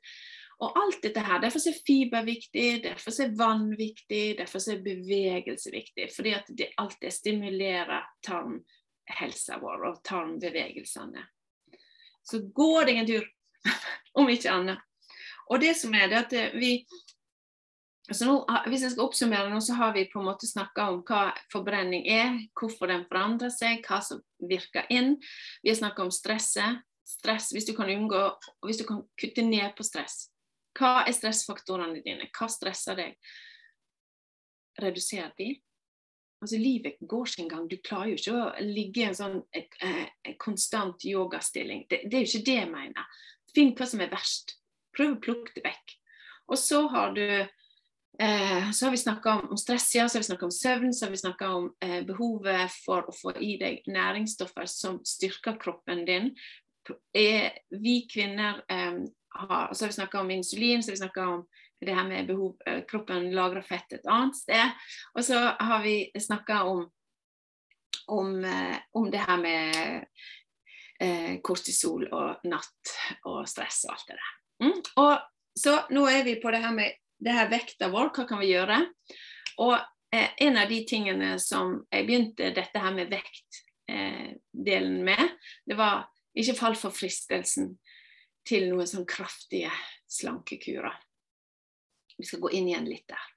Og 0.60 0.76
alt 0.76 1.00
dette 1.02 1.22
her, 1.24 1.40
Derfor 1.40 1.62
er 1.68 1.78
fiber 1.86 2.24
viktig, 2.26 2.82
derfor 2.84 3.16
er 3.22 3.36
vann 3.36 3.70
viktig, 3.78 4.36
derfor 4.38 4.60
er 4.72 4.82
bevegelse 4.84 5.72
viktig. 5.72 6.10
Fordi 6.16 6.34
at 6.36 6.50
det, 6.56 6.72
alltid 6.76 7.12
stimulerer 7.16 8.04
tarmhelsa 8.26 9.56
vår 9.62 9.86
og 9.88 10.02
tarmbevegelsene. 10.04 11.24
Så 12.22 12.42
gå 12.54 12.72
deg 12.84 13.00
en 13.00 13.08
tur, 13.08 13.24
om 14.20 14.28
ikke 14.28 14.52
annet. 14.52 14.84
Og 15.50 15.62
det 15.62 15.72
som 15.80 15.94
er 15.96 16.12
det 16.12 16.20
at 16.20 16.36
vi 16.54 16.74
så 18.10 18.26
nå, 18.26 18.34
hvis 18.66 18.82
jeg 18.82 18.94
skal 18.94 19.06
oppsummere 19.06 19.50
nå, 19.52 19.60
så 19.62 19.76
har 19.78 19.92
vi 19.94 20.08
på 20.10 20.18
en 20.18 20.26
måte 20.26 20.48
snakka 20.48 20.88
om 20.90 20.96
hva 21.06 21.28
forbrenning 21.52 22.08
er, 22.10 22.40
hvorfor 22.58 22.90
den 22.90 23.04
forandrer 23.06 23.52
seg, 23.54 23.84
hva 23.86 24.00
som 24.02 24.18
virker 24.50 24.88
inn. 24.90 25.14
Vi 25.62 25.70
har 25.70 25.78
snakka 25.78 26.02
om 26.06 26.10
stresset. 26.14 26.82
Stress, 27.06 27.48
hvis 27.54 27.66
du 27.66 27.72
kan 27.74 27.90
unngå, 27.90 28.18
hvis 28.66 28.78
du 28.78 28.84
kan 28.86 29.00
kutte 29.18 29.42
ned 29.46 29.72
på 29.78 29.86
stress. 29.86 30.28
Hva 30.78 31.00
er 31.04 31.16
stressfaktorene 31.16 32.02
dine? 32.04 32.28
Hva 32.34 32.48
stresser 32.50 32.98
deg? 32.98 33.32
Reduser 34.80 35.32
de. 35.38 35.52
Altså, 36.40 36.56
livet 36.56 36.96
går 37.00 37.26
sin 37.28 37.48
gang. 37.48 37.66
Du 37.68 37.76
klarer 37.84 38.14
jo 38.14 38.20
ikke 38.20 38.36
å 38.38 38.64
ligge 38.64 39.02
i 39.02 39.08
en 39.10 39.16
sånn 39.16 39.40
eh, 39.52 39.66
eh, 39.84 40.36
konstant 40.40 41.04
yogastilling. 41.04 41.84
Det, 41.90 42.04
det, 42.06 42.16
er 42.16 42.24
jo 42.24 42.30
ikke 42.30 42.46
det 42.46 42.58
jeg 42.62 42.70
mener. 42.70 43.24
Finn 43.54 43.74
hva 43.76 43.88
som 43.90 44.00
er 44.00 44.12
verst. 44.12 44.56
Prøv 44.96 45.16
å 45.16 45.20
plukke 45.26 45.52
det 45.58 45.66
vekk. 45.66 45.96
Og 46.50 46.58
så 46.58 46.80
har 46.90 47.12
du 47.14 47.26
eh, 47.26 48.70
så 48.72 48.86
har 48.86 48.94
vi 48.94 49.02
snakka 49.02 49.36
om, 49.36 49.52
om, 49.52 49.60
stress, 49.60 49.90
ja, 49.94 50.08
så 50.08 50.16
har 50.16 50.24
vi 50.24 50.30
snakka 50.30 50.48
om 50.48 50.54
søvn, 50.54 50.94
så 50.96 51.06
har 51.06 51.12
vi 51.12 51.20
snakka 51.20 51.52
om 51.58 51.68
eh, 51.84 52.00
behovet 52.08 52.72
for 52.86 53.04
å 53.04 53.14
få 53.14 53.36
i 53.36 53.52
deg 53.60 53.84
næringsstoffer 53.90 54.70
som 54.70 54.98
styrker 55.06 55.60
kroppen 55.60 56.06
din. 56.08 56.32
Er 57.14 57.52
vi 57.76 58.00
kvinner 58.10 58.64
eh, 58.72 59.04
har, 59.30 59.74
så 59.74 59.84
har 59.84 59.88
vi 59.88 59.92
snakka 59.92 60.20
om 60.20 60.30
insulin, 60.30 60.82
så 60.82 60.90
har 60.90 60.92
vi 60.92 61.02
snakka 61.04 61.28
om 61.28 61.46
det 61.80 61.94
her 61.94 62.08
med 62.08 62.26
behov 62.26 62.56
eh, 62.66 62.82
Kroppen 62.88 63.30
lagrer 63.32 63.62
fett 63.62 63.92
et 63.92 64.06
annet 64.06 64.36
sted. 64.36 64.80
Og 65.14 65.24
så 65.24 65.38
har 65.58 65.82
vi 65.82 66.10
snakka 66.20 66.62
om, 66.68 66.84
om, 68.06 68.44
eh, 68.44 68.76
om, 68.92 69.10
det 69.10 69.22
her 69.24 69.40
med 69.40 70.04
eh, 71.00 71.38
kortisol 71.42 72.08
og 72.10 72.44
natt 72.44 72.96
og 73.24 73.48
stress 73.48 73.84
og 73.88 73.94
alt 73.94 74.08
det 74.08 74.18
der. 74.18 74.34
Mm. 74.60 74.80
Og 75.00 75.14
så 75.60 75.78
nå 75.90 76.04
er 76.10 76.24
vi 76.26 76.36
på 76.42 76.52
det 76.52 76.60
her 76.64 76.74
med 76.76 76.98
det 77.20 77.36
her 77.36 77.50
vekta 77.52 77.90
vår, 77.92 78.12
hva 78.16 78.26
kan 78.28 78.40
vi 78.40 78.52
gjøre? 78.52 78.80
Og 79.60 79.74
eh, 79.76 80.30
en 80.46 80.56
av 80.60 80.68
de 80.68 80.82
tingene 80.88 81.34
som 81.40 81.78
jeg 81.92 82.06
begynte 82.08 82.52
dette 82.56 82.80
her 82.80 82.94
med 82.96 83.12
vektdelen 83.12 85.00
eh, 85.00 85.06
med, 85.10 85.36
det 85.68 85.76
var 85.80 86.06
ikke 86.36 86.56
fall 86.56 86.76
for 86.78 86.94
fristelsen 86.94 87.74
til 88.46 88.68
noen 88.70 88.88
sånn 88.88 89.06
kraftige 89.08 89.72
slankekurer. 90.10 90.96
Vi 92.16 92.26
skal 92.28 92.42
gå 92.42 92.52
inn 92.56 92.68
igjen 92.68 92.88
litt 92.88 93.08
der. 93.08 93.28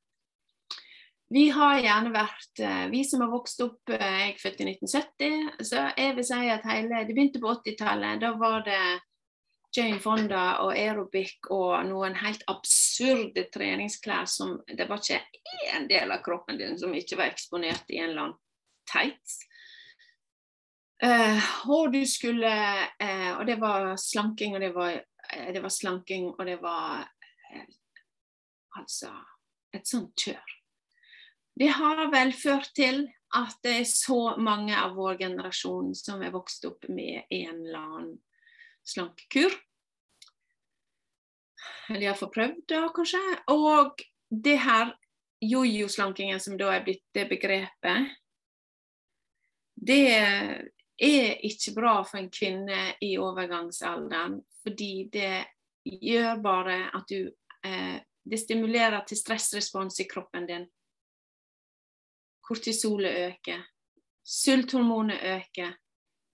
Vi 1.33 1.47
har 1.49 1.79
gjerne 1.81 2.11
vært, 2.13 2.59
eh, 2.59 2.87
vi 2.91 3.01
som 3.07 3.23
har 3.23 3.31
vokst 3.31 3.61
opp 3.63 3.89
eh, 3.89 4.01
Jeg 4.01 4.33
er 4.33 4.41
født 4.41 4.59
i 4.61 4.65
1970, 4.69 5.63
så 5.65 5.87
jeg 5.97 6.15
vil 6.17 6.27
si 6.27 6.49
at 6.53 6.67
hele 6.69 7.05
Det 7.07 7.15
begynte 7.15 7.41
på 7.41 7.49
80-tallet. 7.55 8.19
Da 8.21 8.33
var 8.37 8.61
det 8.67 8.81
Jane 9.73 9.99
Fonda 9.99 10.43
og 10.61 10.75
aerobic 10.75 11.49
og 11.49 11.87
noen 11.87 12.13
helt 12.21 12.43
absurde 12.51 13.47
treningsklær 13.49 14.27
som 14.29 14.59
Det 14.67 14.85
var 14.89 15.01
ikke 15.01 15.23
én 15.73 15.87
del 15.89 16.13
av 16.13 16.21
kroppen 16.21 16.59
din 16.59 16.77
som 16.77 16.93
ikke 16.93 17.17
var 17.17 17.31
eksponert 17.31 17.89
i 17.89 17.97
en 17.97 18.11
eller 18.11 18.21
annen 18.27 18.39
tights. 18.91 19.39
Uh, 21.03 21.39
og 21.67 21.91
du 21.91 22.05
skulle 22.07 22.47
eh, 22.47 23.31
Og 23.35 23.43
det 23.47 23.57
var 23.59 23.89
slanking, 23.99 24.53
og 24.55 24.61
det 24.63 24.69
var, 24.71 25.01
eh, 25.33 25.49
det 25.51 25.59
var 25.63 25.73
slanking, 25.73 26.29
og 26.31 26.45
det 26.47 26.61
var 26.61 27.09
Altså 28.79 29.11
et 29.73 29.85
sånt 29.85 30.17
kjør. 30.17 30.53
Det 31.59 31.67
har 31.77 31.99
vel 32.09 32.31
ført 32.33 32.71
til 32.73 33.03
at 33.37 33.57
det 33.65 33.73
er 33.81 33.85
så 33.89 34.35
mange 34.41 34.73
av 34.73 34.95
vår 34.97 35.19
generasjon 35.19 35.91
som 35.97 36.21
er 36.25 36.33
vokst 36.33 36.65
opp 36.65 36.87
med 36.89 37.27
en 37.29 37.59
eller 37.59 37.77
annen 37.77 38.15
slankekur. 38.85 39.53
Eller 41.89 42.07
iallfall 42.07 42.33
prøvd 42.33 42.65
da, 42.73 42.81
kanskje. 42.95 43.21
Og 43.53 44.01
det 44.29 44.57
her 44.65 44.93
jojo-slankingen 45.43 46.41
som 46.41 46.57
da 46.57 46.71
er 46.73 46.85
blitt 46.85 47.05
det 47.13 47.27
begrepet, 47.29 48.13
det 49.73 50.01
er 51.01 51.39
ikke 51.45 51.73
bra 51.75 52.01
for 52.03 52.17
en 52.17 52.29
kvinne 52.31 52.93
i 53.01 53.17
overgangsalderen, 53.17 54.39
fordi 54.63 55.09
det 55.13 55.45
gjør 55.83 56.41
bare 56.41 56.77
at 56.95 57.09
du 57.09 57.31
eh, 57.65 58.01
Det 58.23 58.39
stimulerer 58.39 59.03
til 59.03 59.17
stressrespons 59.17 59.99
i 59.99 60.05
kroppen 60.07 60.45
din. 60.47 60.65
Kortisolet 62.41 63.17
øker. 63.27 63.65
Sulthormonet 64.23 65.19
øker. 65.23 65.73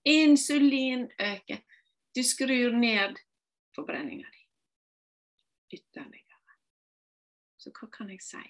Insulin 0.06 1.10
øker. 1.20 1.58
Du 2.16 2.22
skrur 2.24 2.78
ned 2.78 3.18
forbrenninga 3.76 4.28
di 4.34 4.40
ytterligere. 5.78 6.56
Så 7.58 7.72
hva 7.72 7.90
kan 7.94 8.10
jeg 8.10 8.22
si? 8.22 8.46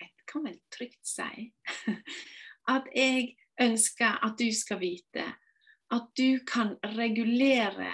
Jeg 0.00 0.10
kan 0.28 0.44
vel 0.44 0.60
trygt 0.70 1.08
si 1.08 1.52
at 2.74 2.88
jeg 2.94 3.36
ønsker 3.60 4.18
at 4.24 4.38
du 4.38 4.50
skal 4.54 4.80
vite 4.80 5.24
at 5.94 6.10
du 6.18 6.40
kan 6.46 6.74
regulere 6.96 7.92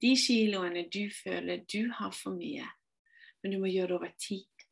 de 0.00 0.12
kiloene 0.20 0.86
du 0.92 1.08
føler 1.10 1.64
du 1.72 1.88
har 1.96 2.12
for 2.12 2.36
mye. 2.36 2.66
Men 3.42 3.54
du 3.54 3.60
må 3.62 3.70
gjøre 3.70 3.88
det 3.88 3.96
over 3.96 4.12
tid. 4.20 4.66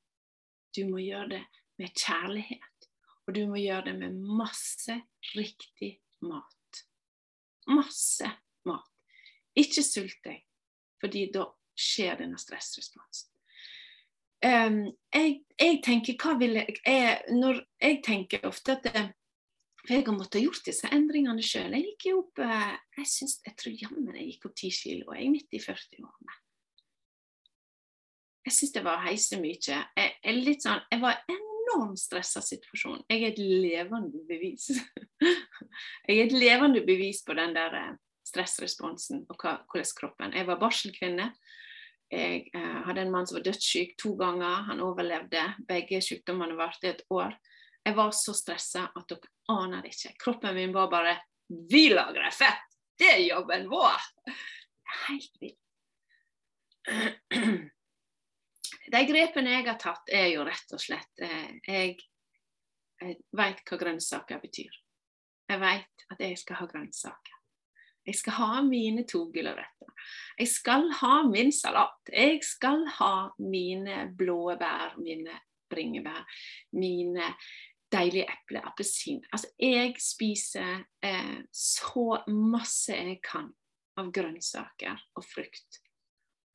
Du 0.76 0.84
må 0.90 1.00
gjøre 1.00 1.28
det 1.36 1.42
med 1.80 1.94
kjærlighet. 1.94 2.88
Og 3.26 3.34
du 3.34 3.46
må 3.48 3.60
gjøre 3.62 3.88
det 3.88 3.94
med 4.02 4.18
masse 4.36 4.98
riktig 5.32 5.94
mat. 6.20 6.84
Masse 7.70 8.28
mat. 8.68 8.90
Ikke 9.56 9.84
sult 9.86 10.18
deg, 10.26 10.42
fordi 11.00 11.28
da 11.32 11.46
skjer 11.78 12.18
denne 12.20 12.40
stressresponsen. 12.40 13.30
Um, 14.44 14.90
jeg, 15.14 15.38
jeg, 15.56 15.78
tenker, 15.86 16.18
hva 16.20 16.34
vil 16.36 16.58
jeg, 16.58 16.74
jeg, 16.84 17.20
Når 17.32 17.62
jeg 17.80 18.00
tenker 18.04 18.42
ofte 18.44 18.74
at 18.74 18.84
det, 18.84 19.04
for 19.84 19.92
jeg 19.92 20.06
har 20.06 20.16
måttet 20.16 20.40
gjort 20.40 20.64
disse 20.64 20.88
endringene 20.96 21.44
sjøl. 21.44 21.74
Jeg 21.76 21.90
gikk 21.90 22.06
opp 22.16 22.40
eh, 22.40 22.72
Jeg, 22.96 23.08
synes, 23.10 23.36
jeg 23.44 23.56
tror 23.60 23.74
jammen 23.82 24.16
jeg 24.16 24.30
gikk 24.30 24.48
opp 24.48 24.56
ti 24.56 24.70
kilo. 24.72 25.12
Jeg 25.12 25.26
er 25.26 25.34
midt 25.34 25.56
i 25.56 25.60
40-årene. 25.60 26.38
Jeg 28.44 28.56
syns 28.58 28.72
det 28.74 28.84
var 28.84 29.02
heise 29.04 29.40
mye. 29.40 29.58
Jeg, 29.60 30.14
jeg, 30.24 30.56
sånn, 30.60 30.80
jeg 30.92 31.02
var 31.04 31.20
enormt 31.32 32.00
stressa 32.00 32.40
situasjon. 32.44 33.04
Jeg 33.12 33.22
er 33.22 33.34
et 33.34 33.40
levende 33.40 34.24
bevis. 34.28 34.70
jeg 36.08 36.16
er 36.16 36.24
et 36.26 36.36
levende 36.36 36.84
bevis 36.84 37.20
på 37.24 37.36
den 37.36 37.52
der 37.56 37.76
eh, 37.80 37.92
stressresponsen 38.24 39.26
og 39.28 39.36
hva, 39.36 39.58
hvordan 39.68 39.96
kroppen 39.98 40.32
Jeg 40.32 40.48
var 40.48 40.60
barselkvinne. 40.60 41.28
Jeg 42.12 42.46
eh, 42.56 42.78
hadde 42.88 43.04
en 43.04 43.12
mann 43.12 43.28
som 43.28 43.36
var 43.36 43.44
dødssyk 43.50 43.98
to 44.00 44.14
ganger. 44.16 44.64
Han 44.70 44.80
overlevde. 44.84 45.44
Begge 45.68 46.00
sykdommene 46.04 46.56
varte 46.56 46.92
et 46.92 47.04
år. 47.12 47.36
Jeg 47.84 47.94
var 47.94 48.10
så 48.16 48.32
stressa 48.36 48.86
at 48.96 49.08
dere 49.10 49.32
aner 49.52 49.84
ikke. 49.88 50.14
Kroppen 50.20 50.56
min 50.56 50.72
var 50.72 50.88
bare 50.92 51.18
Vi 51.70 51.88
lagrer 51.92 52.32
fett! 52.32 52.64
Det 52.98 53.10
er 53.10 53.22
jobben 53.26 53.68
vår! 53.68 54.00
Helt 55.08 55.36
vilt. 55.42 55.60
De 58.92 59.00
grepene 59.08 59.52
jeg 59.56 59.66
har 59.66 59.78
tatt, 59.80 60.08
er 60.12 60.28
jo 60.34 60.44
rett 60.46 60.74
og 60.76 60.80
slett 60.80 61.22
eh, 61.24 61.54
Jeg, 61.66 61.94
jeg 63.00 63.16
vet 63.36 63.62
hva 63.64 63.78
grønnsaker 63.80 64.40
betyr. 64.42 64.74
Jeg 65.50 65.60
vet 65.60 66.04
at 66.12 66.20
jeg 66.24 66.38
skal 66.40 66.60
ha 66.62 66.68
grønnsaker. 66.70 67.40
Jeg 68.04 68.18
skal 68.20 68.36
ha 68.36 68.62
mine 68.64 69.06
to 69.08 69.26
gulrøtter. 69.32 69.92
Jeg 70.38 70.48
skal 70.52 70.90
ha 71.00 71.22
min 71.28 71.52
salat. 71.52 71.96
Jeg 72.12 72.40
skal 72.44 72.84
ha 72.98 73.14
mine 73.40 74.10
blåbær, 74.16 74.98
mine 75.00 75.38
bringebær, 75.72 76.24
mine 76.76 77.32
deilige 77.94 78.26
eple, 78.30 78.62
appelsin. 78.66 79.22
Altså, 79.32 79.50
jeg 79.60 79.94
spiser 80.02 80.82
eh, 81.04 81.36
så 81.54 82.06
masse 82.30 82.96
jeg 82.96 83.20
kan 83.24 83.52
av 84.00 84.10
grønnsaker 84.14 84.98
og 85.14 85.26
frukt 85.26 85.80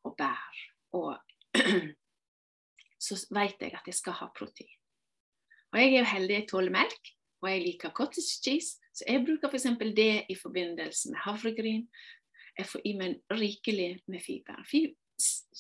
og 0.08 0.18
bær. 0.20 0.60
Og 1.00 1.16
så 3.06 3.18
vet 3.36 3.64
jeg 3.64 3.78
at 3.78 3.88
jeg 3.88 3.98
skal 3.98 4.18
ha 4.20 4.30
protein. 4.36 4.76
Og 5.70 5.80
jeg 5.80 5.94
er 5.94 6.00
jo 6.00 6.12
heldig, 6.12 6.36
jeg 6.36 6.48
tåler 6.50 6.74
melk, 6.74 7.12
og 7.44 7.52
jeg 7.52 7.64
liker 7.64 7.96
cottage 7.96 8.40
cheese. 8.44 8.80
Så 8.94 9.06
jeg 9.08 9.24
bruker 9.26 9.52
f.eks. 9.52 9.68
det 9.96 10.26
i 10.30 10.36
forbindelse 10.36 11.14
med 11.14 11.24
havregryn. 11.24 11.86
Jeg 12.58 12.68
får 12.68 12.86
i 12.90 12.94
meg 13.00 13.20
rikelig 13.32 13.92
med 14.12 14.24
fiber. 14.24 14.60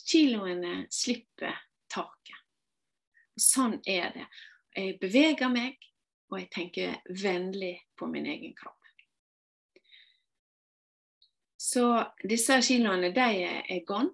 Kiloene 0.09 0.73
slipper 0.91 1.55
taket. 1.91 2.41
Sånn 3.39 3.77
er 3.87 4.09
det. 4.17 4.25
Jeg 4.79 4.95
beveger 5.01 5.49
meg, 5.51 5.75
og 6.31 6.37
jeg 6.39 6.51
tenker 6.53 6.99
vennlig 7.19 7.73
på 7.99 8.07
min 8.07 8.29
egen 8.31 8.53
kropp. 8.55 8.77
Så 11.59 11.83
disse 12.23 12.55
kiloene 12.63 13.09
de 13.11 13.25
er 13.43 13.81
gone, 13.87 14.13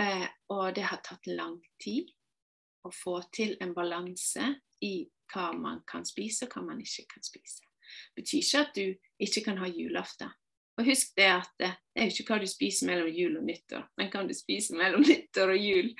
eh, 0.00 0.26
og 0.52 0.74
det 0.76 0.84
har 0.90 1.00
tatt 1.06 1.30
lang 1.30 1.56
tid 1.80 2.10
å 2.84 2.92
få 2.92 3.16
til 3.32 3.56
en 3.64 3.72
balanse 3.74 4.50
i 4.84 5.08
hva 5.32 5.48
man 5.56 5.80
kan 5.88 6.04
spise 6.04 6.44
og 6.44 6.52
hva 6.52 6.66
man 6.68 6.84
ikke 6.84 7.06
kan 7.14 7.24
spise. 7.24 7.64
Det 8.12 8.20
betyr 8.20 8.44
ikke 8.44 8.62
at 8.66 8.76
du 8.76 9.24
ikke 9.24 9.44
kan 9.48 9.58
ha 9.62 9.72
julaften. 9.72 10.36
Og 10.78 10.86
husk 10.86 11.16
det 11.16 11.30
at 11.32 11.52
det 11.58 11.72
er 11.96 12.06
jo 12.06 12.12
ikke 12.12 12.34
hva 12.34 12.42
du 12.44 12.50
spiser 12.50 12.92
mellom 12.92 13.08
jul 13.08 13.40
og 13.40 13.48
nyttår, 13.48 13.88
men 13.96 14.12
hva 14.12 14.26
du 14.28 14.36
spiser 14.36 14.76
mellom 14.78 15.02
nyttår 15.08 15.56
og 15.56 15.64
jul. 15.64 15.94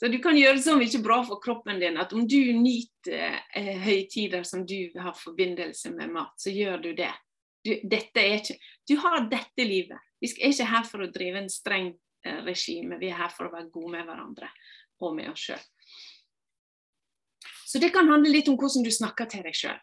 Så 0.00 0.08
du 0.08 0.16
kan 0.18 0.32
gjøre 0.32 0.62
så 0.64 0.78
mye 0.80 0.98
bra 1.04 1.18
for 1.28 1.42
kroppen 1.44 1.80
din 1.80 1.98
at 2.00 2.14
om 2.16 2.22
du 2.24 2.38
nyter 2.56 3.34
eh, 3.52 3.74
høytider 3.84 4.46
som 4.48 4.62
du 4.64 4.94
har 4.96 5.12
forbindelse 5.12 5.90
med 5.92 6.14
mat, 6.14 6.32
så 6.40 6.48
gjør 6.56 6.80
du 6.80 6.94
det. 6.96 7.10
Du, 7.60 7.74
ikke, 7.74 8.56
du 8.88 8.94
har 8.96 9.26
dette 9.28 9.66
livet. 9.68 10.00
Vi 10.16 10.30
er 10.38 10.54
ikke 10.54 10.70
her 10.70 10.88
for 10.88 11.04
å 11.04 11.10
drive 11.12 11.42
en 11.42 11.52
streng 11.52 11.90
eh, 12.24 12.40
regime, 12.46 12.96
vi 12.96 13.10
er 13.12 13.20
her 13.20 13.34
for 13.34 13.50
å 13.50 13.52
være 13.52 13.68
gode 13.74 13.92
med 13.98 14.08
hverandre 14.08 14.48
og 15.04 15.14
med 15.18 15.34
oss 15.34 15.44
sjøl. 15.50 15.68
Så 17.68 17.84
det 17.84 17.92
kan 17.92 18.08
handle 18.08 18.32
litt 18.32 18.48
om 18.48 18.56
hvordan 18.56 18.88
du 18.88 18.90
snakker 18.96 19.28
til 19.28 19.44
deg 19.44 19.60
sjøl. 19.60 19.78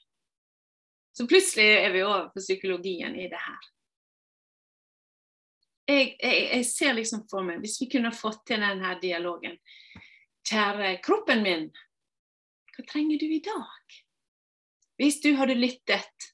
Så 1.14 1.30
plutselig 1.30 1.70
er 1.78 1.94
vi 1.94 2.02
over 2.02 2.32
på 2.34 2.42
psykologien 2.42 3.14
i 3.14 3.30
det 3.30 3.46
her. 3.46 3.70
Jeg, 5.88 6.10
jeg, 6.18 6.42
jeg, 6.58 6.66
ser 6.74 6.98
liksom 6.98 7.28
for 7.30 7.46
meg, 7.46 7.62
hvis 7.62 7.78
vi 7.86 7.94
kunne 7.94 8.10
fått 8.18 8.48
til 8.50 8.66
denne 8.66 8.98
dialogen 8.98 9.62
Kjære 10.48 10.98
kroppen 11.04 11.42
min, 11.44 11.70
hva 12.76 12.84
trenger 12.88 13.20
du 13.20 13.26
i 13.28 13.44
dag? 13.44 13.96
Hvis 14.98 15.20
du 15.24 15.34
hadde 15.36 15.58
lyttet, 15.58 16.28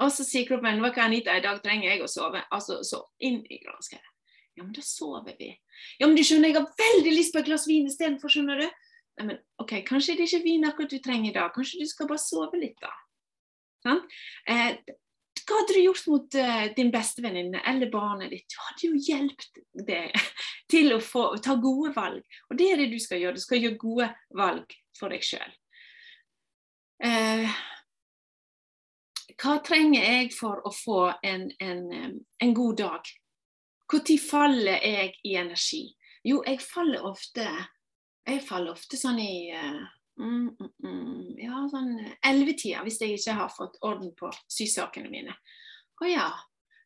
og 0.00 0.12
så 0.14 0.24
sier 0.24 0.46
kroppen 0.48 0.80
hva 0.80 0.92
kan 0.94 1.10
Anita, 1.10 1.34
i 1.36 1.44
dag 1.44 1.60
trenger 1.62 1.90
jeg 1.90 2.04
å 2.04 2.08
sove. 2.10 2.40
Altså 2.54 2.80
så 2.86 3.02
inn 3.20 3.42
i 3.50 3.58
granskaret. 3.60 4.14
Ja, 4.56 4.64
men 4.64 4.72
da 4.74 4.82
sover 4.82 5.36
vi. 5.38 5.52
Ja, 6.00 6.06
men 6.06 6.16
du 6.16 6.24
skjønner, 6.26 6.50
jeg 6.50 6.56
har 6.58 6.70
veldig 6.80 7.12
lyst 7.14 7.34
på 7.34 7.42
et 7.42 7.50
glass 7.50 7.66
vin 7.68 7.86
istedenfor, 7.86 8.32
skjønner 8.32 8.62
du. 8.62 8.66
Nei, 9.18 9.26
men 9.28 9.42
OK, 9.62 9.76
kanskje 9.86 10.16
det 10.16 10.24
er 10.24 10.32
ikke 10.32 10.46
vin 10.46 10.66
akkurat 10.66 10.94
du 10.94 11.02
trenger 11.02 11.30
i 11.30 11.34
dag. 11.36 11.52
Kanskje 11.54 11.82
du 11.82 11.90
skal 11.90 12.08
bare 12.10 12.22
sove 12.22 12.58
litt, 12.58 12.78
da. 12.82 12.90
Sånn? 13.84 14.00
Eh, 14.50 14.80
hva 15.48 15.62
hadde 15.62 15.74
du 15.74 15.80
gjort 15.80 16.08
mot 16.10 16.36
uh, 16.36 16.66
din 16.76 16.90
bestevenninne 16.92 17.62
eller 17.66 17.90
barnet 17.92 18.34
ditt? 18.34 18.46
Du 18.52 18.58
hadde 18.60 18.90
jo 18.90 19.00
hjulpet 19.06 19.62
det 19.88 20.02
til 20.72 20.92
å 20.92 21.00
få, 21.00 21.30
ta 21.44 21.56
gode 21.60 21.94
valg. 21.96 22.20
Og 22.50 22.60
det 22.60 22.68
er 22.72 22.82
det 22.82 22.90
du 22.92 22.98
skal 23.00 23.22
gjøre. 23.22 23.38
Du 23.38 23.44
skal 23.44 23.62
gjøre 23.64 23.80
gode 23.80 24.10
valg 24.36 24.76
for 24.98 25.14
deg 25.14 25.24
sjøl. 25.24 25.56
Uh, 27.00 27.48
hva 29.38 29.56
trenger 29.64 30.02
jeg 30.02 30.32
for 30.34 30.60
å 30.66 30.74
få 30.74 31.00
en, 31.22 31.48
en, 31.62 31.88
en 32.42 32.54
god 32.54 32.80
dag? 32.82 33.12
Når 33.88 34.18
faller 34.20 34.82
jeg 34.84 35.14
i 35.24 35.38
energi? 35.40 35.86
Jo, 36.26 36.42
jeg 36.44 36.60
faller 36.60 37.06
ofte 37.08 37.46
jeg 38.28 38.42
faller 38.44 38.74
ofte 38.74 38.98
sånn 39.00 39.20
i 39.22 39.48
uh, 39.56 39.84
mm, 40.18 40.48
mm, 40.58 40.70
mm, 40.84 41.32
ja, 41.42 41.62
sånn 41.70 41.94
ellevetida, 42.26 42.82
hvis 42.86 43.00
jeg 43.02 43.18
ikke 43.18 43.38
har 43.40 43.52
fått 43.54 43.78
orden 43.86 44.12
på 44.18 44.30
sysakene 44.50 45.10
mine. 45.12 45.34
Å 45.98 46.08
ja. 46.08 46.28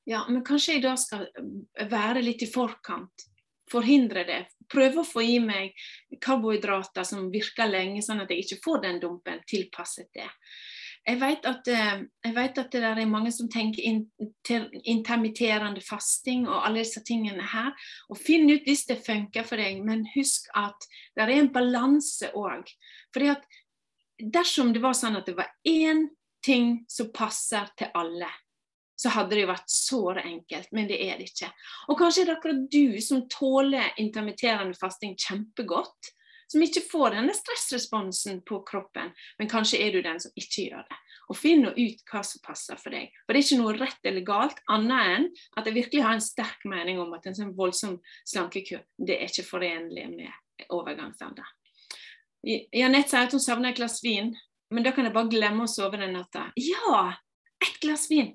ja, 0.09 0.24
men 0.28 0.45
kanskje 0.47 0.78
jeg 0.78 0.85
da 0.87 0.95
skal 1.01 1.26
eh, 1.28 1.87
være 1.91 2.24
litt 2.24 2.45
i 2.45 2.51
forkant. 2.51 3.28
Forhindre 3.72 4.26
det. 4.28 4.41
Prøve 4.68 5.01
å 5.01 5.09
få 5.09 5.22
i 5.24 5.39
meg 5.41 5.72
karbohydrater 6.20 7.07
som 7.09 7.30
virker 7.33 7.70
lenge, 7.70 8.03
sånn 8.05 8.20
at 8.24 8.33
jeg 8.33 8.45
ikke 8.45 8.62
får 8.64 8.83
den 8.85 9.01
dumpen 9.01 9.41
tilpasset 9.49 10.11
det. 10.12 10.28
Jeg 11.03 11.18
vet, 11.18 11.46
at, 11.50 11.66
eh, 11.66 12.03
jeg 12.24 12.34
vet 12.36 12.59
at, 12.59 12.70
det 12.70 12.82
er 12.84 13.07
mange 13.11 13.32
som 13.34 13.48
tenker 13.50 13.82
intermitterende 14.86 15.82
fasting 15.82 16.44
og 16.46 16.61
alle 16.66 16.84
disse 16.84 17.03
tingene 17.03 17.42
her. 17.42 17.72
Og 18.09 18.20
Finn 18.20 18.46
ut 18.50 18.62
hvis 18.68 18.86
det 18.86 19.00
funker 19.03 19.46
for 19.48 19.59
deg, 19.59 19.82
men 19.82 20.07
husk 20.14 20.46
at 20.55 20.86
det 21.16 21.24
er 21.24 21.34
en 21.40 21.50
balanse 21.55 22.30
òg. 22.38 22.70
Fordi 23.14 23.32
at 23.34 23.42
dersom 24.22 24.70
det 24.72 24.84
var 24.84 24.94
sånn 24.94 25.18
at 25.18 25.26
det 25.26 25.34
var 25.40 25.50
én 25.66 26.07
ting 26.46 26.84
som 26.90 27.11
passer 27.14 27.66
til 27.78 27.90
alle, 27.98 28.30
så 28.94 29.11
hadde 29.11 29.34
det 29.34 29.42
jo 29.42 29.50
vært 29.50 29.74
såre 29.74 30.22
enkelt, 30.28 30.70
men 30.70 30.86
det 30.86 31.00
er 31.03 31.18
det 31.18 31.32
ikke. 31.32 31.50
Og 31.90 31.98
kanskje 31.98 32.22
er 32.22 32.30
det 32.30 32.36
akkurat 32.36 32.66
du 32.70 33.00
som 33.03 33.24
tåler 33.30 33.90
intermitterende 33.98 34.78
fasting 34.78 35.16
kjempegodt 35.18 36.12
som 36.53 36.64
ikke 36.64 36.84
får 36.84 37.16
denne 37.16 37.34
stressresponsen 37.36 38.42
på 38.48 38.61
kroppen, 38.68 39.12
men 39.38 39.50
kanskje 39.50 39.80
er 39.82 39.94
du 39.94 40.03
den 40.05 40.20
som 40.20 40.34
ikke 40.38 40.68
gjør 40.68 40.84
det. 40.88 40.98
Og 41.32 41.38
Finn 41.38 41.64
ut 41.64 42.03
hva 42.11 42.20
som 42.26 42.42
passer 42.44 42.76
for 42.80 42.92
deg. 42.92 43.12
For 43.24 43.32
Det 43.32 43.40
er 43.40 43.46
ikke 43.46 43.61
noe 43.62 43.76
rett 43.78 44.11
eller 44.11 44.26
galt, 44.26 44.61
annet 44.72 45.14
enn 45.14 45.28
at 45.57 45.68
jeg 45.68 45.78
virkelig 45.78 46.05
har 46.05 46.18
en 46.18 46.24
sterk 46.24 46.66
mening 46.68 47.00
om 47.00 47.14
at 47.16 47.26
en 47.28 47.38
sånn 47.38 47.55
voldsom 47.57 47.96
slankekur 48.28 48.82
det 48.98 49.16
er 49.18 49.30
ikke 49.30 49.48
forenlig 49.48 50.07
med 50.12 50.68
overgangsalder. 50.68 51.48
Janette 52.42 53.09
sier 53.09 53.28
at 53.28 53.34
hun 53.34 53.42
savner 53.42 53.70
et 53.70 53.78
glass 53.78 54.00
vin, 54.03 54.32
men 54.72 54.84
da 54.84 54.92
kan 54.92 55.07
jeg 55.07 55.14
bare 55.14 55.30
glemme 55.30 55.64
å 55.64 55.70
sove 55.70 56.00
den 56.00 56.16
natta. 56.18 56.50
Ja, 56.59 57.12
ett 57.62 57.80
glass 57.80 58.09
vin! 58.11 58.34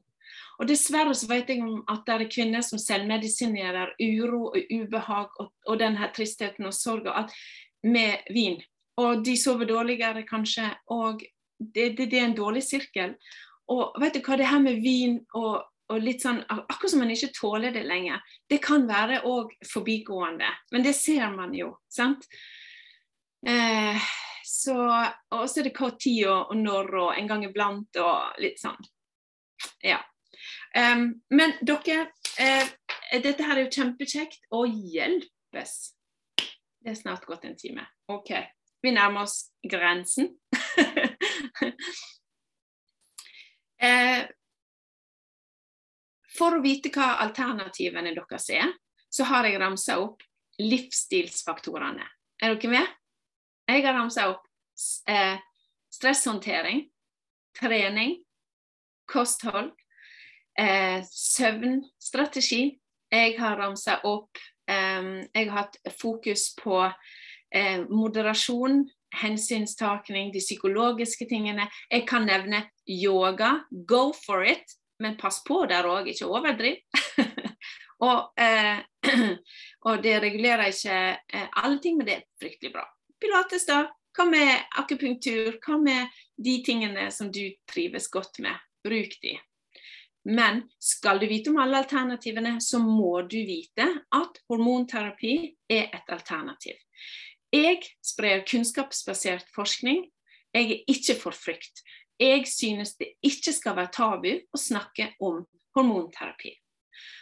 Og 0.57 0.65
Dessverre 0.65 1.13
så 1.13 1.27
vet 1.29 1.51
jeg 1.51 1.61
om 1.61 1.83
at 1.91 2.07
det 2.07 2.15
er 2.15 2.29
kvinner 2.33 2.63
som 2.65 2.81
selvmedisinerer 2.81 3.93
uro 4.01 4.47
og 4.49 4.71
ubehag 4.71 5.35
og, 5.43 5.51
og 5.69 5.77
denne 5.77 6.09
tristheten 6.15 6.65
og 6.65 6.73
sorgen. 6.73 7.13
At 7.13 7.35
med 7.83 8.27
vin. 8.33 8.59
Og 8.97 9.23
de 9.25 9.35
sover 9.37 9.69
dårligere 9.69 10.23
kanskje, 10.25 10.71
og 10.93 11.21
det, 11.57 11.91
det, 11.97 12.09
det 12.09 12.19
er 12.19 12.29
en 12.29 12.37
dårlig 12.37 12.63
sirkel. 12.65 13.15
Og 13.73 13.97
vet 14.01 14.17
du 14.17 14.21
hva, 14.23 14.37
det 14.39 14.49
her 14.49 14.61
med 14.63 14.79
vin 14.81 15.19
og, 15.37 15.65
og 15.91 16.03
litt 16.03 16.23
sånn, 16.23 16.39
Akkurat 16.49 16.93
som 16.93 17.03
man 17.03 17.11
ikke 17.13 17.33
tåler 17.35 17.75
det 17.75 17.85
lenger. 17.87 18.23
Det 18.49 18.61
kan 18.63 18.87
være 18.89 19.23
òg 19.27 19.53
forbigående, 19.67 20.49
men 20.73 20.85
det 20.85 20.95
ser 20.97 21.27
man 21.35 21.53
jo. 21.55 21.75
sant? 21.91 22.25
Eh, 23.47 24.07
så, 24.47 24.75
og 25.35 25.49
så 25.49 25.61
er 25.61 25.67
det 25.67 25.75
hva 25.77 25.91
tid 25.99 26.23
og, 26.31 26.53
og 26.53 26.61
når 26.61 26.93
og 27.03 27.09
en 27.17 27.27
gang 27.29 27.43
iblant 27.45 27.99
og 28.01 28.39
litt 28.41 28.61
sånn. 28.61 28.79
Ja. 29.83 29.99
Um, 30.77 31.09
men 31.33 31.55
dere, 31.65 32.07
eh, 32.39 32.69
dette 33.23 33.43
her 33.43 33.57
er 33.57 33.65
jo 33.65 33.73
kjempekjekt. 33.73 34.47
Å 34.53 34.63
hjelpes! 34.67 35.96
Det 36.87 36.93
er 36.93 37.01
snart 37.01 37.25
gått 37.27 37.43
en 37.43 37.55
time. 37.59 37.83
OK. 38.07 38.29
Vi 38.81 38.91
nærmer 38.95 39.25
oss 39.27 39.51
grensen. 39.59 40.29
eh, 43.83 44.23
for 46.37 46.55
å 46.55 46.61
vite 46.63 46.87
hva 46.95 47.09
alternativene 47.25 48.15
deres 48.15 48.47
er, 48.55 48.71
så 49.11 49.27
har 49.27 49.49
jeg 49.49 49.59
ramsa 49.59 49.99
opp 49.99 50.23
livsstilsfaktorene. 50.63 52.07
Er 52.39 52.55
dere 52.55 52.71
med? 52.71 52.87
Jeg 53.67 53.83
har 53.83 53.99
ramsa 53.99 54.31
opp 54.31 54.47
eh, 55.11 55.35
stresshåndtering, 55.91 56.85
trening, 57.59 58.23
kosthold, 59.11 59.75
eh, 60.55 61.03
søvnstrategi. 61.03 62.79
Jeg 63.11 63.39
har 63.43 63.59
ramsa 63.59 63.99
opp 64.07 64.39
jeg 65.33 65.49
har 65.49 65.55
hatt 65.57 65.77
fokus 65.99 66.49
på 66.59 66.79
eh, 66.85 67.83
moderasjon, 67.89 68.85
hensynstaking, 69.15 70.31
de 70.33 70.41
psykologiske 70.43 71.27
tingene. 71.29 71.67
Jeg 71.91 72.05
kan 72.09 72.27
nevne 72.27 72.65
yoga. 72.87 73.63
Go 73.69 74.11
for 74.13 74.45
it, 74.45 74.77
men 74.99 75.17
pass 75.17 75.41
på 75.47 75.63
der 75.69 75.87
òg, 75.87 76.09
ikke 76.11 76.29
overdriv. 76.29 76.81
og, 78.07 78.33
eh, 78.39 78.83
og, 79.87 80.03
det 80.03 80.17
regulerer 80.23 80.69
ikke 80.71 80.99
eh, 81.15 81.47
alle 81.63 81.81
ting, 81.83 81.97
men 81.97 82.09
det 82.09 82.17
er 82.17 82.27
fryktelig 82.41 82.73
bra. 82.75 82.85
Pilates, 83.21 83.67
da. 83.69 83.85
Hva 84.17 84.25
med 84.25 84.49
akupunktur? 84.81 85.59
Hva 85.61 85.77
med 85.77 86.15
de 86.41 86.55
tingene 86.65 87.11
som 87.13 87.29
du 87.33 87.43
trives 87.69 88.09
godt 88.09 88.41
med? 88.41 88.57
Bruk 88.85 89.13
de. 89.21 89.35
Men 90.27 90.65
skal 90.79 91.21
du 91.21 91.27
vite 91.27 91.53
om 91.53 91.57
alle 91.63 91.79
alternativene, 91.85 92.57
så 92.61 92.81
må 92.83 93.21
du 93.31 93.37
vite 93.47 93.85
at 94.11 94.39
hormonterapi 94.51 95.35
er 95.71 95.87
et 95.95 96.09
alternativ. 96.11 96.75
Jeg 97.55 97.79
sprer 98.03 98.43
kunnskapsbasert 98.43 99.47
forskning. 99.55 100.03
Jeg 100.51 100.71
er 100.71 100.91
ikke 100.91 101.15
for 101.21 101.31
frykt. 101.31 101.79
Jeg 102.19 102.43
synes 102.49 102.97
det 102.99 103.13
ikke 103.23 103.53
skal 103.55 103.77
være 103.77 103.93
tabu 103.95 104.33
å 104.35 104.59
snakke 104.59 105.13
om 105.23 105.45
hormonterapi. 105.77 106.51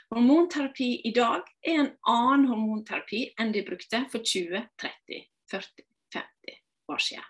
Hormonterapi 0.10 0.90
i 1.06 1.12
dag 1.14 1.46
er 1.62 1.82
en 1.84 1.92
annen 2.10 2.48
hormonterapi 2.50 3.22
enn 3.38 3.54
de 3.54 3.62
brukte 3.68 4.02
for 4.10 4.26
20, 4.26 4.64
30, 4.82 5.22
40, 5.52 5.86
50 6.16 6.58
år 6.90 7.06
siden. 7.12 7.30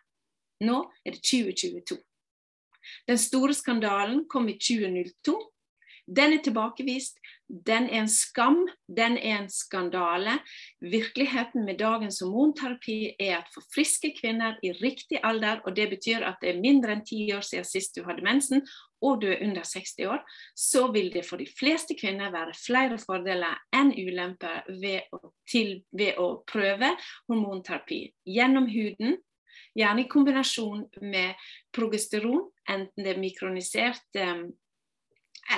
Nå 0.63 0.77
er 1.03 1.17
det 1.17 1.23
2022. 1.25 1.99
Den 3.09 3.19
store 3.19 3.57
skandalen 3.57 4.23
kom 4.31 4.47
i 4.47 4.55
2002 4.61 5.35
Den 6.05 6.33
er 6.33 6.41
tilbakevist. 6.45 7.17
Den 7.49 7.87
er 7.89 8.03
en 8.03 8.09
skam. 8.09 8.67
Den 8.87 9.17
er 9.17 9.39
en 9.39 9.49
skandale. 9.49 10.37
Virkeligheten 10.81 11.65
med 11.65 11.79
dagens 11.79 12.19
hormonterapi 12.21 13.15
er 13.19 13.39
at 13.39 13.49
for 13.53 13.65
friske 13.73 14.13
kvinner 14.19 14.59
i 14.63 14.71
riktig 14.71 15.19
alder, 15.23 15.63
og 15.65 15.75
det 15.75 15.89
betyr 15.89 16.25
at 16.25 16.37
det 16.41 16.53
er 16.53 16.61
mindre 16.61 16.93
enn 16.93 17.05
ti 17.05 17.25
år 17.33 17.45
siden 17.45 17.65
sist 17.65 17.97
du 17.97 18.03
hadde 18.05 18.25
mensen, 18.25 18.61
og 19.01 19.21
du 19.21 19.27
er 19.33 19.41
under 19.45 19.65
60 19.65 20.05
år, 20.05 20.21
så 20.55 20.87
vil 20.93 21.11
det 21.13 21.25
for 21.25 21.41
de 21.41 21.47
fleste 21.59 21.97
kvinner 21.97 22.33
være 22.33 22.53
flere 22.57 22.97
fordeler 23.01 23.57
enn 23.73 23.93
ulemper 23.93 24.65
ved 24.81 25.09
å, 25.13 25.33
til, 25.49 25.79
ved 25.91 26.21
å 26.21 26.43
prøve 26.49 26.95
hormonterapi 27.29 28.03
gjennom 28.25 28.69
huden 28.69 29.17
Gjerne 29.75 30.05
i 30.05 30.07
kombinasjon 30.07 30.85
med 31.03 31.47
progesteron, 31.75 32.45
enten 32.71 33.03
det 33.03 33.11
er 33.11 33.19
mikronisert 33.19 34.19
eh, 34.19 34.45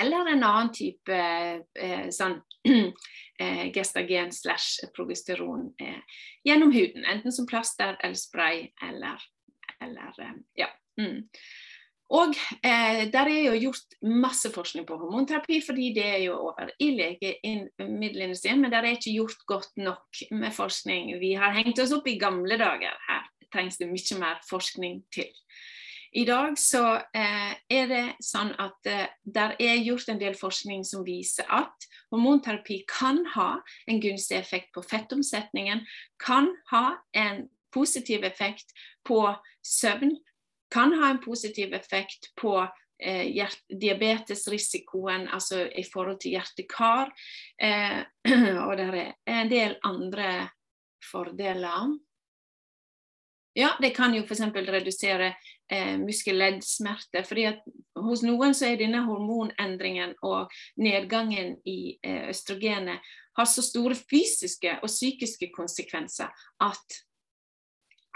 eller 0.00 0.32
en 0.32 0.44
annen 0.44 0.72
type 0.74 1.14
eh, 1.14 2.08
sånn 2.14 2.38
eh, 3.40 3.64
gestagen 3.74 4.32
slash 4.34 4.90
progesteron 4.96 5.70
eh, 5.80 6.02
gjennom 6.44 6.72
huden. 6.74 7.06
Enten 7.08 7.32
som 7.32 7.48
plaster 7.48 7.96
eller 8.02 8.18
spray 8.18 8.68
eller, 8.84 9.24
eller 9.80 10.22
eh, 10.24 10.36
ja. 10.64 10.68
Mm. 11.00 11.24
Og 12.08 12.32
eh, 12.64 13.02
der 13.12 13.28
er 13.28 13.42
jo 13.50 13.56
gjort 13.68 13.98
masse 14.08 14.48
forskning 14.52 14.86
på 14.88 14.96
hormonterapi, 14.96 15.60
fordi 15.60 15.90
det 15.96 16.06
er 16.08 16.22
jo 16.24 16.38
over 16.48 16.70
i 16.80 16.92
legemiddelindustrien. 16.96 18.60
Men 18.62 18.72
der 18.72 18.86
er 18.86 18.96
ikke 18.96 19.16
gjort 19.18 19.42
godt 19.48 19.74
nok 19.76 20.22
med 20.32 20.54
forskning. 20.56 21.12
Vi 21.20 21.34
har 21.36 21.56
hengt 21.56 21.80
oss 21.84 21.92
opp 21.96 22.08
i 22.08 22.16
gamle 22.20 22.56
dager 22.60 22.96
her 23.08 23.26
trengs 23.52 23.78
det 23.80 23.88
mye 23.90 24.20
mer 24.20 24.40
forskning 24.48 25.02
til. 25.14 25.30
I 26.12 26.24
dag 26.24 26.58
så 26.58 26.82
eh, 26.96 27.52
er 27.68 27.90
det 27.90 28.04
sånn 28.24 28.54
at 28.60 28.88
eh, 28.88 29.06
der 29.24 29.56
er 29.60 29.82
gjort 29.84 30.08
en 30.08 30.20
del 30.20 30.36
forskning 30.38 30.84
som 30.88 31.04
viser 31.06 31.48
at 31.52 31.88
hormonterapi 32.12 32.82
kan 32.88 33.20
ha 33.34 33.50
en 33.86 34.00
gunstig 34.00 34.38
effekt 34.38 34.72
på 34.74 34.82
fettomsetningen, 34.82 35.84
kan 36.22 36.50
ha 36.72 36.98
en 37.12 37.46
positiv 37.74 38.24
effekt 38.24 38.72
på 39.04 39.22
søvn, 39.64 40.16
kan 40.72 40.94
ha 41.00 41.12
en 41.12 41.20
positiv 41.20 41.74
effekt 41.76 42.30
på 42.40 42.56
eh, 43.02 43.28
diabetesrisikoen, 43.68 45.28
altså 45.28 45.66
i 45.68 45.84
forhold 45.92 46.20
til 46.22 46.38
hjerte-kar. 46.38 47.12
Eh, 47.60 48.00
og 48.66 48.76
det 48.80 48.88
er 48.88 49.14
en 49.42 49.52
del 49.52 49.76
andre 49.84 50.48
fordeler. 51.10 51.98
Ja, 53.58 53.72
det 53.82 53.90
kan 53.90 54.14
jo 54.14 54.22
f.eks. 54.22 54.40
redusere 54.54 55.32
eh, 55.70 55.96
muskelleddsmerter. 55.98 57.22
fordi 57.26 57.44
at 57.44 57.64
Hos 57.98 58.22
noen 58.22 58.54
så 58.54 58.68
er 58.68 58.76
denne 58.78 59.00
hormonendringen 59.02 60.12
og 60.22 60.52
nedgangen 60.78 61.56
i 61.66 61.98
eh, 61.98 62.28
østrogenet 62.30 63.02
har 63.34 63.48
så 63.50 63.62
store 63.66 63.96
fysiske 63.98 64.76
og 64.78 64.86
psykiske 64.86 65.50
konsekvenser 65.56 66.30
at, 66.62 66.98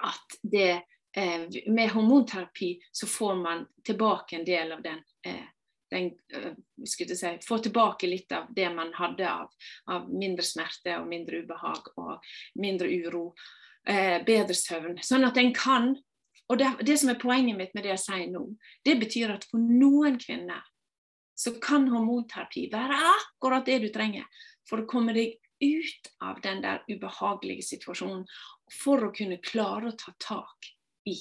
at 0.06 0.36
det, 0.42 0.82
eh, 1.16 1.48
med 1.66 1.90
hormonterapi 1.90 2.76
så 2.92 3.06
får 3.10 3.34
man 3.42 3.66
tilbake 3.82 4.38
en 4.38 4.46
del 4.46 4.72
av 4.76 4.84
den 4.86 5.02
eh, 5.26 5.48
den, 5.90 6.12
eh, 6.32 6.54
si, 6.86 7.38
få 7.48 7.58
tilbake 7.58 8.06
litt 8.06 8.32
av 8.32 8.46
det 8.54 8.70
man 8.70 8.94
hadde 8.94 9.26
av, 9.26 9.50
av 9.90 10.06
mindre 10.08 10.46
smerte 10.46 11.00
og 11.00 11.10
mindre 11.10 11.42
ubehag 11.42 11.90
og 11.96 12.32
mindre 12.62 12.88
uro 12.88 13.32
bedre 13.82 14.54
søvn. 14.54 14.98
Sånn 15.02 15.26
at 15.26 15.38
en 15.40 15.52
kan 15.56 15.94
Og 16.50 16.58
det, 16.58 16.66
det, 16.84 16.98
som 17.00 17.08
er 17.08 17.20
poenget 17.22 17.56
mitt 17.56 17.70
med 17.72 17.86
det 17.86 17.94
jeg 17.94 18.00
sier 18.02 18.26
nå, 18.28 18.42
det 18.84 18.98
betyr 19.00 19.30
at 19.32 19.44
for 19.48 19.62
noen 19.62 20.18
kvinner 20.20 20.60
så 21.38 21.54
kan 21.62 21.86
hormonterapi 21.88 22.66
være 22.72 22.98
akkurat 23.08 23.64
det 23.64 23.78
du 23.86 23.88
trenger 23.94 24.26
for 24.68 24.82
å 24.82 24.88
komme 24.90 25.14
deg 25.16 25.38
ut 25.62 26.10
av 26.20 26.42
den 26.44 26.60
der 26.60 26.82
ubehagelige 26.90 27.64
situasjonen, 27.64 28.26
for 28.82 29.06
å 29.06 29.12
kunne 29.14 29.40
klare 29.40 29.92
å 29.92 29.96
ta 29.96 30.12
tak 30.20 30.72
i 31.08 31.16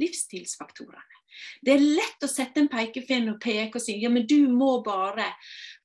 livsstilsfaktorene. 0.00 1.16
Det 1.60 1.74
er 1.74 1.82
lett 1.84 2.24
å 2.24 2.30
sette 2.30 2.62
en 2.62 2.70
pekefinn 2.72 3.28
og 3.32 3.40
peke 3.42 3.76
og 3.76 3.84
si 3.84 3.98
ja, 4.00 4.10
men 4.12 4.24
du 4.28 4.48
må 4.48 4.78
bare 4.84 5.28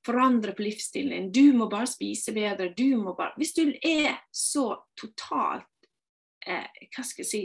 forandre 0.06 0.54
på 0.56 0.64
livsstilen 0.64 1.12
din. 1.12 1.32
Du 1.32 1.58
må 1.58 1.68
bare 1.72 1.90
spise 1.90 2.32
bedre. 2.32 2.72
du 2.76 2.96
må 2.96 3.12
bare... 3.18 3.34
Hvis 3.36 3.52
du 3.58 3.66
er 3.68 4.16
så 4.32 4.70
totalt 4.96 5.68
eh, 6.46 6.86
hva 6.94 7.04
skal 7.06 7.24
jeg 7.24 7.30
si 7.30 7.42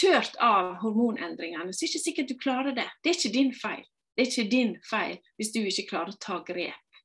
kjørt 0.00 0.36
av 0.42 0.76
hormonendringene, 0.82 1.72
så 1.72 1.84
er 1.84 1.86
det 1.86 1.90
ikke 1.92 2.04
sikkert 2.04 2.30
du 2.30 2.36
klarer 2.40 2.76
det. 2.76 2.88
Det 3.02 3.12
er 3.12 3.18
ikke 3.18 3.34
din 3.36 3.52
feil. 3.54 3.84
Det 4.16 4.24
er 4.24 4.30
ikke 4.30 4.50
din 4.52 4.72
feil 4.84 5.16
hvis 5.38 5.52
du 5.54 5.60
ikke 5.62 5.88
klarer 5.92 6.14
å 6.14 6.22
ta 6.22 6.40
grep. 6.46 7.02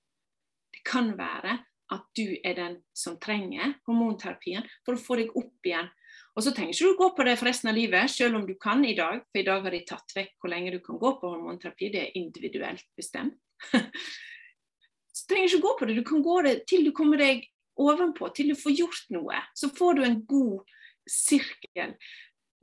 Det 0.73 0.81
kan 0.87 1.13
være 1.17 1.59
at 1.93 2.07
du 2.17 2.33
er 2.41 2.57
den 2.57 2.79
som 2.97 3.19
trenger 3.21 3.75
hormonterapien 3.85 4.65
for 4.85 4.95
å 4.95 5.01
få 5.01 5.19
deg 5.21 5.35
opp 5.37 5.69
igjen. 5.69 5.91
Og 6.35 6.43
så 6.43 6.51
trenger 6.51 6.73
ikke 6.73 6.91
du 6.91 6.99
gå 6.99 7.09
på 7.15 7.25
det 7.27 7.35
for 7.39 7.47
resten 7.47 7.71
av 7.71 7.77
livet, 7.77 8.11
selv 8.11 8.39
om 8.39 8.45
du 8.47 8.55
kan 8.59 8.81
i 8.83 8.95
dag. 8.97 9.21
For 9.29 9.39
i 9.39 9.47
dag 9.47 9.63
har 9.63 9.75
de 9.75 9.83
tatt 9.87 10.15
vekk 10.17 10.33
hvor 10.41 10.51
lenge 10.51 10.73
du 10.73 10.81
kan 10.83 10.99
gå 10.99 11.11
på 11.21 11.31
hormonterapi. 11.31 11.91
Det 11.93 12.01
er 12.01 12.17
individuelt 12.19 12.87
bestemt. 12.97 13.37
så 15.15 15.27
trenger 15.29 15.53
ikke 15.53 15.63
gå 15.63 15.75
på 15.79 15.87
det. 15.87 15.99
Du 16.01 16.07
kan 16.07 16.25
gå 16.25 16.39
det 16.47 16.55
til 16.67 16.83
du 16.87 16.91
kommer 16.95 17.21
deg 17.21 17.45
ovenpå 17.81 18.29
til 18.35 18.53
du 18.53 18.59
får 18.59 18.77
gjort 18.79 19.11
noe. 19.15 19.41
Så 19.55 19.71
får 19.75 19.97
du 19.97 20.05
en 20.05 20.21
god 20.27 20.75
sirkel. 21.09 21.95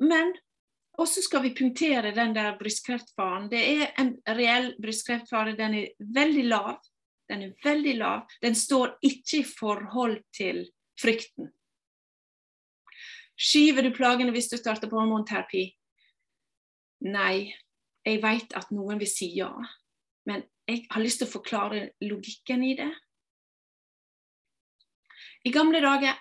Men 0.03 0.33
også 1.01 1.23
skal 1.25 1.45
vi 1.47 1.55
punktere 1.57 2.15
den 2.15 2.35
der 2.37 2.57
brystkreftfaren. 2.59 3.49
Det 3.51 3.63
er 3.63 3.93
en 4.01 4.15
reell 4.29 4.73
brystkreftfare. 4.83 5.57
Den 5.57 5.75
er 5.81 5.89
veldig 5.99 6.45
lav. 6.51 6.79
Den 7.31 7.47
er 7.47 7.57
veldig 7.65 7.97
lav. 7.97 8.25
Den 8.43 8.55
står 8.55 8.99
ikke 9.03 9.41
i 9.41 9.49
forhold 9.49 10.21
til 10.37 10.67
frykten. 11.01 11.53
Skyver 13.43 13.83
du 13.83 13.95
plagene 13.97 14.35
hvis 14.35 14.51
du 14.53 14.59
starter 14.61 14.91
på 14.91 15.01
hormonterapi? 15.01 15.65
Nei. 17.09 17.55
Jeg 18.03 18.19
vet 18.23 18.55
at 18.59 18.73
noen 18.75 18.99
vil 18.99 19.07
si 19.07 19.29
ja, 19.37 19.53
men 20.27 20.41
jeg 20.67 20.81
har 20.91 21.03
lyst 21.05 21.21
til 21.21 21.29
å 21.29 21.35
forklare 21.37 21.83
logikken 22.03 22.65
i 22.67 22.73
det. 22.75 22.89
I 25.43 25.51
gamle 25.51 25.80
dager 25.80 26.14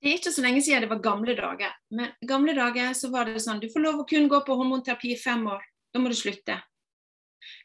Det 0.00 0.08
er 0.08 0.16
ikke 0.16 0.32
så 0.32 0.42
lenge 0.44 0.62
siden 0.62 0.84
det 0.86 0.90
var 0.92 1.02
gamle 1.02 1.34
dager. 1.34 1.74
Men 1.90 2.12
gamle 2.22 2.54
dager 2.54 2.92
så 2.94 3.10
var 3.10 3.26
det 3.26 3.42
sånn 3.42 3.60
du 3.60 3.68
får 3.72 3.82
lov 3.82 4.02
å 4.02 4.06
kun 4.08 4.28
gå 4.30 4.40
på 4.46 4.56
hormonterapi 4.56 5.12
i 5.12 5.20
fem 5.20 5.42
år. 5.50 5.64
Da 5.92 6.00
må 6.00 6.12
du 6.12 6.16
slutte. 6.16 6.60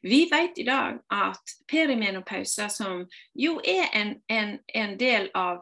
Vi 0.02 0.26
vet 0.32 0.58
i 0.58 0.66
dag 0.66 0.98
at 1.14 1.54
perimenopause, 1.70 2.70
som 2.74 3.06
jo 3.38 3.60
er 3.60 3.86
en, 3.94 4.16
en, 4.28 4.58
en 4.74 4.98
del 4.98 5.30
av 5.38 5.62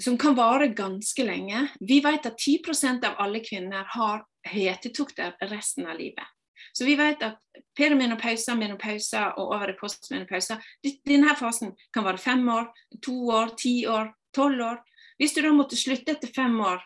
som 0.00 0.18
kan 0.18 0.36
vare 0.36 0.68
ganske 0.76 1.24
lenge. 1.24 1.66
Vi 1.80 2.00
vet 2.04 2.26
at 2.28 2.40
10% 2.40 3.04
av 3.08 3.20
alle 3.24 3.40
kvinner 3.44 3.84
har 3.96 4.24
hetetokter 4.48 5.36
resten 5.50 5.86
av 5.86 5.98
livet. 5.98 6.35
Så 6.72 6.84
vi 6.84 6.96
vet 6.98 7.22
at 7.22 7.40
perimenopausa, 7.76 8.54
menopausa 8.54 9.30
og 9.36 9.54
over 9.56 9.72
i 9.72 9.78
postmenopause 9.80 10.58
Denne 10.82 11.34
fasen 11.36 11.74
kan 11.94 12.04
være 12.06 12.22
fem 12.22 12.48
år, 12.48 12.70
to 13.02 13.16
år, 13.28 13.56
ti 13.58 13.78
år, 13.86 14.12
tolv 14.34 14.62
år. 14.62 14.80
Hvis 15.18 15.34
du 15.34 15.42
da 15.42 15.52
måtte 15.52 15.78
slutte 15.78 16.16
etter 16.16 16.32
fem 16.34 16.60
år, 16.60 16.82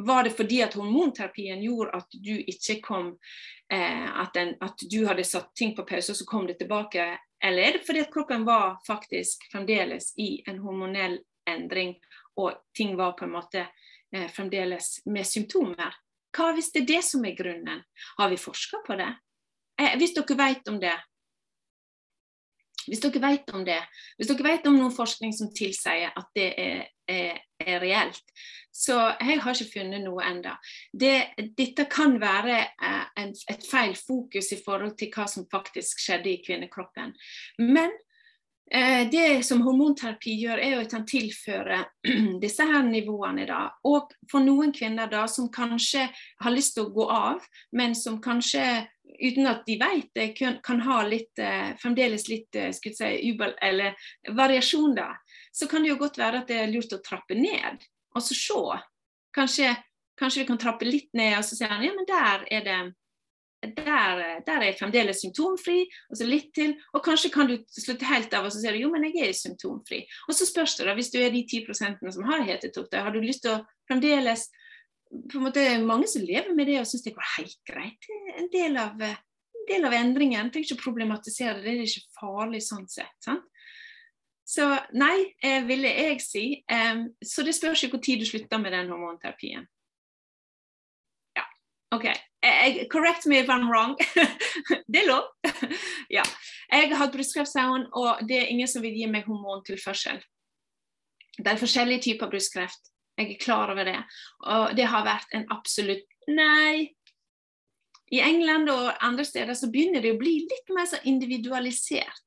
var 0.00 0.24
det 0.24 0.30
fordi 0.30 0.62
at 0.62 0.74
hormonterapien 0.74 1.62
gjorde 1.62 1.98
at 1.98 2.14
du 2.24 2.32
ikke 2.38 2.80
kom 2.82 3.10
eh, 3.72 4.06
at, 4.22 4.32
den, 4.34 4.54
at, 4.60 4.80
du 4.90 5.04
hadde 5.06 5.24
satt 5.24 5.52
ting 5.54 5.74
på 5.76 5.84
pause, 5.84 6.12
og 6.12 6.16
så 6.16 6.26
kom 6.26 6.46
det 6.48 6.58
tilbake? 6.58 7.04
Eller 7.44 7.62
er 7.62 7.78
det 7.78 7.86
fordi 7.86 8.04
at 8.04 8.12
kroppen 8.12 8.46
var 8.46 8.78
faktisk 8.86 9.46
fremdeles 9.52 10.12
i 10.18 10.42
en 10.48 10.58
hormonell 10.64 11.18
endring, 11.48 11.96
og 12.36 12.62
ting 12.76 12.96
var 12.96 13.16
på 13.18 13.26
en 13.28 13.34
måte 13.36 13.66
eh, 14.14 14.28
fremdeles 14.32 15.00
med 15.06 15.26
symptomer? 15.26 15.94
Hva 16.36 16.52
hvis 16.54 16.70
det 16.74 16.84
er 16.84 16.90
det 16.94 17.04
som 17.06 17.24
er 17.26 17.36
grunnen? 17.38 17.84
Har 18.18 18.30
vi 18.30 18.40
forska 18.40 18.82
på 18.86 18.96
det? 19.00 19.10
Eh, 19.80 19.96
hvis 19.98 20.14
dere 20.16 20.36
vet 20.38 20.68
om 20.70 20.78
det, 20.82 20.94
hvis 22.86 23.02
dere 23.02 23.20
vet 23.22 23.50
om 23.54 23.64
det, 23.66 23.80
hvis 24.18 24.30
dere 24.30 24.46
vet 24.46 24.66
om 24.70 24.78
noen 24.78 24.94
forskning 24.94 25.34
som 25.36 25.50
tilsier 25.54 26.14
at 26.16 26.28
det 26.36 26.48
er, 26.58 26.84
er, 27.10 27.40
er 27.60 27.80
reelt, 27.82 28.34
så 28.72 28.96
jeg 29.18 29.40
har 29.42 29.56
ikke 29.56 29.72
funnet 29.74 30.04
noe 30.04 30.24
ennå. 30.24 30.52
Det, 30.92 31.14
dette 31.58 31.86
kan 31.90 32.16
være 32.22 32.60
eh, 32.60 33.08
en, 33.22 33.34
et 33.52 33.66
feil 33.66 33.96
fokus 33.98 34.52
i 34.54 34.60
forhold 34.64 34.96
til 35.00 35.10
hva 35.14 35.26
som 35.30 35.48
faktisk 35.50 36.02
skjedde 36.04 36.32
i 36.32 36.40
kvinnekroppen. 36.44 37.16
Men 37.58 37.92
det 38.70 39.42
som 39.42 39.64
hormonterapi 39.66 40.36
gjør, 40.44 40.60
er 40.62 40.76
at 40.78 40.92
han 40.94 41.06
tilfører 41.08 41.88
disse 42.44 42.62
her 42.62 42.84
nivåene. 42.86 43.42
da, 43.48 43.64
Og 43.90 44.12
for 44.30 44.44
noen 44.44 44.70
kvinner 44.70 45.10
da, 45.10 45.24
som 45.26 45.48
kanskje 45.50 46.04
har 46.44 46.54
lyst 46.54 46.76
til 46.76 46.86
å 46.86 46.92
gå 46.94 47.08
av, 47.10 47.42
men 47.74 47.96
som 47.98 48.20
kanskje 48.22 48.62
uten 49.20 49.46
at 49.46 49.64
de 49.66 49.76
vet 49.80 50.08
det, 50.14 50.28
kan 50.62 50.80
ha 50.80 51.00
litt, 51.06 51.38
eh, 51.38 51.74
fremdeles 51.80 52.28
litt 52.28 52.56
eh, 52.56 52.70
si, 52.72 53.10
ubel, 53.30 53.54
eller 53.62 53.96
variasjon, 54.36 54.94
da, 54.96 55.12
så 55.52 55.68
kan 55.68 55.82
det 55.82 55.92
jo 55.92 56.00
godt 56.00 56.18
være 56.20 56.42
at 56.42 56.50
det 56.50 56.60
er 56.60 56.72
lurt 56.72 56.94
å 56.94 57.02
trappe 57.04 57.36
ned. 57.38 57.84
Og 58.14 58.24
så 58.24 58.36
se. 58.36 58.78
Kanskje, 59.34 59.74
kanskje 60.18 60.42
vi 60.42 60.48
kan 60.48 60.58
trappe 60.58 60.88
litt 60.88 61.12
ned, 61.14 61.36
og 61.38 61.46
så 61.46 61.58
sier 61.58 61.70
han 61.70 61.84
ja, 61.84 61.92
men 61.94 62.08
der 62.08 62.46
er 62.50 62.64
det 62.66 62.78
der, 63.60 64.40
der, 64.46 64.56
er 64.56 64.64
jeg 64.70 64.78
fremdeles 64.78 65.20
symptomfri, 65.20 65.82
og 66.10 66.16
så 66.16 66.26
litt 66.28 66.48
til. 66.56 66.74
Og 66.96 67.04
kanskje 67.04 67.32
kan 67.34 67.50
du 67.50 67.58
slutte 67.76 68.08
helt 68.08 68.32
av 68.36 68.48
og 68.48 68.54
så 68.54 68.62
sier 68.62 68.76
du, 68.76 68.84
jo, 68.84 68.92
men 68.92 69.04
jeg 69.08 69.28
er 69.28 69.36
symptomfri. 69.36 70.00
Og 70.28 70.36
så 70.36 70.48
spørs 70.48 70.78
det, 70.78 70.86
da, 70.88 70.94
hvis 70.96 71.12
du 71.12 71.20
er 71.20 71.32
de 71.34 71.44
10% 71.44 72.00
som 72.16 72.28
har 72.30 72.46
hetetokter, 72.48 73.04
har 73.04 73.14
du 73.14 73.20
lyst 73.20 73.44
til 73.44 73.58
å 73.58 73.62
fremdeles 73.90 74.48
på 75.10 75.40
en 75.40 75.46
måte 75.48 75.64
Mange 75.82 76.06
som 76.06 76.22
lever 76.22 76.54
med 76.54 76.70
det 76.70 76.78
og 76.80 76.86
syns 76.88 77.04
det 77.04 77.16
går 77.16 77.30
helt 77.36 77.58
greit. 77.66 78.10
En 78.38 78.48
del 78.52 78.78
av, 78.80 79.00
en 79.02 79.68
del 79.68 79.86
av 79.88 79.96
endringen. 79.98 80.52
Trenger 80.54 80.70
ikke 80.70 80.78
å 80.78 80.84
problematisere 80.84 81.58
det, 81.58 81.74
det 81.74 81.86
er 81.88 81.90
ikke 81.90 82.20
farlig 82.20 82.62
sånn 82.64 82.86
sett. 82.88 83.16
sant? 83.24 83.46
Så 84.50 84.64
nei, 84.98 85.30
eh, 85.46 85.60
ville 85.62 85.90
jeg 85.92 86.22
si. 86.24 86.44
Eh, 86.66 87.04
så 87.22 87.44
det 87.46 87.54
spørs 87.54 87.84
jo 87.84 87.98
tid 87.98 88.22
du 88.22 88.26
slutter 88.26 88.58
med 88.58 88.72
den 88.74 88.90
hormonterapien. 88.90 89.68
Ja, 91.38 91.44
OK. 91.94 92.08
Jeg, 92.40 92.86
correct 92.88 93.26
me 93.26 93.38
if 93.38 93.50
I'm 93.52 93.68
wrong. 93.68 93.96
det 94.92 95.02
er 95.02 95.08
lov. 95.08 95.28
ja. 96.16 96.24
Jeg 96.70 96.88
har 96.88 97.02
hatt 97.02 97.12
brystkreft, 97.12 97.56
og 97.92 98.22
det 98.28 98.38
er 98.38 98.52
ingen 98.52 98.68
som 98.70 98.84
vil 98.84 98.96
gi 98.96 99.08
meg 99.10 99.26
hormontilførsel. 99.28 100.22
Det 101.36 101.52
er 101.52 101.60
forskjellige 101.60 102.06
typer 102.08 102.30
brystkreft. 102.32 102.92
Jeg 103.18 103.34
er 103.34 103.42
klar 103.42 103.72
over 103.72 103.84
det. 103.84 103.98
Og 104.48 104.72
det 104.76 104.88
har 104.88 105.04
vært 105.04 105.36
en 105.36 105.44
absolutt 105.52 106.06
nei. 106.30 106.94
I 108.10 108.22
England 108.24 108.70
og 108.72 108.88
andre 109.04 109.24
steder 109.26 109.54
så 109.54 109.68
begynner 109.70 110.02
det 110.02 110.14
å 110.14 110.20
bli 110.20 110.40
litt 110.48 110.72
mer 110.74 110.88
så 110.88 110.98
individualisert. 111.06 112.24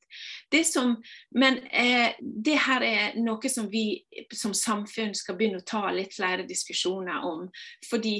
Som, 0.62 0.96
men 1.34 1.58
eh, 1.74 2.14
det 2.22 2.56
her 2.68 2.84
er 2.86 3.16
noe 3.18 3.50
som 3.50 3.66
vi 3.72 4.04
som 4.34 4.54
samfunn 4.54 5.16
skal 5.18 5.38
begynne 5.40 5.62
å 5.64 5.66
ta 5.66 5.88
litt 5.92 6.14
flere 6.14 6.46
diskusjoner 6.46 7.26
om. 7.26 7.48
Fordi 7.90 8.20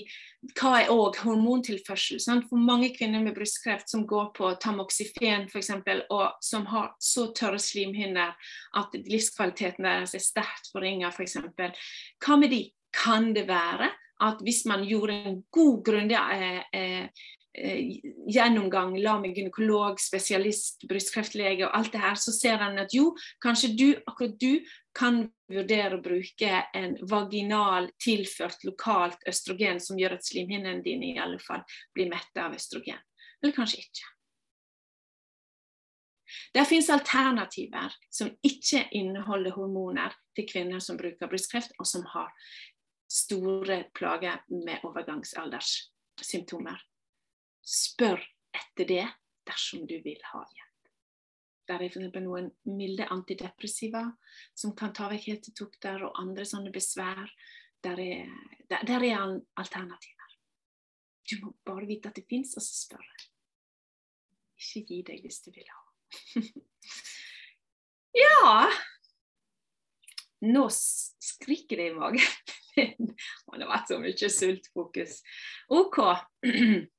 hva 0.58 0.74
er 0.82 0.92
òg 0.92 1.20
hormontilførsel? 1.24 2.20
Sant? 2.24 2.50
For 2.50 2.60
mange 2.60 2.90
kvinner 2.96 3.22
med 3.24 3.36
brystkreft 3.38 3.92
som 3.92 4.08
går 4.10 4.32
på 4.38 4.54
tamoxifen 4.64 5.48
f.eks., 5.48 5.72
og 6.10 6.44
som 6.44 6.66
har 6.74 6.94
så 7.00 7.30
tørre 7.38 7.62
slimhinner 7.62 8.34
at 8.80 8.98
livskvaliteten 9.06 9.86
deres 9.86 10.18
er 10.18 10.26
sterkt 10.26 10.72
forringa 10.74 11.14
f.eks. 11.14 11.38
For 11.54 11.86
hva 12.26 12.40
med 12.42 12.56
de? 12.56 12.66
Kan 12.94 13.32
det 13.34 13.48
være 13.50 13.88
at 14.24 14.42
hvis 14.46 14.64
man 14.70 14.84
gjorde 14.86 15.16
en 15.28 15.40
god, 15.52 15.80
grundig 15.86 16.18
eh, 16.18 16.60
Eh, 16.74 17.08
gjennomgang, 17.54 18.96
la 18.98 19.20
med 19.22 19.36
gynekolog, 19.38 20.00
spesialist, 20.02 20.88
brystkreftlege 20.90 21.68
og 21.68 21.76
alt 21.78 21.92
det 21.94 22.02
her, 22.02 22.16
så 22.18 22.32
ser 22.34 22.58
han 22.58 22.80
at 22.82 22.94
jo, 22.96 23.12
kanskje 23.44 23.70
du, 23.78 23.90
akkurat 24.10 24.40
du 24.42 24.66
kan 24.98 25.30
vurdere 25.52 25.98
å 25.98 26.02
bruke 26.02 26.64
en 26.74 26.98
vaginal 27.10 27.92
tilført 28.02 28.64
lokalt 28.66 29.22
østrogen 29.30 29.80
som 29.82 30.00
gjør 30.02 30.18
at 30.18 30.26
slimhinnene 30.26 30.82
dine 30.86 31.06
i 31.12 31.22
alle 31.22 31.40
fall 31.42 31.62
blir 31.94 32.10
mette 32.10 32.42
av 32.42 32.56
østrogen. 32.58 32.98
Eller 33.44 33.54
kanskje 33.56 33.84
ikke. 33.84 34.10
Det 36.54 36.66
finnes 36.66 36.90
alternativer 36.90 37.94
som 38.10 38.32
ikke 38.42 38.88
inneholder 38.98 39.54
hormoner 39.54 40.16
til 40.34 40.48
kvinner 40.50 40.82
som 40.82 40.98
bruker 40.98 41.30
brystkreft, 41.30 41.72
og 41.78 41.86
som 41.86 42.02
har 42.16 42.34
store 43.14 43.84
plager 43.94 44.42
med 44.50 44.82
overgangsalderssymptomer 44.88 46.82
spør 47.64 48.22
etter 48.54 48.88
det 48.88 49.08
dersom 49.48 49.88
du 49.88 49.98
vil 50.04 50.20
ha 50.32 50.44
hjelp. 50.44 50.70
Der 51.68 51.80
er 51.80 51.88
f.eks. 51.88 52.20
noen 52.20 52.50
milde 52.68 53.08
antidepressiva 53.12 54.04
som 54.52 54.76
kan 54.76 54.94
ta 54.96 55.08
vekk 55.12 55.30
hetetokter 55.32 56.04
og 56.08 56.20
andre 56.20 56.46
sånne 56.48 56.74
besvær. 56.76 57.24
Der 57.84 58.00
er, 58.00 58.32
der, 58.72 58.84
der 58.88 59.06
er 59.08 59.22
alternativer. 59.60 60.36
Du 61.24 61.38
må 61.40 61.54
bare 61.66 61.88
vite 61.88 62.12
at 62.12 62.20
det 62.20 62.26
fins, 62.28 62.56
og 62.60 62.64
så 62.64 62.76
spørre. 62.76 63.30
Ikke 64.60 64.84
gi 64.88 65.00
deg 65.08 65.24
hvis 65.24 65.40
du 65.44 65.52
vil 65.56 65.68
ha. 65.72 65.82
ja 68.24 68.68
Nå 70.44 70.66
skriker 70.70 71.80
det 71.80 71.88
i 71.90 71.96
magen. 71.96 72.34
det 72.76 73.64
har 73.64 73.70
vært 73.70 73.88
så 73.88 74.00
mye 74.04 74.30
sultfokus. 74.30 75.22
OK. 75.72 76.02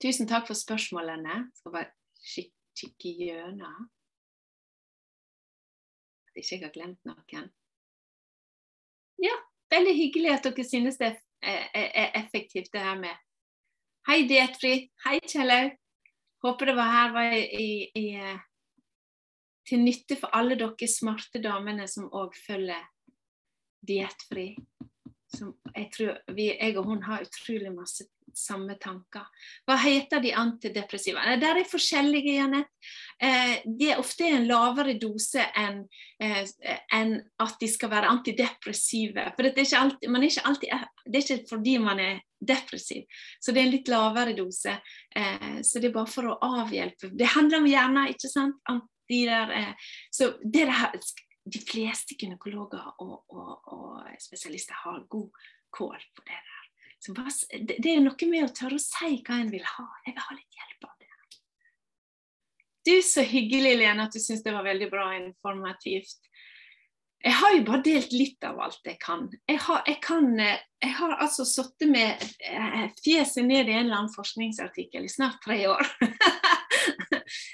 Tusen 0.00 0.28
takk 0.28 0.46
for 0.48 0.56
spørsmålene. 0.56 1.34
Jeg 1.44 1.58
skal 1.58 1.72
bare 1.72 1.90
kikke 2.80 3.14
gjennom. 3.20 3.88
At 6.28 6.38
ikke 6.40 6.54
jeg 6.56 6.62
har 6.64 6.72
glemt 6.72 7.08
noen. 7.08 7.50
Ja, 9.20 9.34
veldig 9.72 9.96
hyggelig 9.96 10.30
at 10.32 10.46
dere 10.48 10.64
synes 10.64 10.96
det 11.00 11.10
er 11.42 12.14
effektivt, 12.16 12.72
det 12.72 12.80
her 12.80 12.96
med 13.00 13.12
Hei, 14.08 14.24
Dietfrid. 14.28 14.88
Hei, 15.04 15.18
Kjellaug. 15.28 15.74
Håper 16.40 16.70
det 16.70 16.76
var 16.76 16.88
her 16.88 17.12
var 17.12 17.34
i, 17.36 17.90
i, 17.94 18.06
eh, 18.16 18.38
til 19.68 19.84
nytte 19.84 20.16
for 20.16 20.32
alle 20.32 20.56
dere 20.56 20.88
smarte 20.88 21.42
damene 21.44 21.84
som 21.88 22.08
òg 22.08 22.32
følger 22.46 22.80
diettfri. 25.30 25.52
Jeg 25.76 25.90
tror 25.94 26.16
vi, 26.34 26.48
jeg 26.58 26.78
og 26.78 26.84
hun 26.84 27.02
har 27.02 27.22
utrolig 27.22 27.72
masse 27.74 28.06
samme 28.34 28.76
tanker. 28.78 29.26
Hva 29.66 29.76
heter 29.82 30.20
de 30.22 30.32
antidepressiva? 30.38 31.24
Der 31.40 31.58
er 31.58 31.68
forskjellige, 31.68 32.36
Janette. 32.38 32.70
Eh, 33.20 33.62
de 33.66 33.90
er 33.90 34.00
ofte 34.00 34.28
en 34.28 34.46
lavere 34.48 34.94
dose 35.00 35.42
enn 35.58 35.82
eh, 36.22 36.44
en 36.94 37.16
at 37.42 37.56
de 37.60 37.68
skal 37.68 37.90
være 37.90 38.10
antidepressive. 38.10 39.26
For 39.36 39.48
det 39.48 39.64
er, 39.64 39.76
alltid, 39.80 40.08
er 40.08 40.46
alltid, 40.46 40.86
det 41.06 41.20
er 41.20 41.26
ikke 41.26 41.50
fordi 41.50 41.78
man 41.82 42.00
er 42.00 42.20
depressiv, 42.40 43.02
så 43.36 43.52
det 43.52 43.60
er 43.60 43.66
en 43.66 43.74
litt 43.74 43.90
lavere 43.92 44.36
dose. 44.36 44.78
Eh, 45.16 45.58
så 45.66 45.82
det 45.82 45.90
er 45.90 45.98
bare 45.98 46.12
for 46.12 46.30
å 46.30 46.38
avhjelpe. 46.62 47.12
Det 47.12 47.34
handler 47.34 47.60
om 47.60 47.68
hjernen, 47.68 48.14
ikke 48.14 48.30
sant? 48.30 48.62
De 49.10 49.24
der, 49.26 49.50
eh, 49.50 49.90
så 50.14 50.36
det 50.44 50.68
der, 50.70 50.94
de 51.52 51.60
fleste 51.62 52.16
gynekologer 52.18 53.02
og, 53.02 53.16
og, 53.34 53.72
og 53.74 54.22
spesialister 54.22 54.78
har 54.84 55.04
god 55.10 55.44
kål 55.74 55.98
på 55.98 56.24
det 56.26 56.38
der. 56.38 56.66
Bare, 57.16 57.32
det 57.80 57.92
er 57.94 58.02
noe 58.04 58.28
med 58.28 58.44
å 58.44 58.54
tørre 58.54 58.76
å 58.76 58.82
si 58.82 59.20
hva 59.24 59.38
en 59.40 59.52
vil 59.52 59.64
ha. 59.64 59.86
Jeg 60.04 60.14
vil 60.14 60.26
ha 60.26 60.36
litt 60.36 60.58
hjelp 60.58 60.88
av 60.88 60.96
det. 60.98 61.06
Du, 62.90 62.96
så 63.04 63.24
hyggelig, 63.24 63.76
Lene, 63.80 64.08
at 64.08 64.16
du 64.16 64.20
syns 64.20 64.44
det 64.44 64.52
var 64.56 64.66
veldig 64.66 64.88
bra 64.92 65.06
informativt. 65.16 66.28
Jeg 67.20 67.36
har 67.36 67.52
jo 67.52 67.64
bare 67.66 67.84
delt 67.84 68.14
litt 68.16 68.44
av 68.48 68.60
alt 68.64 68.86
jeg 68.88 68.96
kan. 69.00 69.26
Jeg 69.48 69.60
har, 69.66 69.82
jeg 69.88 69.98
kan, 70.04 70.30
jeg 70.40 70.92
har 70.96 71.18
altså 71.20 71.44
sittet 71.48 71.90
med 71.92 72.22
eh, 72.48 72.86
fjeset 73.04 73.44
ned 73.44 73.68
i 73.68 73.74
en 73.74 73.84
eller 73.84 73.98
annen 73.98 74.14
forskningsartikkel 74.14 75.04
i 75.04 75.12
snart 75.12 75.36
tre 75.44 75.58
år. 75.68 75.84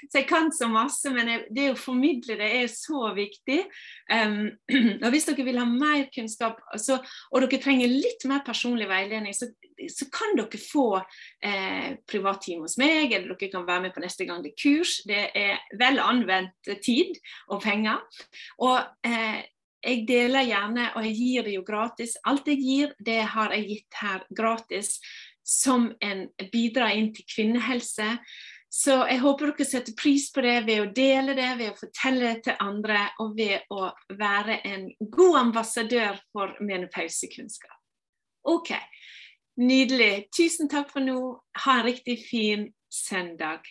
så 0.07 0.21
jeg 0.21 0.27
kan 0.29 0.51
så 0.55 0.69
masse, 0.71 1.11
men 1.13 1.31
jeg, 1.31 1.45
det 1.53 1.67
å 1.73 1.79
formidle 1.79 2.37
det 2.39 2.49
er 2.61 2.67
så 2.71 3.11
viktig. 3.15 3.59
Um, 4.11 4.49
og 5.03 5.09
Hvis 5.13 5.27
dere 5.29 5.47
vil 5.47 5.59
ha 5.61 5.65
mer 5.67 6.07
kunnskap, 6.13 6.61
så, 6.79 6.99
og 7.31 7.43
dere 7.43 7.61
trenger 7.63 7.91
litt 7.91 8.27
mer 8.29 8.43
personlig 8.47 8.87
veiledning, 8.89 9.35
så, 9.35 9.49
så 9.93 10.07
kan 10.13 10.37
dere 10.39 10.61
få 10.61 10.87
eh, 10.97 11.97
privattime 12.07 12.65
hos 12.65 12.77
meg, 12.81 13.11
eller 13.11 13.35
dere 13.35 13.51
kan 13.53 13.67
være 13.67 13.87
med 13.87 13.95
på 13.95 14.03
neste 14.05 14.29
gang 14.29 14.41
det 14.45 14.55
er 14.55 14.63
kurs. 14.63 14.97
Det 15.07 15.27
er 15.37 15.61
vel 15.79 16.01
anvendt 16.03 16.73
tid 16.85 17.15
og 17.51 17.61
penger. 17.65 18.03
Og 18.63 18.79
eh, 19.07 19.45
jeg 19.87 20.03
deler 20.09 20.47
gjerne, 20.47 20.91
og 20.97 21.05
jeg 21.05 21.15
gir 21.15 21.47
det 21.47 21.55
jo 21.55 21.65
gratis. 21.67 22.17
Alt 22.27 22.49
jeg 22.49 22.63
gir, 22.63 22.93
det 22.99 23.21
har 23.35 23.53
jeg 23.55 23.67
gitt 23.69 23.99
her 24.01 24.23
gratis 24.35 24.97
som 25.47 25.91
en 26.03 26.25
bidrag 26.51 26.97
inn 26.99 27.13
til 27.15 27.27
kvinnehelse. 27.29 28.17
Så 28.69 28.97
jeg 29.07 29.21
håper 29.23 29.53
dere 29.53 29.65
setter 29.65 29.95
pris 29.95 30.27
på 30.33 30.43
det 30.43 30.57
ved 30.67 30.81
å 30.83 30.89
dele 30.95 31.33
det, 31.37 31.47
ved 31.59 31.71
å 31.71 31.77
fortelle 31.79 32.33
det 32.33 32.43
til 32.47 32.57
andre, 32.63 33.05
og 33.23 33.37
ved 33.37 33.63
å 33.73 33.87
være 34.19 34.59
en 34.67 34.89
god 34.99 35.39
ambassadør 35.45 36.19
for 36.35 36.57
menopausekunnskap. 36.59 37.77
OK. 38.47 38.73
Nydelig. 39.57 40.27
Tusen 40.35 40.69
takk 40.69 40.91
for 40.91 41.03
nå. 41.03 41.17
Ha 41.63 41.79
en 41.79 41.87
riktig 41.87 42.19
fin 42.27 42.67
søndag. 42.91 43.65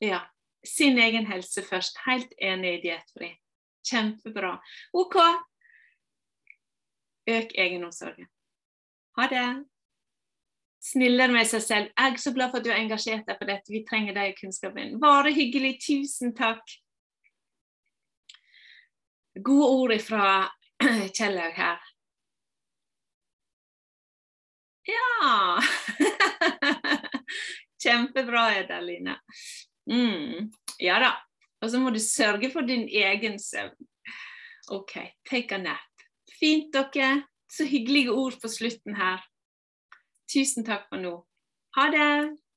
Ja. 0.00 0.24
Sin 0.66 0.98
egen 0.98 1.28
helse 1.28 1.62
først. 1.62 2.00
Helt 2.08 2.32
enig 2.42 2.78
i 2.78 2.82
diettfri. 2.88 3.30
Kjempebra. 3.86 4.56
OK. 4.96 5.16
Øk 7.28 7.54
egenomsorgen. 7.54 8.28
Ha 9.18 9.28
det 9.30 9.46
snillere 10.82 11.32
med 11.32 11.48
seg 11.48 11.62
selv. 11.64 11.90
Jeg 11.92 12.12
er 12.14 12.20
så 12.22 12.32
glad 12.34 12.52
for 12.52 12.60
at 12.60 12.66
du 12.66 12.70
har 12.72 12.80
engasjert 12.80 13.26
deg 13.28 13.38
på 13.40 13.48
dette. 13.48 13.72
Vi 13.72 13.84
trenger 13.88 14.16
deg 14.16 14.32
i 14.32 14.36
kunnskapen. 14.38 14.96
Bare 15.02 15.32
hyggelig. 15.34 15.78
Tusen 15.84 16.34
takk. 16.38 16.62
Gode 19.38 19.68
ord 19.68 19.94
fra 20.02 20.48
Kjellaug 21.16 21.54
her. 21.58 21.78
Ja 24.88 25.60
Kjempebra, 27.82 28.54
Edaline. 28.56 29.18
Mm. 29.90 30.48
Ja 30.80 30.98
da. 31.02 31.12
Og 31.62 31.70
så 31.70 31.80
må 31.82 31.90
du 31.90 31.98
sørge 32.02 32.50
for 32.50 32.66
din 32.66 32.86
egen 32.88 33.38
søvn. 33.42 33.74
OK, 34.70 34.94
take 35.28 35.54
a 35.54 35.58
nap. 35.58 36.06
Fint, 36.38 36.72
dere. 36.74 37.24
Så 37.50 37.64
hyggelige 37.64 38.12
ord 38.12 38.36
på 38.42 38.48
slutten 38.52 38.96
her. 38.98 39.22
Tusen 40.28 40.64
takk 40.64 40.88
for 40.88 41.00
nå. 41.00 41.14
Ha 41.76 41.88
det! 41.94 42.47